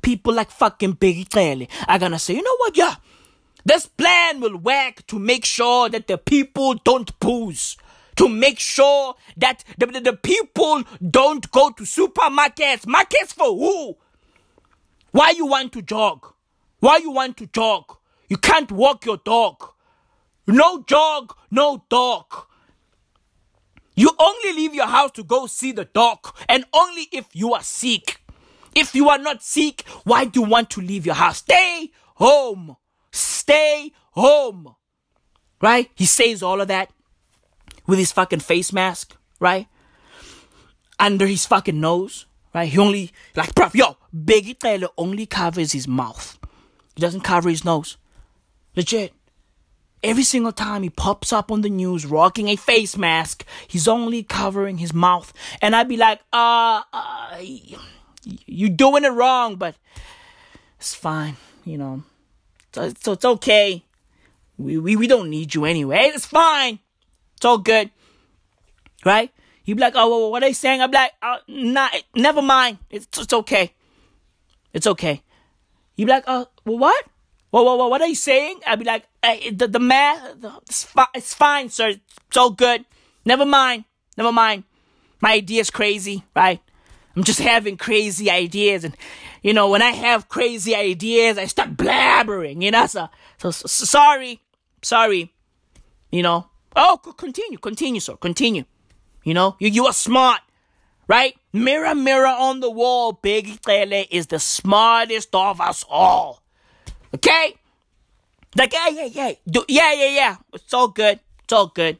People 0.02 0.34
like 0.34 0.50
fucking 0.50 0.94
Bheki 0.94 1.32
Cele 1.32 1.66
are 1.88 1.98
gonna 1.98 2.18
say, 2.18 2.34
you 2.34 2.42
know 2.42 2.56
what, 2.58 2.76
yeah, 2.76 2.96
this 3.64 3.86
plan 3.86 4.40
will 4.40 4.56
work 4.58 5.06
to 5.06 5.18
make 5.18 5.44
sure 5.44 5.88
that 5.88 6.06
the 6.06 6.18
people 6.18 6.74
don't 6.74 7.18
booze. 7.20 7.76
To 8.16 8.28
make 8.28 8.60
sure 8.60 9.16
that 9.38 9.64
the, 9.76 9.86
the, 9.86 10.00
the 10.00 10.12
people 10.12 10.84
don't 11.10 11.50
go 11.50 11.70
to 11.70 11.82
supermarkets. 11.82 12.86
Markets 12.86 13.32
for 13.32 13.46
who? 13.46 13.96
Why 15.10 15.30
you 15.30 15.46
want 15.46 15.72
to 15.72 15.82
jog? 15.82 16.32
Why 16.78 16.98
you 16.98 17.10
want 17.10 17.36
to 17.38 17.46
jog? 17.46 17.96
You 18.28 18.36
can't 18.36 18.70
walk 18.72 19.04
your 19.04 19.18
dog. 19.18 19.62
No 20.46 20.82
jog, 20.82 21.34
no 21.50 21.84
dog. 21.88 22.26
You 23.96 24.10
only 24.18 24.52
leave 24.52 24.74
your 24.74 24.86
house 24.86 25.12
to 25.12 25.22
go 25.24 25.46
see 25.46 25.72
the 25.72 25.84
dog, 25.84 26.34
and 26.48 26.64
only 26.72 27.08
if 27.12 27.26
you 27.32 27.54
are 27.54 27.62
sick. 27.62 28.20
If 28.74 28.94
you 28.94 29.08
are 29.08 29.18
not 29.18 29.42
sick, 29.42 29.84
why 30.02 30.24
do 30.24 30.40
you 30.40 30.46
want 30.46 30.70
to 30.70 30.80
leave 30.80 31.06
your 31.06 31.14
house? 31.14 31.38
Stay 31.38 31.92
home. 32.16 32.76
Stay 33.12 33.92
home. 34.12 34.74
Right? 35.60 35.90
He 35.94 36.06
says 36.06 36.42
all 36.42 36.60
of 36.60 36.68
that 36.68 36.90
with 37.86 37.98
his 37.98 38.12
fucking 38.12 38.40
face 38.40 38.72
mask, 38.72 39.16
right? 39.38 39.68
Under 40.98 41.26
his 41.26 41.46
fucking 41.46 41.80
nose, 41.80 42.26
right? 42.52 42.68
He 42.68 42.78
only, 42.78 43.12
like, 43.36 43.54
bruv, 43.54 43.74
yo, 43.74 43.96
Bheki 44.14 44.60
Cele 44.60 44.88
only 44.98 45.26
covers 45.26 45.72
his 45.72 45.86
mouth. 45.86 46.38
He 46.96 47.00
doesn't 47.00 47.22
cover 47.22 47.48
his 47.48 47.64
nose. 47.64 47.96
Legit. 48.76 49.12
Every 50.02 50.22
single 50.22 50.52
time 50.52 50.82
he 50.82 50.90
pops 50.90 51.32
up 51.32 51.50
on 51.50 51.62
the 51.62 51.70
news 51.70 52.04
rocking 52.04 52.48
a 52.48 52.56
face 52.56 52.96
mask, 52.96 53.44
he's 53.66 53.88
only 53.88 54.22
covering 54.22 54.78
his 54.78 54.92
mouth. 54.92 55.32
And 55.62 55.74
I'd 55.74 55.88
be 55.88 55.96
like, 55.96 56.20
uh, 56.32 56.82
uh 56.92 57.38
you 58.46 58.68
doing 58.68 59.04
it 59.04 59.08
wrong, 59.08 59.56
but 59.56 59.76
it's 60.78 60.94
fine, 60.94 61.36
you 61.64 61.78
know. 61.78 62.02
So, 62.72 62.92
so 63.00 63.12
it's 63.12 63.24
okay. 63.24 63.84
We, 64.58 64.78
we, 64.78 64.96
we 64.96 65.06
don't 65.06 65.30
need 65.30 65.54
you 65.54 65.64
anyway. 65.64 66.10
It's 66.14 66.26
fine. 66.26 66.78
It's 67.36 67.44
all 67.44 67.58
good. 67.58 67.90
Right? 69.04 69.30
He'd 69.64 69.74
be 69.74 69.80
like, 69.80 69.94
oh, 69.96 70.28
what 70.28 70.42
are 70.42 70.46
they 70.46 70.52
saying? 70.52 70.82
I'm 70.82 70.90
like, 70.90 71.12
uh, 71.22 71.38
nah, 71.48 71.88
never 72.14 72.42
mind. 72.42 72.78
It's, 72.90 73.06
it's 73.18 73.32
okay. 73.32 73.72
It's 74.72 74.86
okay. 74.86 75.22
You'd 75.96 76.06
be 76.06 76.12
like, 76.12 76.24
oh, 76.26 76.48
well, 76.64 76.78
what? 76.78 77.04
Whoa, 77.54 77.62
whoa, 77.62 77.76
whoa, 77.76 77.86
what 77.86 78.02
are 78.02 78.08
you 78.08 78.16
saying? 78.16 78.58
I'd 78.66 78.80
be 78.80 78.84
like, 78.84 79.04
hey, 79.22 79.50
the, 79.50 79.68
the 79.68 79.78
math, 79.78 80.38
it's, 80.68 80.82
fi- 80.82 81.06
it's 81.14 81.32
fine, 81.34 81.68
sir. 81.68 81.90
It's 82.26 82.36
all 82.36 82.50
good. 82.50 82.84
Never 83.24 83.46
mind. 83.46 83.84
Never 84.16 84.32
mind. 84.32 84.64
My 85.20 85.34
idea's 85.34 85.70
crazy, 85.70 86.24
right? 86.34 86.60
I'm 87.14 87.22
just 87.22 87.38
having 87.38 87.76
crazy 87.76 88.28
ideas. 88.28 88.82
And, 88.82 88.96
you 89.40 89.52
know, 89.52 89.68
when 89.68 89.82
I 89.82 89.92
have 89.92 90.28
crazy 90.28 90.74
ideas, 90.74 91.38
I 91.38 91.44
start 91.44 91.76
blabbering, 91.76 92.60
you 92.60 92.72
know? 92.72 92.86
So, 92.86 93.08
so, 93.38 93.52
so 93.52 93.68
sorry. 93.68 94.40
Sorry. 94.82 95.32
You 96.10 96.24
know? 96.24 96.48
Oh, 96.74 96.98
continue, 97.16 97.58
continue, 97.58 98.00
sir. 98.00 98.16
Continue. 98.16 98.64
You 99.22 99.34
know? 99.34 99.54
You, 99.60 99.68
you 99.68 99.86
are 99.86 99.92
smart, 99.92 100.40
right? 101.06 101.36
Mirror, 101.52 101.94
mirror 101.94 102.26
on 102.26 102.58
the 102.58 102.68
wall, 102.68 103.12
Bheki 103.22 103.64
Cele 103.64 104.06
is 104.10 104.26
the 104.26 104.40
smartest 104.40 105.32
of 105.36 105.60
us 105.60 105.84
all. 105.88 106.43
Okay? 107.14 107.54
Like, 108.56 108.72
yeah, 108.72 108.88
yeah, 108.88 109.04
yeah. 109.04 109.32
Do, 109.48 109.64
yeah, 109.68 109.92
yeah, 109.92 110.08
yeah. 110.08 110.36
It's 110.52 110.74
all 110.74 110.88
good. 110.88 111.20
It's 111.44 111.52
all 111.52 111.68
good. 111.68 111.98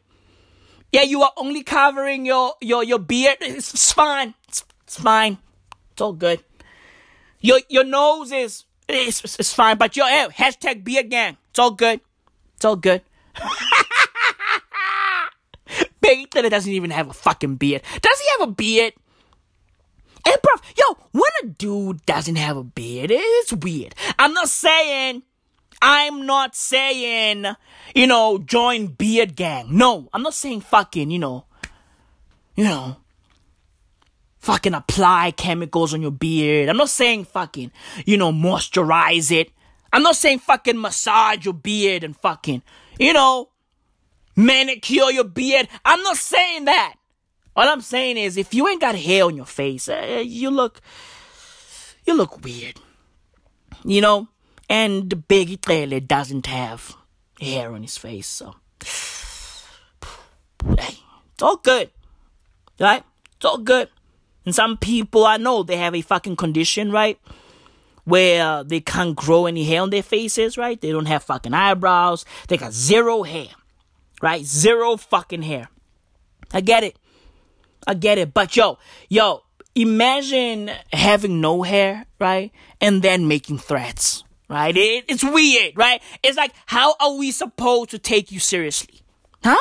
Yeah, 0.93 1.03
you 1.03 1.23
are 1.23 1.33
only 1.37 1.62
covering 1.62 2.27
your, 2.27 2.55
your, 2.61 2.85
your 2.85 2.99
beard. 2.99 3.39
It's, 3.41 3.93
fine. 3.93 4.35
It's, 4.49 4.65
it's 4.85 4.99
fine. 5.01 5.39
It's 5.93 6.01
all 6.01 6.12
good. 6.12 6.43
Your, 7.41 7.61
your 7.69 7.85
nose 7.85 8.33
is, 8.33 8.65
it's, 8.89 9.39
it's 9.39 9.53
fine. 9.53 9.77
But 9.77 9.97
your, 9.97 10.09
hey, 10.09 10.29
hashtag 10.31 10.85
beard 10.85 11.11
gang. 11.11 11.37
It's 11.51 11.59
all 11.59 11.73
good. 11.73 12.01
It's 12.57 12.65
all 12.65 12.77
good. 12.77 13.03
Big 16.01 16.31
that 16.33 16.45
it 16.45 16.51
doesn't 16.51 16.73
even 16.73 16.91
have 16.91 17.11
a 17.11 17.15
fucking 17.15 17.57
beard. 17.57 17.83
Does 18.01 18.21
he 18.21 18.27
have 18.39 18.49
a 18.49 18.53
beard? 18.53 18.93
And 20.27 20.37
bro, 20.43 20.53
yo, 20.77 20.97
when 21.12 21.31
a 21.43 21.47
dude 21.47 22.05
doesn't 22.07 22.37
have 22.37 22.57
a 22.57 22.64
beard, 22.64 23.11
it's 23.12 23.53
weird. 23.53 23.95
I'm 24.18 24.33
not 24.33 24.49
saying, 24.49 25.22
I'm 25.83 26.25
not 26.27 26.57
saying, 26.57 27.47
you 27.95 28.07
know, 28.07 28.39
join 28.39 28.87
beard 28.87 29.37
gang. 29.37 29.77
No, 29.77 30.09
I'm 30.12 30.22
not 30.22 30.35
saying 30.35 30.62
fucking, 30.62 31.11
you 31.11 31.18
know, 31.18 31.45
you 32.57 32.64
know, 32.64 32.97
fucking 34.39 34.75
apply 34.75 35.33
chemicals 35.33 35.93
on 35.93 36.03
your 36.03 36.11
beard. 36.11 36.68
I'm 36.68 36.77
not 36.77 36.91
saying 36.91 37.25
fucking, 37.25 37.72
you 38.07 38.16
know, 38.16 38.33
moisturize 38.33 39.31
it. 39.31 39.51
I'm 39.93 40.03
not 40.03 40.16
saying 40.16 40.41
fucking 40.41 40.81
massage 40.81 41.45
your 41.45 41.55
beard 41.55 42.03
and 42.03 42.16
fucking, 42.16 42.62
you 42.99 43.12
know, 43.12 43.51
manicure 44.37 45.11
your 45.11 45.25
beard. 45.25 45.68
I'm 45.85 46.03
not 46.03 46.16
saying 46.16 46.64
that. 46.64 46.97
All 47.57 47.68
I'm 47.68 47.80
saying 47.80 48.16
is, 48.16 48.36
if 48.36 48.52
you 48.52 48.66
ain't 48.68 48.80
got 48.80 48.96
hair 48.96 49.24
on 49.24 49.36
your 49.36 49.46
face, 49.46 49.88
uh, 49.88 50.22
you 50.24 50.50
look, 50.50 50.80
you 52.05 52.14
look 52.14 52.44
weird. 52.44 52.80
You 53.84 54.00
know, 54.00 54.28
and 54.68 55.11
the 55.11 55.16
Bheki 55.16 55.64
Cele 55.64 56.00
doesn't 56.00 56.46
have 56.46 56.96
hair 57.40 57.72
on 57.72 57.82
his 57.82 57.98
face, 57.98 58.26
so 58.26 58.55
hey, 60.78 60.98
it's 61.32 61.42
all 61.42 61.57
good, 61.57 61.90
right? 62.80 63.05
It's 63.36 63.44
all 63.44 63.59
good. 63.59 63.88
And 64.46 64.55
some 64.55 64.76
people 64.76 65.24
I 65.24 65.36
know 65.36 65.62
they 65.62 65.76
have 65.76 65.94
a 65.94 66.00
fucking 66.00 66.36
condition, 66.36 66.90
right? 66.90 67.18
Where 68.05 68.64
they 68.64 68.80
can't 68.80 69.16
grow 69.16 69.46
any 69.46 69.64
hair 69.64 69.82
on 69.82 69.90
their 69.90 70.02
faces, 70.02 70.59
right? 70.59 70.80
They 70.80 70.92
don't 70.92 71.07
have 71.07 71.24
fucking 71.24 71.55
eyebrows. 71.55 72.24
They 72.48 72.57
got 72.57 72.72
zero 72.72 73.22
hair, 73.22 73.48
right? 74.20 74.44
Zero 74.44 74.96
fucking 74.96 75.42
hair. 75.42 75.68
I 76.52 76.61
get 76.61 76.84
it. 76.84 76.98
I 77.87 77.95
get 77.95 78.18
it. 78.18 78.35
But 78.35 78.57
yo, 78.57 78.78
yo, 79.09 79.43
imagine 79.74 80.70
having 80.93 81.41
no 81.41 81.62
hair, 81.62 82.07
right? 82.20 82.53
And 82.80 83.03
then 83.03 83.28
making 83.28 83.59
threats, 83.59 84.24
right? 84.49 84.76
It, 84.76 85.05
it's 85.09 85.24
weird, 85.24 85.76
right? 85.76 86.03
It's 86.22 86.37
like, 86.37 86.53
how 86.66 86.95
are 87.01 87.14
we 87.16 87.30
supposed 87.30 87.91
to 87.91 87.99
take 87.99 88.30
you 88.30 88.41
seriously? 88.41 89.03
Huh? 89.43 89.57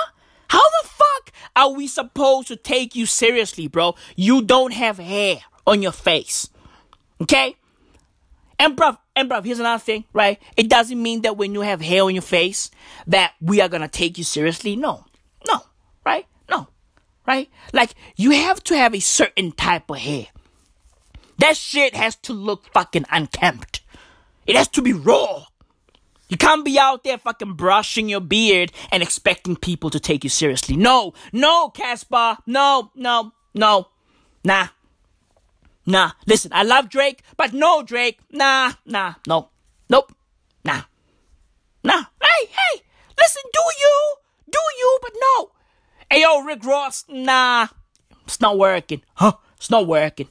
How 0.47 0.61
the 0.61 0.87
fuck 0.87 1.31
are 1.55 1.71
we 1.71 1.87
supposed 1.87 2.47
to 2.49 2.55
take 2.55 2.95
you 2.95 3.05
seriously, 3.05 3.67
bro? 3.67 3.95
You 4.15 4.41
don't 4.43 4.73
have 4.73 4.97
hair 4.97 5.37
on 5.65 5.81
your 5.81 5.91
face. 5.91 6.49
Okay? 7.21 7.55
And 8.59 8.77
bruv, 8.77 8.97
and 9.15 9.29
bruv, 9.29 9.45
here's 9.45 9.59
another 9.59 9.81
thing, 9.81 10.05
right? 10.13 10.41
It 10.55 10.69
doesn't 10.69 11.01
mean 11.01 11.21
that 11.23 11.37
when 11.37 11.53
you 11.53 11.61
have 11.61 11.81
hair 11.81 12.03
on 12.03 12.13
your 12.13 12.21
face 12.21 12.69
that 13.07 13.33
we 13.41 13.61
are 13.61 13.67
gonna 13.67 13.87
take 13.87 14.17
you 14.17 14.23
seriously. 14.23 14.75
No. 14.75 15.05
No. 15.47 15.61
Right? 16.05 16.25
right? 17.27 17.49
Like 17.71 17.95
you 18.15 18.31
have 18.31 18.63
to 18.65 18.77
have 18.77 18.93
a 18.93 18.99
certain 18.99 19.51
type 19.51 19.89
of 19.89 19.97
hair. 19.97 20.27
That 21.39 21.57
shit 21.57 21.95
has 21.95 22.15
to 22.17 22.33
look 22.33 22.71
fucking 22.73 23.05
unkempt. 23.11 23.81
It 24.45 24.55
has 24.55 24.67
to 24.69 24.81
be 24.81 24.93
raw. 24.93 25.45
You 26.29 26.37
can't 26.37 26.65
be 26.65 26.79
out 26.79 27.03
there 27.03 27.17
fucking 27.17 27.53
brushing 27.53 28.09
your 28.09 28.21
beard 28.21 28.71
and 28.91 29.03
expecting 29.03 29.55
people 29.55 29.89
to 29.89 29.99
take 29.99 30.23
you 30.23 30.29
seriously. 30.29 30.75
No, 30.75 31.13
no, 31.31 31.69
Caspar. 31.69 32.37
No, 32.45 32.91
no, 32.95 33.33
no. 33.53 33.87
Nah. 34.43 34.69
Nah. 35.85 36.11
Listen, 36.25 36.51
I 36.53 36.63
love 36.63 36.89
Drake, 36.89 37.21
but 37.37 37.53
no, 37.53 37.83
Drake. 37.83 38.19
Nah, 38.31 38.73
nah, 38.85 39.15
no. 39.27 39.49
Nope. 39.89 40.15
Nah. 40.65 40.81
Nah. 41.83 42.05
Hey, 42.21 42.47
hey. 42.47 42.81
Listen, 43.17 43.43
do 43.51 43.61
you? 43.79 44.15
Do 44.49 44.59
you, 44.79 44.99
but 45.01 45.11
no. 45.19 45.51
Rick 46.45 46.63
Ross, 46.65 47.05
nah, 47.07 47.67
it's 48.25 48.39
not 48.39 48.57
working. 48.57 49.01
Huh? 49.15 49.33
It's 49.57 49.69
not 49.69 49.87
working. 49.87 50.27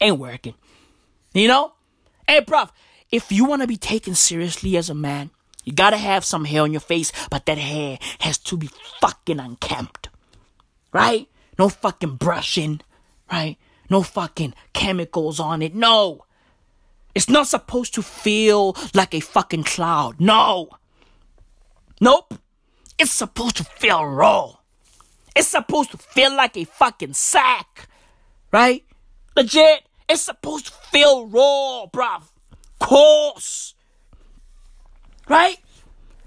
Ain't 0.00 0.18
working. 0.18 0.54
You 1.32 1.48
know? 1.48 1.72
Hey, 2.28 2.40
bruv, 2.42 2.70
if 3.10 3.32
you 3.32 3.44
want 3.44 3.62
to 3.62 3.68
be 3.68 3.76
taken 3.76 4.14
seriously 4.14 4.76
as 4.76 4.90
a 4.90 4.94
man, 4.94 5.30
you 5.64 5.72
gotta 5.72 5.96
have 5.96 6.24
some 6.24 6.44
hair 6.44 6.62
on 6.62 6.72
your 6.72 6.80
face, 6.80 7.12
but 7.30 7.46
that 7.46 7.58
hair 7.58 7.98
has 8.20 8.38
to 8.38 8.56
be 8.56 8.68
fucking 9.00 9.40
unkempt. 9.40 10.10
Right? 10.92 11.28
No 11.58 11.68
fucking 11.68 12.16
brushing. 12.16 12.80
Right? 13.32 13.56
No 13.88 14.02
fucking 14.02 14.54
chemicals 14.72 15.40
on 15.40 15.62
it. 15.62 15.74
No. 15.74 16.24
It's 17.14 17.30
not 17.30 17.46
supposed 17.46 17.94
to 17.94 18.02
feel 18.02 18.76
like 18.92 19.14
a 19.14 19.20
fucking 19.20 19.64
cloud. 19.64 20.20
No. 20.20 20.68
Nope. 22.00 22.34
It's 22.98 23.12
supposed 23.12 23.56
to 23.56 23.64
feel 23.64 24.04
raw. 24.04 24.56
It's 25.36 25.48
supposed 25.48 25.90
to 25.90 25.98
feel 25.98 26.34
like 26.34 26.56
a 26.56 26.64
fucking 26.64 27.12
sack. 27.12 27.88
Right? 28.50 28.84
Legit. 29.36 29.82
It's 30.08 30.22
supposed 30.22 30.66
to 30.66 30.72
feel 30.72 31.26
raw, 31.26 31.86
bruv. 31.92 32.22
Coarse. 32.80 33.74
Right? 35.28 35.58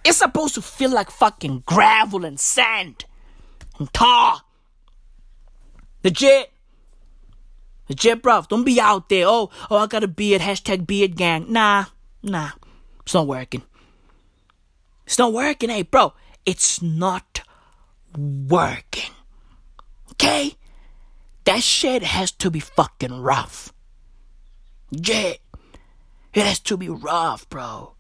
It's 0.06 0.20
supposed 0.20 0.54
to 0.56 0.62
feel 0.62 0.92
like 0.92 1.10
fucking 1.10 1.64
gravel 1.66 2.24
and 2.24 2.40
sand 2.40 3.06
and 3.80 3.92
tar. 3.94 4.42
Legit. 6.04 6.52
Legit, 7.90 8.22
bruv. 8.22 8.48
Don't 8.48 8.64
be 8.64 8.80
out 8.80 9.10
there. 9.10 9.26
Oh, 9.28 9.50
oh, 9.72 9.78
I 9.78 9.88
got 9.88 10.04
a 10.04 10.08
beard. 10.08 10.42
Hashtag 10.42 10.86
beard 10.86 11.18
gang. 11.18 11.52
Nah, 11.52 11.86
nah. 12.22 12.52
It's 13.02 13.16
not 13.16 13.26
working. 13.26 13.64
It's 15.08 15.18
not 15.18 15.34
working, 15.34 15.72
hey, 15.72 15.82
bro. 15.82 16.14
It's 16.46 16.80
not 16.84 17.42
working. 18.18 19.12
Okay? 20.12 20.56
That 21.46 21.64
shit 21.64 22.04
has 22.04 22.32
to 22.34 22.52
be 22.52 22.60
fucking 22.60 23.22
rough. 23.22 23.74
Yeah. 24.92 25.34
It 26.34 26.46
has 26.46 26.60
to 26.62 26.78
be 26.78 26.90
rough, 26.90 27.50
bro. 27.50 27.94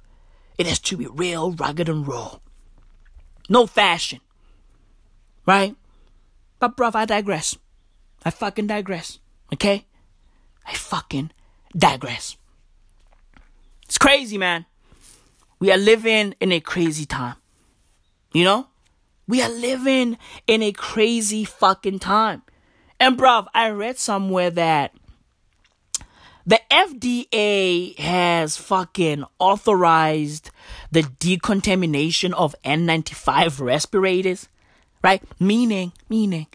It 0.57 0.67
has 0.67 0.79
to 0.79 0.97
be 0.97 1.07
real, 1.07 1.51
rugged, 1.51 1.89
and 1.89 2.07
raw. 2.07 2.39
No 3.47 3.65
fashion. 3.65 4.19
Right? 5.45 5.75
But, 6.59 6.77
bruv, 6.77 6.95
I 6.95 7.05
digress. 7.05 7.57
I 8.23 8.29
fucking 8.29 8.67
digress. 8.67 9.19
Okay? 9.53 9.85
I 10.65 10.73
fucking 10.73 11.31
digress. 11.75 12.37
It's 13.85 13.97
crazy, 13.97 14.37
man. 14.37 14.65
We 15.59 15.71
are 15.71 15.77
living 15.77 16.35
in 16.39 16.51
a 16.51 16.59
crazy 16.59 17.05
time. 17.05 17.35
You 18.33 18.43
know? 18.43 18.67
We 19.29 19.43
are 19.43 19.49
living 19.49 20.17
in 20.47 20.63
a 20.63 20.71
crazy 20.71 21.43
fucking 21.43 21.99
time. 21.99 22.41
And 22.99 23.15
bruv, 23.15 23.45
I 23.53 23.69
read 23.69 23.99
somewhere 23.99 24.49
that 24.49 24.91
the 26.47 26.59
FDA 26.71 27.95
has 27.99 28.57
fucking 28.57 29.23
authorized 29.37 30.49
the 30.91 31.03
decontamination 31.19 32.33
of 32.33 32.55
N95 32.65 33.61
respirators, 33.61 34.49
right? 35.03 35.21
Meaning, 35.39 35.93
meaning, 36.09 36.47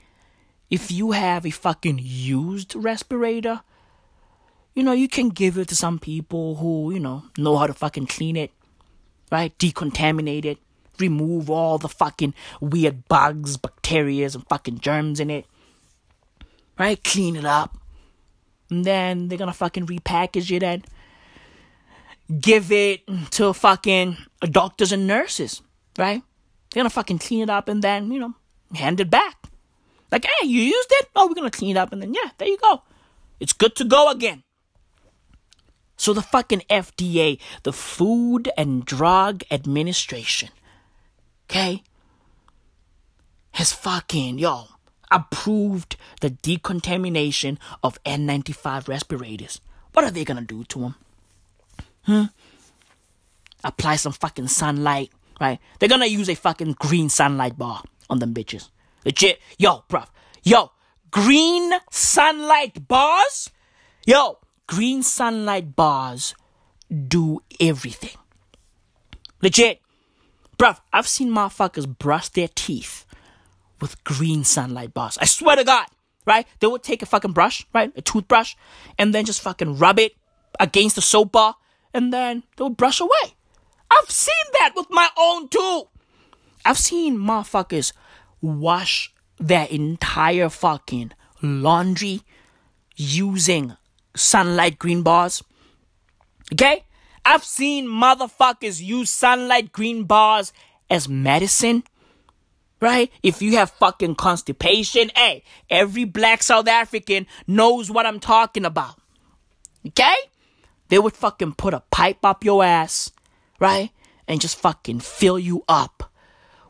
if 0.68 0.90
you 0.90 1.12
have 1.12 1.46
a 1.46 1.50
fucking 1.50 2.00
used 2.02 2.74
respirator, 2.74 3.60
you 4.74 4.82
know, 4.82 4.90
you 4.90 5.06
can 5.06 5.28
give 5.28 5.58
it 5.58 5.68
to 5.68 5.76
some 5.76 6.00
people 6.00 6.56
who, 6.56 6.92
you 6.92 6.98
know, 6.98 7.22
know 7.38 7.56
how 7.56 7.68
to 7.68 7.72
fucking 7.72 8.08
clean 8.08 8.36
it, 8.36 8.50
right? 9.30 9.56
Decontaminate 9.60 10.44
it, 10.44 10.58
remove 10.98 11.50
all 11.50 11.78
the 11.78 11.88
fucking 11.88 12.34
weird 12.60 13.08
bugs, 13.08 13.56
bacteria, 13.56 14.24
and 14.32 14.46
fucking 14.48 14.80
germs 14.80 15.20
in 15.20 15.30
it, 15.30 15.46
right? 16.78 17.02
Clean 17.02 17.36
it 17.36 17.44
up. 17.44 17.76
And 18.70 18.84
then 18.84 19.28
they're 19.28 19.38
gonna 19.38 19.52
fucking 19.52 19.86
repackage 19.86 20.50
it 20.50 20.62
and 20.62 20.84
give 22.40 22.72
it 22.72 23.02
to 23.32 23.52
fucking 23.52 24.16
doctors 24.50 24.92
and 24.92 25.06
nurses, 25.06 25.62
right? 25.98 26.22
They're 26.70 26.80
gonna 26.80 26.90
fucking 26.90 27.18
clean 27.18 27.42
it 27.42 27.50
up 27.50 27.68
and 27.68 27.82
then, 27.82 28.10
you 28.10 28.18
know, 28.18 28.34
hand 28.74 29.00
it 29.00 29.10
back. 29.10 29.36
Like, 30.10 30.24
hey, 30.24 30.46
you 30.46 30.62
used 30.62 30.92
it? 30.92 31.08
Oh, 31.14 31.26
we're 31.26 31.34
gonna 31.34 31.50
clean 31.50 31.76
it 31.76 31.80
up 31.80 31.92
and 31.92 32.00
then, 32.00 32.14
yeah, 32.14 32.30
there 32.38 32.48
you 32.48 32.58
go. 32.58 32.82
It's 33.40 33.52
good 33.52 33.76
to 33.76 33.84
go 33.84 34.10
again. 34.10 34.42
So 35.96 36.12
the 36.12 36.22
fucking 36.22 36.62
FDA, 36.68 37.38
the 37.62 37.72
Food 37.72 38.50
and 38.56 38.84
Drug 38.84 39.42
Administration, 39.50 40.50
okay, 41.48 41.82
has 43.52 43.72
fucking, 43.72 44.38
yo, 44.38 44.66
approved 45.10 45.96
the 46.20 46.30
decontamination 46.30 47.58
of 47.82 48.02
N95 48.04 48.88
respirators. 48.88 49.60
What 49.92 50.04
are 50.04 50.10
they 50.10 50.24
gonna 50.24 50.42
do 50.42 50.64
to 50.64 50.78
them? 50.80 50.94
Hmm? 52.04 52.24
Apply 53.62 53.96
some 53.96 54.12
fucking 54.12 54.48
sunlight, 54.48 55.10
right? 55.40 55.58
They're 55.78 55.88
gonna 55.88 56.06
use 56.06 56.28
a 56.28 56.34
fucking 56.34 56.72
green 56.78 57.08
sunlight 57.08 57.56
bar 57.56 57.82
on 58.10 58.18
them 58.18 58.34
bitches. 58.34 58.70
Legit. 59.04 59.40
Yo, 59.58 59.84
bruv. 59.88 60.08
Yo, 60.42 60.72
green 61.10 61.72
sunlight 61.90 62.88
bars? 62.88 63.50
Yo, 64.06 64.38
green 64.66 65.02
sunlight 65.02 65.76
bars 65.76 66.34
do 67.08 67.40
everything. 67.60 68.16
Legit. 69.40 69.80
Bruv, 70.64 70.80
I've 70.94 71.06
seen 71.06 71.28
motherfuckers 71.28 71.86
brush 71.86 72.30
their 72.30 72.48
teeth 72.48 73.04
with 73.82 74.02
green 74.02 74.44
sunlight 74.44 74.94
bars. 74.94 75.18
I 75.20 75.26
swear 75.26 75.56
to 75.56 75.64
God, 75.64 75.86
right? 76.24 76.46
They 76.60 76.66
would 76.66 76.82
take 76.82 77.02
a 77.02 77.06
fucking 77.06 77.32
brush, 77.32 77.66
right? 77.74 77.92
A 77.96 78.00
toothbrush, 78.00 78.54
and 78.98 79.14
then 79.14 79.26
just 79.26 79.42
fucking 79.42 79.76
rub 79.76 79.98
it 79.98 80.12
against 80.58 80.96
the 80.96 81.02
soap 81.02 81.32
bar, 81.32 81.56
and 81.92 82.14
then 82.14 82.44
they 82.56 82.64
would 82.64 82.78
brush 82.78 82.98
away. 82.98 83.36
I've 83.90 84.10
seen 84.10 84.32
that 84.58 84.72
with 84.74 84.86
my 84.88 85.10
own 85.18 85.50
too. 85.50 85.82
I've 86.64 86.78
seen 86.78 87.18
motherfuckers 87.18 87.92
wash 88.40 89.12
their 89.38 89.66
entire 89.66 90.48
fucking 90.48 91.12
laundry 91.42 92.22
using 92.96 93.76
sunlight 94.16 94.78
green 94.78 95.02
bars. 95.02 95.42
Okay? 96.54 96.83
I've 97.24 97.44
seen 97.44 97.86
motherfuckers 97.86 98.82
use 98.82 99.10
sunlight 99.10 99.72
green 99.72 100.04
bars 100.04 100.52
as 100.90 101.08
medicine. 101.08 101.84
Right? 102.80 103.10
If 103.22 103.40
you 103.40 103.56
have 103.56 103.70
fucking 103.70 104.16
constipation, 104.16 105.10
hey, 105.16 105.42
every 105.70 106.04
black 106.04 106.42
South 106.42 106.68
African 106.68 107.26
knows 107.46 107.90
what 107.90 108.04
I'm 108.04 108.20
talking 108.20 108.66
about. 108.66 108.96
Okay? 109.86 110.14
They 110.88 110.98
would 110.98 111.14
fucking 111.14 111.54
put 111.54 111.72
a 111.72 111.82
pipe 111.90 112.24
up 112.24 112.44
your 112.44 112.62
ass, 112.62 113.10
right? 113.58 113.90
And 114.28 114.40
just 114.40 114.58
fucking 114.58 115.00
fill 115.00 115.38
you 115.38 115.64
up 115.66 116.12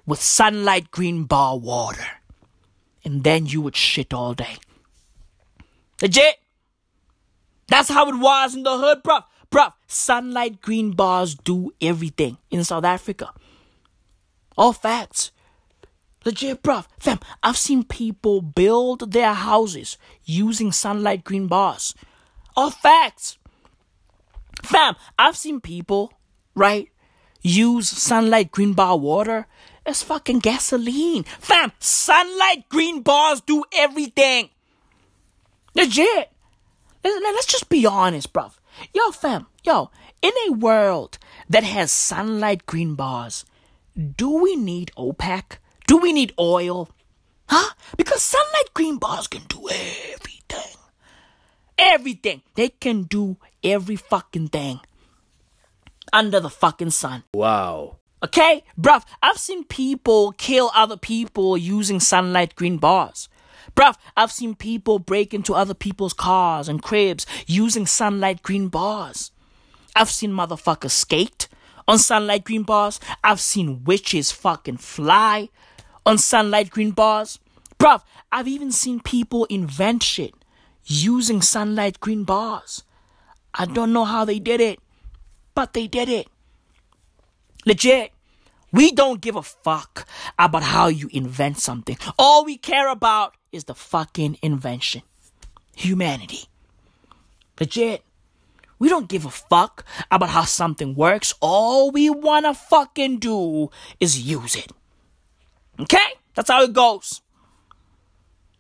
with 0.06 0.20
sunlight 0.20 0.90
green 0.92 1.24
bar 1.24 1.58
water. 1.58 2.06
And 3.04 3.24
then 3.24 3.46
you 3.46 3.60
would 3.60 3.76
shit 3.76 4.14
all 4.14 4.34
day. 4.34 4.56
Legit. 6.00 6.36
That's 7.66 7.88
how 7.88 8.08
it 8.08 8.18
was 8.18 8.54
in 8.54 8.62
the 8.62 8.78
hood, 8.78 9.02
bruv. 9.02 9.24
Bruv, 9.54 9.72
sunlight 9.86 10.60
green 10.60 10.90
bars 10.90 11.36
do 11.36 11.70
everything 11.80 12.38
in 12.50 12.64
South 12.64 12.82
Africa. 12.82 13.30
All 14.58 14.72
facts. 14.72 15.30
Legit, 16.24 16.60
bruv. 16.60 16.86
Fam, 16.98 17.20
I've 17.40 17.56
seen 17.56 17.84
people 17.84 18.42
build 18.42 19.12
their 19.12 19.32
houses 19.32 19.96
using 20.24 20.72
sunlight 20.72 21.22
green 21.22 21.46
bars. 21.46 21.94
All 22.56 22.70
facts. 22.72 23.38
Fam, 24.64 24.96
I've 25.16 25.36
seen 25.36 25.60
people, 25.60 26.12
right, 26.56 26.88
use 27.40 27.88
sunlight 27.88 28.50
green 28.50 28.72
bar 28.72 28.98
water 28.98 29.46
as 29.86 30.02
fucking 30.02 30.40
gasoline. 30.40 31.22
Fam, 31.38 31.70
sunlight 31.78 32.68
green 32.68 33.02
bars 33.02 33.40
do 33.40 33.62
everything. 33.72 34.48
Legit. 35.76 36.32
Let's 37.04 37.46
just 37.46 37.68
be 37.68 37.86
honest, 37.86 38.32
bruv. 38.32 38.54
Yo, 38.92 39.10
fam, 39.10 39.46
yo, 39.64 39.90
in 40.22 40.32
a 40.48 40.52
world 40.52 41.18
that 41.48 41.64
has 41.64 41.90
sunlight 41.90 42.66
green 42.66 42.94
bars, 42.94 43.44
do 44.16 44.30
we 44.38 44.56
need 44.56 44.90
OPEC? 44.96 45.58
Do 45.86 45.98
we 45.98 46.12
need 46.12 46.32
oil? 46.38 46.88
Huh? 47.48 47.74
Because 47.96 48.22
sunlight 48.22 48.72
green 48.74 48.98
bars 48.98 49.26
can 49.26 49.42
do 49.48 49.68
everything. 49.68 50.76
Everything. 51.78 52.42
They 52.54 52.68
can 52.68 53.02
do 53.02 53.36
every 53.62 53.96
fucking 53.96 54.48
thing 54.48 54.80
under 56.12 56.40
the 56.40 56.50
fucking 56.50 56.90
sun. 56.90 57.24
Wow. 57.34 57.96
Okay? 58.22 58.64
Bruv, 58.78 59.04
I've 59.22 59.38
seen 59.38 59.64
people 59.64 60.32
kill 60.32 60.70
other 60.74 60.96
people 60.96 61.56
using 61.56 62.00
sunlight 62.00 62.54
green 62.56 62.78
bars. 62.78 63.28
Bruv, 63.74 63.96
I've 64.16 64.32
seen 64.32 64.54
people 64.54 64.98
break 64.98 65.34
into 65.34 65.54
other 65.54 65.74
people's 65.74 66.12
cars 66.12 66.68
and 66.68 66.82
cribs 66.82 67.26
using 67.46 67.86
sunlight 67.86 68.42
green 68.42 68.68
bars. 68.68 69.32
I've 69.96 70.10
seen 70.10 70.30
motherfuckers 70.30 70.90
skate 70.90 71.48
on 71.86 71.98
sunlight 71.98 72.44
green 72.44 72.62
bars. 72.62 73.00
I've 73.22 73.40
seen 73.40 73.84
witches 73.84 74.30
fucking 74.32 74.78
fly 74.78 75.48
on 76.06 76.18
sunlight 76.18 76.70
green 76.70 76.92
bars. 76.92 77.38
Bruv, 77.78 78.02
I've 78.30 78.48
even 78.48 78.72
seen 78.72 79.00
people 79.00 79.44
invent 79.46 80.02
shit 80.02 80.34
using 80.84 81.42
sunlight 81.42 82.00
green 82.00 82.24
bars. 82.24 82.84
I 83.52 83.66
don't 83.66 83.92
know 83.92 84.04
how 84.04 84.24
they 84.24 84.38
did 84.38 84.60
it, 84.60 84.80
but 85.54 85.72
they 85.72 85.86
did 85.86 86.08
it. 86.08 86.28
Legit. 87.66 88.13
We 88.74 88.90
don't 88.90 89.20
give 89.20 89.36
a 89.36 89.42
fuck 89.42 90.04
about 90.36 90.64
how 90.64 90.88
you 90.88 91.08
invent 91.12 91.58
something. 91.58 91.96
All 92.18 92.44
we 92.44 92.56
care 92.58 92.88
about 92.88 93.36
is 93.52 93.64
the 93.64 93.74
fucking 93.74 94.38
invention. 94.42 95.02
Humanity. 95.76 96.48
Legit. 97.60 98.02
We 98.80 98.88
don't 98.88 99.08
give 99.08 99.24
a 99.26 99.30
fuck 99.30 99.84
about 100.10 100.30
how 100.30 100.42
something 100.42 100.96
works. 100.96 101.32
All 101.40 101.92
we 101.92 102.10
wanna 102.10 102.52
fucking 102.52 103.20
do 103.20 103.70
is 104.00 104.20
use 104.20 104.56
it. 104.56 104.72
Okay? 105.78 106.18
That's 106.34 106.50
how 106.50 106.64
it 106.64 106.72
goes. 106.72 107.22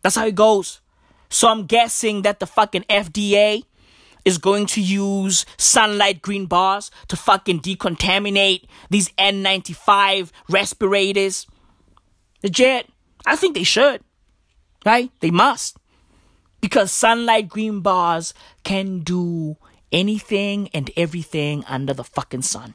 That's 0.02 0.14
how 0.14 0.26
it 0.26 0.36
goes. 0.36 0.80
So 1.28 1.48
I'm 1.48 1.66
guessing 1.66 2.22
that 2.22 2.38
the 2.38 2.46
fucking 2.46 2.84
FDA 2.88 3.64
is 4.24 4.38
going 4.38 4.66
to 4.66 4.80
use 4.80 5.44
sunlight 5.56 6.22
green 6.22 6.46
bars 6.46 6.90
to 7.08 7.16
fucking 7.16 7.60
decontaminate 7.60 8.64
these 8.90 9.10
N95 9.10 10.30
respirators. 10.48 11.46
Legit. 12.42 12.88
I 13.26 13.36
think 13.36 13.54
they 13.54 13.64
should. 13.64 14.02
Right? 14.84 15.10
They 15.20 15.30
must. 15.30 15.78
Because 16.60 16.90
sunlight 16.90 17.48
green 17.48 17.80
bars 17.80 18.34
can 18.64 19.00
do 19.00 19.56
anything 19.92 20.68
and 20.74 20.90
everything 20.96 21.64
under 21.66 21.94
the 21.94 22.04
fucking 22.04 22.42
sun. 22.42 22.74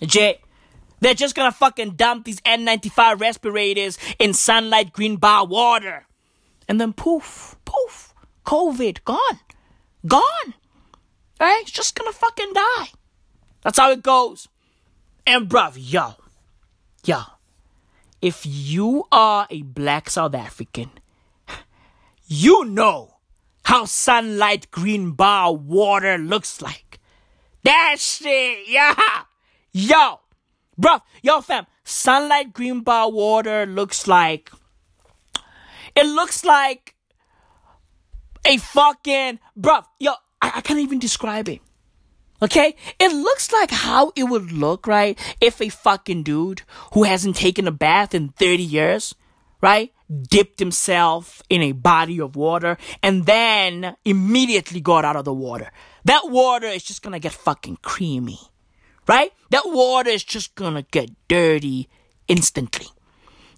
Legit. 0.00 0.40
They're 1.00 1.14
just 1.14 1.34
gonna 1.34 1.52
fucking 1.52 1.92
dump 1.92 2.24
these 2.24 2.40
N95 2.42 3.20
respirators 3.20 3.98
in 4.18 4.32
sunlight 4.32 4.92
green 4.92 5.16
bar 5.16 5.46
water. 5.46 6.06
And 6.66 6.80
then 6.80 6.92
poof, 6.92 7.56
poof, 7.64 8.14
COVID 8.46 9.04
gone. 9.04 9.40
Gone. 10.06 10.54
Right? 11.40 11.60
It's 11.62 11.70
just 11.70 11.94
gonna 11.94 12.12
fucking 12.12 12.52
die. 12.52 12.88
That's 13.62 13.78
how 13.78 13.90
it 13.90 14.02
goes. 14.02 14.48
And 15.26 15.48
bruv, 15.48 15.74
yo, 15.76 16.16
yo, 17.04 17.22
if 18.20 18.44
you 18.44 19.04
are 19.10 19.46
a 19.50 19.62
black 19.62 20.10
South 20.10 20.34
African, 20.34 20.90
you 22.26 22.64
know 22.66 23.16
how 23.64 23.86
sunlight 23.86 24.70
green 24.70 25.12
bar 25.12 25.54
water 25.54 26.18
looks 26.18 26.60
like. 26.60 27.00
That 27.62 27.96
shit, 27.98 28.58
yeah. 28.68 28.94
Yo, 29.72 30.20
bruv, 30.78 31.00
yo 31.22 31.40
fam, 31.40 31.66
sunlight 31.84 32.52
green 32.52 32.80
bar 32.80 33.10
water 33.10 33.64
looks 33.64 34.06
like, 34.06 34.52
it 35.96 36.04
looks 36.06 36.44
like 36.44 36.93
a 38.44 38.56
fucking, 38.58 39.38
bruv, 39.58 39.84
yo, 39.98 40.12
I, 40.40 40.52
I 40.56 40.60
can't 40.60 40.80
even 40.80 40.98
describe 40.98 41.48
it. 41.48 41.60
Okay? 42.42 42.76
It 42.98 43.12
looks 43.12 43.52
like 43.52 43.70
how 43.70 44.12
it 44.16 44.24
would 44.24 44.52
look, 44.52 44.86
right? 44.86 45.18
If 45.40 45.60
a 45.60 45.68
fucking 45.68 46.24
dude 46.24 46.62
who 46.92 47.04
hasn't 47.04 47.36
taken 47.36 47.66
a 47.66 47.72
bath 47.72 48.14
in 48.14 48.30
30 48.30 48.62
years, 48.62 49.14
right? 49.62 49.92
Dipped 50.28 50.58
himself 50.58 51.42
in 51.48 51.62
a 51.62 51.72
body 51.72 52.20
of 52.20 52.36
water 52.36 52.76
and 53.02 53.24
then 53.24 53.96
immediately 54.04 54.80
got 54.80 55.06
out 55.06 55.16
of 55.16 55.24
the 55.24 55.32
water. 55.32 55.70
That 56.04 56.28
water 56.28 56.66
is 56.66 56.84
just 56.84 57.02
gonna 57.02 57.18
get 57.18 57.32
fucking 57.32 57.78
creamy, 57.80 58.38
right? 59.08 59.32
That 59.48 59.64
water 59.64 60.10
is 60.10 60.22
just 60.22 60.54
gonna 60.54 60.82
get 60.82 61.10
dirty 61.28 61.88
instantly. 62.28 62.88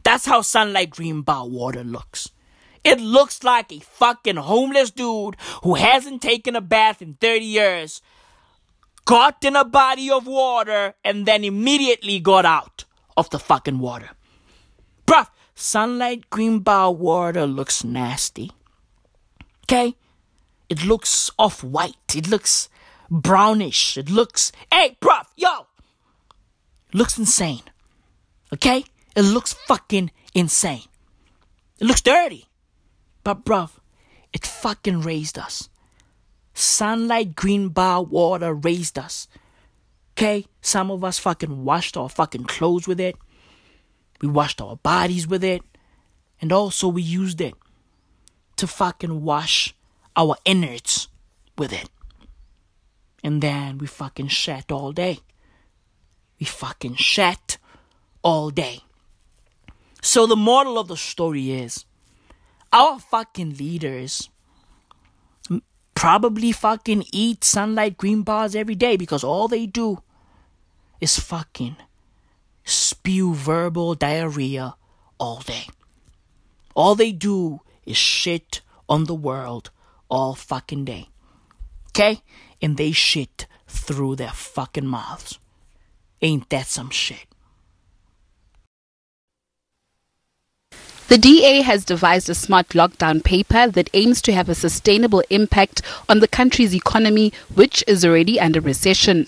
That's 0.04 0.26
how 0.26 0.42
sunlight 0.42 0.90
green 0.90 1.22
bar 1.22 1.48
water 1.48 1.82
looks. 1.82 2.30
It 2.86 3.00
looks 3.00 3.42
like 3.42 3.72
a 3.72 3.80
fucking 3.80 4.36
homeless 4.36 4.92
dude 4.92 5.36
who 5.64 5.74
hasn't 5.74 6.22
taken 6.22 6.54
a 6.54 6.60
bath 6.60 7.02
in 7.02 7.14
30 7.14 7.44
years 7.44 8.00
got 9.06 9.44
in 9.44 9.56
a 9.56 9.64
body 9.64 10.10
of 10.10 10.26
water 10.26 10.94
and 11.04 11.26
then 11.26 11.42
immediately 11.44 12.20
got 12.20 12.44
out 12.44 12.84
of 13.16 13.30
the 13.30 13.38
fucking 13.38 13.78
water. 13.78 14.10
Bruh, 15.06 15.28
sunlight 15.54 16.28
green 16.28 16.58
bar 16.58 16.92
water 16.92 17.46
looks 17.46 17.82
nasty. 17.82 18.50
Okay? 19.64 19.96
It 20.68 20.84
looks 20.84 21.30
off 21.38 21.64
white. 21.64 22.14
It 22.14 22.28
looks 22.28 22.68
brownish. 23.10 23.96
It 23.96 24.10
looks, 24.10 24.52
hey, 24.72 24.96
bruv, 25.00 25.26
yo! 25.36 25.66
looks 26.92 27.18
insane. 27.18 27.62
Okay? 28.52 28.84
It 29.14 29.22
looks 29.22 29.54
fucking 29.54 30.10
insane. 30.34 30.84
It 31.80 31.86
looks 31.86 32.02
dirty. 32.02 32.46
But 33.26 33.44
bruv, 33.44 33.70
it 34.32 34.46
fucking 34.46 35.00
raised 35.00 35.36
us. 35.36 35.68
Sunlight 36.54 37.34
green 37.34 37.70
bar 37.70 38.04
water 38.04 38.54
raised 38.54 39.00
us. 39.00 39.26
Okay? 40.12 40.46
Some 40.60 40.92
of 40.92 41.02
us 41.02 41.18
fucking 41.18 41.64
washed 41.64 41.96
our 41.96 42.08
fucking 42.08 42.44
clothes 42.44 42.86
with 42.86 43.00
it. 43.00 43.16
We 44.20 44.28
washed 44.28 44.60
our 44.60 44.76
bodies 44.76 45.26
with 45.26 45.42
it. 45.42 45.62
And 46.40 46.52
also 46.52 46.86
we 46.86 47.02
used 47.02 47.40
it 47.40 47.54
to 48.58 48.68
fucking 48.68 49.24
wash 49.24 49.74
our 50.14 50.36
innards 50.44 51.08
with 51.58 51.72
it. 51.72 51.90
And 53.24 53.42
then 53.42 53.78
we 53.78 53.88
fucking 53.88 54.28
shat 54.28 54.70
all 54.70 54.92
day. 54.92 55.18
We 56.38 56.46
fucking 56.46 56.94
shat 56.94 57.58
all 58.22 58.50
day. 58.50 58.82
So 60.00 60.28
the 60.28 60.36
moral 60.36 60.78
of 60.78 60.86
the 60.86 60.96
story 60.96 61.50
is 61.50 61.85
our 62.76 63.00
fucking 63.00 63.56
leaders 63.56 64.28
probably 65.94 66.52
fucking 66.52 67.04
eat 67.10 67.42
sunlight 67.42 67.96
green 67.96 68.20
bars 68.22 68.54
every 68.54 68.74
day 68.74 68.98
because 68.98 69.24
all 69.24 69.48
they 69.48 69.64
do 69.64 70.02
is 71.00 71.18
fucking 71.18 71.76
spew 72.64 73.32
verbal 73.32 73.94
diarrhea 73.94 74.74
all 75.18 75.40
day. 75.40 75.66
All 76.74 76.94
they 76.94 77.12
do 77.12 77.60
is 77.86 77.96
shit 77.96 78.60
on 78.90 79.04
the 79.04 79.14
world 79.14 79.70
all 80.10 80.34
fucking 80.34 80.84
day. 80.84 81.08
Okay? 81.88 82.20
And 82.60 82.76
they 82.76 82.92
shit 82.92 83.46
through 83.66 84.16
their 84.16 84.36
fucking 84.36 84.86
mouths. 84.86 85.38
Ain't 86.20 86.50
that 86.50 86.66
some 86.66 86.90
shit? 86.90 87.26
The 91.08 91.18
DA 91.18 91.62
has 91.62 91.84
devised 91.84 92.28
a 92.28 92.34
smart 92.34 92.70
lockdown 92.70 93.22
paper 93.22 93.68
that 93.68 93.90
aims 93.94 94.20
to 94.22 94.32
have 94.32 94.48
a 94.48 94.56
sustainable 94.56 95.22
impact 95.30 95.80
on 96.08 96.18
the 96.18 96.26
country's 96.26 96.74
economy, 96.74 97.32
which 97.54 97.84
is 97.86 98.04
already 98.04 98.40
under 98.40 98.60
recession. 98.60 99.26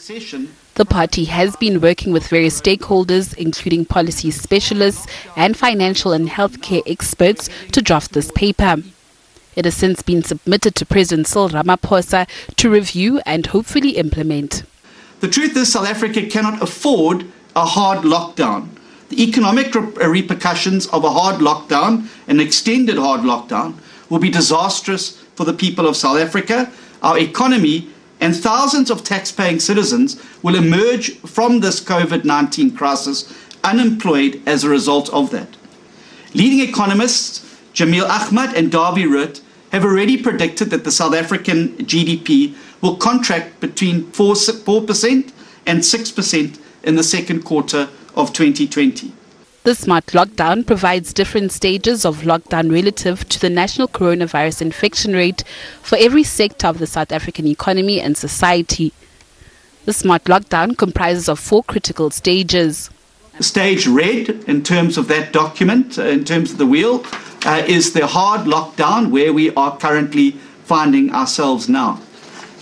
The 0.75 0.85
party 0.85 1.27
has 1.27 1.55
been 1.55 1.81
working 1.81 2.13
with 2.13 2.27
various 2.27 2.61
stakeholders, 2.61 3.33
including 3.37 3.85
policy 3.85 4.33
specialists 4.33 5.07
and 5.37 5.57
financial 5.57 6.13
and 6.13 6.29
healthcare 6.29 6.83
experts, 6.85 7.49
to 7.71 7.81
draft 7.81 8.13
this 8.13 8.33
paper. 8.33 8.79
It 9.55 9.65
has 9.65 9.75
since 9.75 10.03
been 10.03 10.25
submitted 10.25 10.75
to 10.77 10.87
President 10.87 11.29
Cyril 11.29 11.51
Ramaphosa 11.51 12.29
to 12.57 12.71
review 12.71 13.21
and 13.25 13.47
hopefully 13.47 13.91
implement. 13.91 14.65
The 15.21 15.29
truth 15.29 15.57
is, 15.57 15.73
South 15.73 15.89
Africa 15.89 16.27
cannot 16.27 16.61
afford 16.61 17.27
a 17.55 17.65
hard 17.65 18.01
lockdown. 18.01 18.71
The 19.09 19.23
economic 19.23 19.75
repercussions 19.75 20.87
of 20.89 21.05
a 21.05 21.11
hard 21.11 21.41
lockdown, 21.41 22.09
an 22.27 22.41
extended 22.41 22.99
hard 22.99 23.23
lockdown, 23.23 23.75
will 24.11 24.19
be 24.19 24.31
disastrous 24.31 25.17
for 25.35 25.45
the 25.45 25.53
people 25.53 25.87
of 25.87 25.97
South 25.97 26.19
Africa, 26.19 26.71
our 27.03 27.19
economy, 27.19 27.89
and 28.21 28.37
thousands 28.37 28.91
of 28.91 29.05
tax-paying 29.05 29.61
citizens 29.61 30.23
will 30.43 30.57
emerge 30.57 31.17
from 31.19 31.61
this 31.61 31.81
COVID-19 31.81 32.77
crisis 32.77 33.33
unemployed 33.63 34.43
as 34.47 34.65
a 34.65 34.69
result 34.69 35.09
of 35.11 35.31
that. 35.31 35.57
Leading 36.35 36.69
economists 36.69 37.45
Jamil 37.73 38.09
Ahmad 38.09 38.57
and 38.57 38.73
Dawie 38.73 39.09
Roodt 39.09 39.41
have 39.71 39.85
already 39.85 40.21
predicted 40.21 40.71
that 40.71 40.85
the 40.85 40.91
South 40.91 41.15
African 41.15 41.77
GDP 41.79 42.57
will 42.81 42.97
contract 42.97 43.61
between 43.61 44.11
4, 44.11 44.35
4% 44.35 45.33
and 45.67 45.81
6% 45.81 46.59
in 46.83 46.97
the 46.97 47.03
second 47.03 47.45
quarter 47.45 47.89
of 48.19 48.33
2020. 48.33 49.13
The 49.63 49.75
smart 49.75 50.07
lockdown 50.07 50.67
provides 50.67 51.13
different 51.13 51.53
stages 51.53 52.05
of 52.05 52.23
lockdown 52.23 52.73
relative 52.73 53.29
to 53.29 53.41
the 53.41 53.51
national 53.51 53.89
coronavirus 53.89 54.63
infection 54.63 55.13
rate 55.13 55.45
for 55.83 55.97
every 55.99 56.25
sector 56.25 56.67
of 56.67 56.79
the 56.79 56.87
South 56.87 57.13
African 57.13 57.47
economy 57.47 58.01
and 58.01 58.17
society. 58.17 58.93
The 59.85 59.93
smart 59.93 60.25
lockdown 60.25 60.77
comprises 60.77 61.29
of 61.29 61.39
four 61.39 61.63
critical 61.63 62.11
stages. 62.11 62.91
Stage 63.41 63.87
red, 63.87 64.31
in 64.49 64.63
terms 64.65 64.99
of 64.99 65.07
that 65.09 65.33
document, 65.33 65.99
uh, 65.99 66.03
in 66.03 66.25
terms 66.25 66.51
of 66.51 66.59
the 66.59 66.67
wheel, 66.67 67.05
uh, 67.45 67.63
is 67.67 67.93
the 67.93 68.07
hard 68.07 68.43
lockdown 68.47 69.11
where 69.11 69.33
we 69.33 69.55
are 69.55 69.77
currently 69.77 70.33
finding 70.65 71.13
ourselves 71.13 71.69
now. 71.69 72.01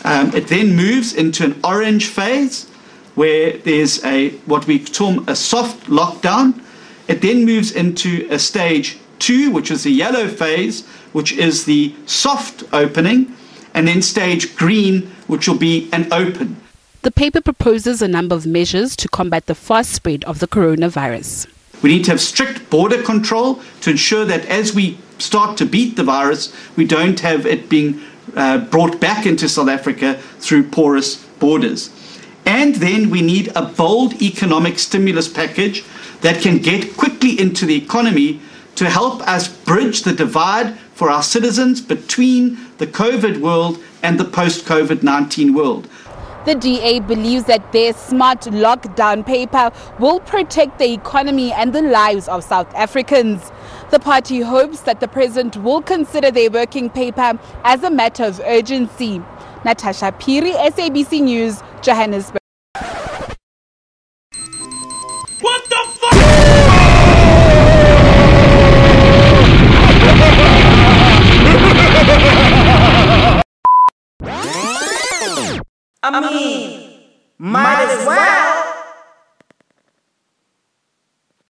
Um, 0.04 0.34
it 0.34 0.48
then 0.48 0.76
moves 0.76 1.14
into 1.14 1.44
an 1.44 1.58
orange 1.64 2.06
phase 2.08 2.70
where 3.16 3.58
there's 3.58 4.04
a 4.04 4.30
what 4.46 4.66
we 4.66 4.78
term 4.78 5.24
a 5.26 5.34
soft 5.34 5.86
lockdown. 5.88 6.62
It 7.08 7.22
then 7.22 7.44
moves 7.44 7.72
into 7.72 8.26
a 8.30 8.38
stage 8.38 8.98
two, 9.18 9.50
which 9.50 9.70
is 9.70 9.82
the 9.82 9.90
yellow 9.90 10.28
phase, 10.28 10.86
which 11.12 11.32
is 11.32 11.64
the 11.64 11.94
soft 12.06 12.62
opening, 12.72 13.34
and 13.74 13.88
then 13.88 14.02
stage 14.02 14.54
green, 14.54 15.10
which 15.26 15.48
will 15.48 15.58
be 15.58 15.88
an 15.92 16.12
open. 16.12 16.56
The 17.02 17.10
paper 17.10 17.40
proposes 17.40 18.02
a 18.02 18.08
number 18.08 18.34
of 18.34 18.46
measures 18.46 18.96
to 18.96 19.08
combat 19.08 19.46
the 19.46 19.54
fast 19.54 19.92
spread 19.92 20.24
of 20.24 20.40
the 20.40 20.48
coronavirus. 20.48 21.46
We 21.82 21.90
need 21.90 22.04
to 22.06 22.10
have 22.12 22.20
strict 22.20 22.68
border 22.68 23.02
control 23.02 23.60
to 23.82 23.90
ensure 23.90 24.24
that 24.24 24.44
as 24.46 24.74
we 24.74 24.98
start 25.18 25.56
to 25.58 25.66
beat 25.66 25.96
the 25.96 26.04
virus, 26.04 26.52
we 26.76 26.84
don't 26.84 27.20
have 27.20 27.46
it 27.46 27.68
being 27.68 28.00
uh, 28.34 28.58
brought 28.58 29.00
back 29.00 29.24
into 29.24 29.48
South 29.48 29.68
Africa 29.68 30.14
through 30.40 30.64
porous 30.64 31.16
borders. 31.38 31.90
And 32.46 32.76
then 32.76 33.10
we 33.10 33.22
need 33.22 33.50
a 33.56 33.62
bold 33.62 34.22
economic 34.22 34.78
stimulus 34.78 35.28
package 35.28 35.84
that 36.20 36.40
can 36.40 36.58
get 36.58 36.96
quickly 36.96 37.38
into 37.38 37.66
the 37.66 37.76
economy 37.76 38.40
to 38.76 38.88
help 38.88 39.26
us 39.26 39.48
bridge 39.48 40.02
the 40.02 40.12
divide 40.12 40.78
for 40.94 41.10
our 41.10 41.22
citizens 41.22 41.80
between 41.80 42.58
the 42.78 42.86
COVID 42.86 43.40
world 43.40 43.82
and 44.02 44.18
the 44.18 44.24
post 44.24 44.64
COVID 44.64 45.02
19 45.02 45.54
world. 45.54 45.88
The 46.46 46.54
DA 46.54 47.00
believes 47.00 47.46
that 47.46 47.72
their 47.72 47.92
smart 47.92 48.42
lockdown 48.42 49.26
paper 49.26 49.72
will 49.98 50.20
protect 50.20 50.78
the 50.78 50.92
economy 50.92 51.52
and 51.52 51.72
the 51.72 51.82
lives 51.82 52.28
of 52.28 52.44
South 52.44 52.72
Africans. 52.72 53.50
The 53.90 53.98
party 53.98 54.42
hopes 54.42 54.82
that 54.82 55.00
the 55.00 55.08
president 55.08 55.56
will 55.56 55.82
consider 55.82 56.30
their 56.30 56.50
working 56.50 56.88
paper 56.88 57.36
as 57.64 57.82
a 57.82 57.90
matter 57.90 58.22
of 58.22 58.40
urgency. 58.44 59.20
Natasha 59.66 60.12
Piri, 60.12 60.52
SABC 60.52 61.20
News, 61.22 61.60
Johannesburg. 61.82 62.38
What 65.40 65.64
the 65.68 65.80
fuck? 65.98 66.12
I 76.04 76.30
mean, 76.30 77.00
might 77.38 77.88
as 77.90 78.06
well. 78.06 78.65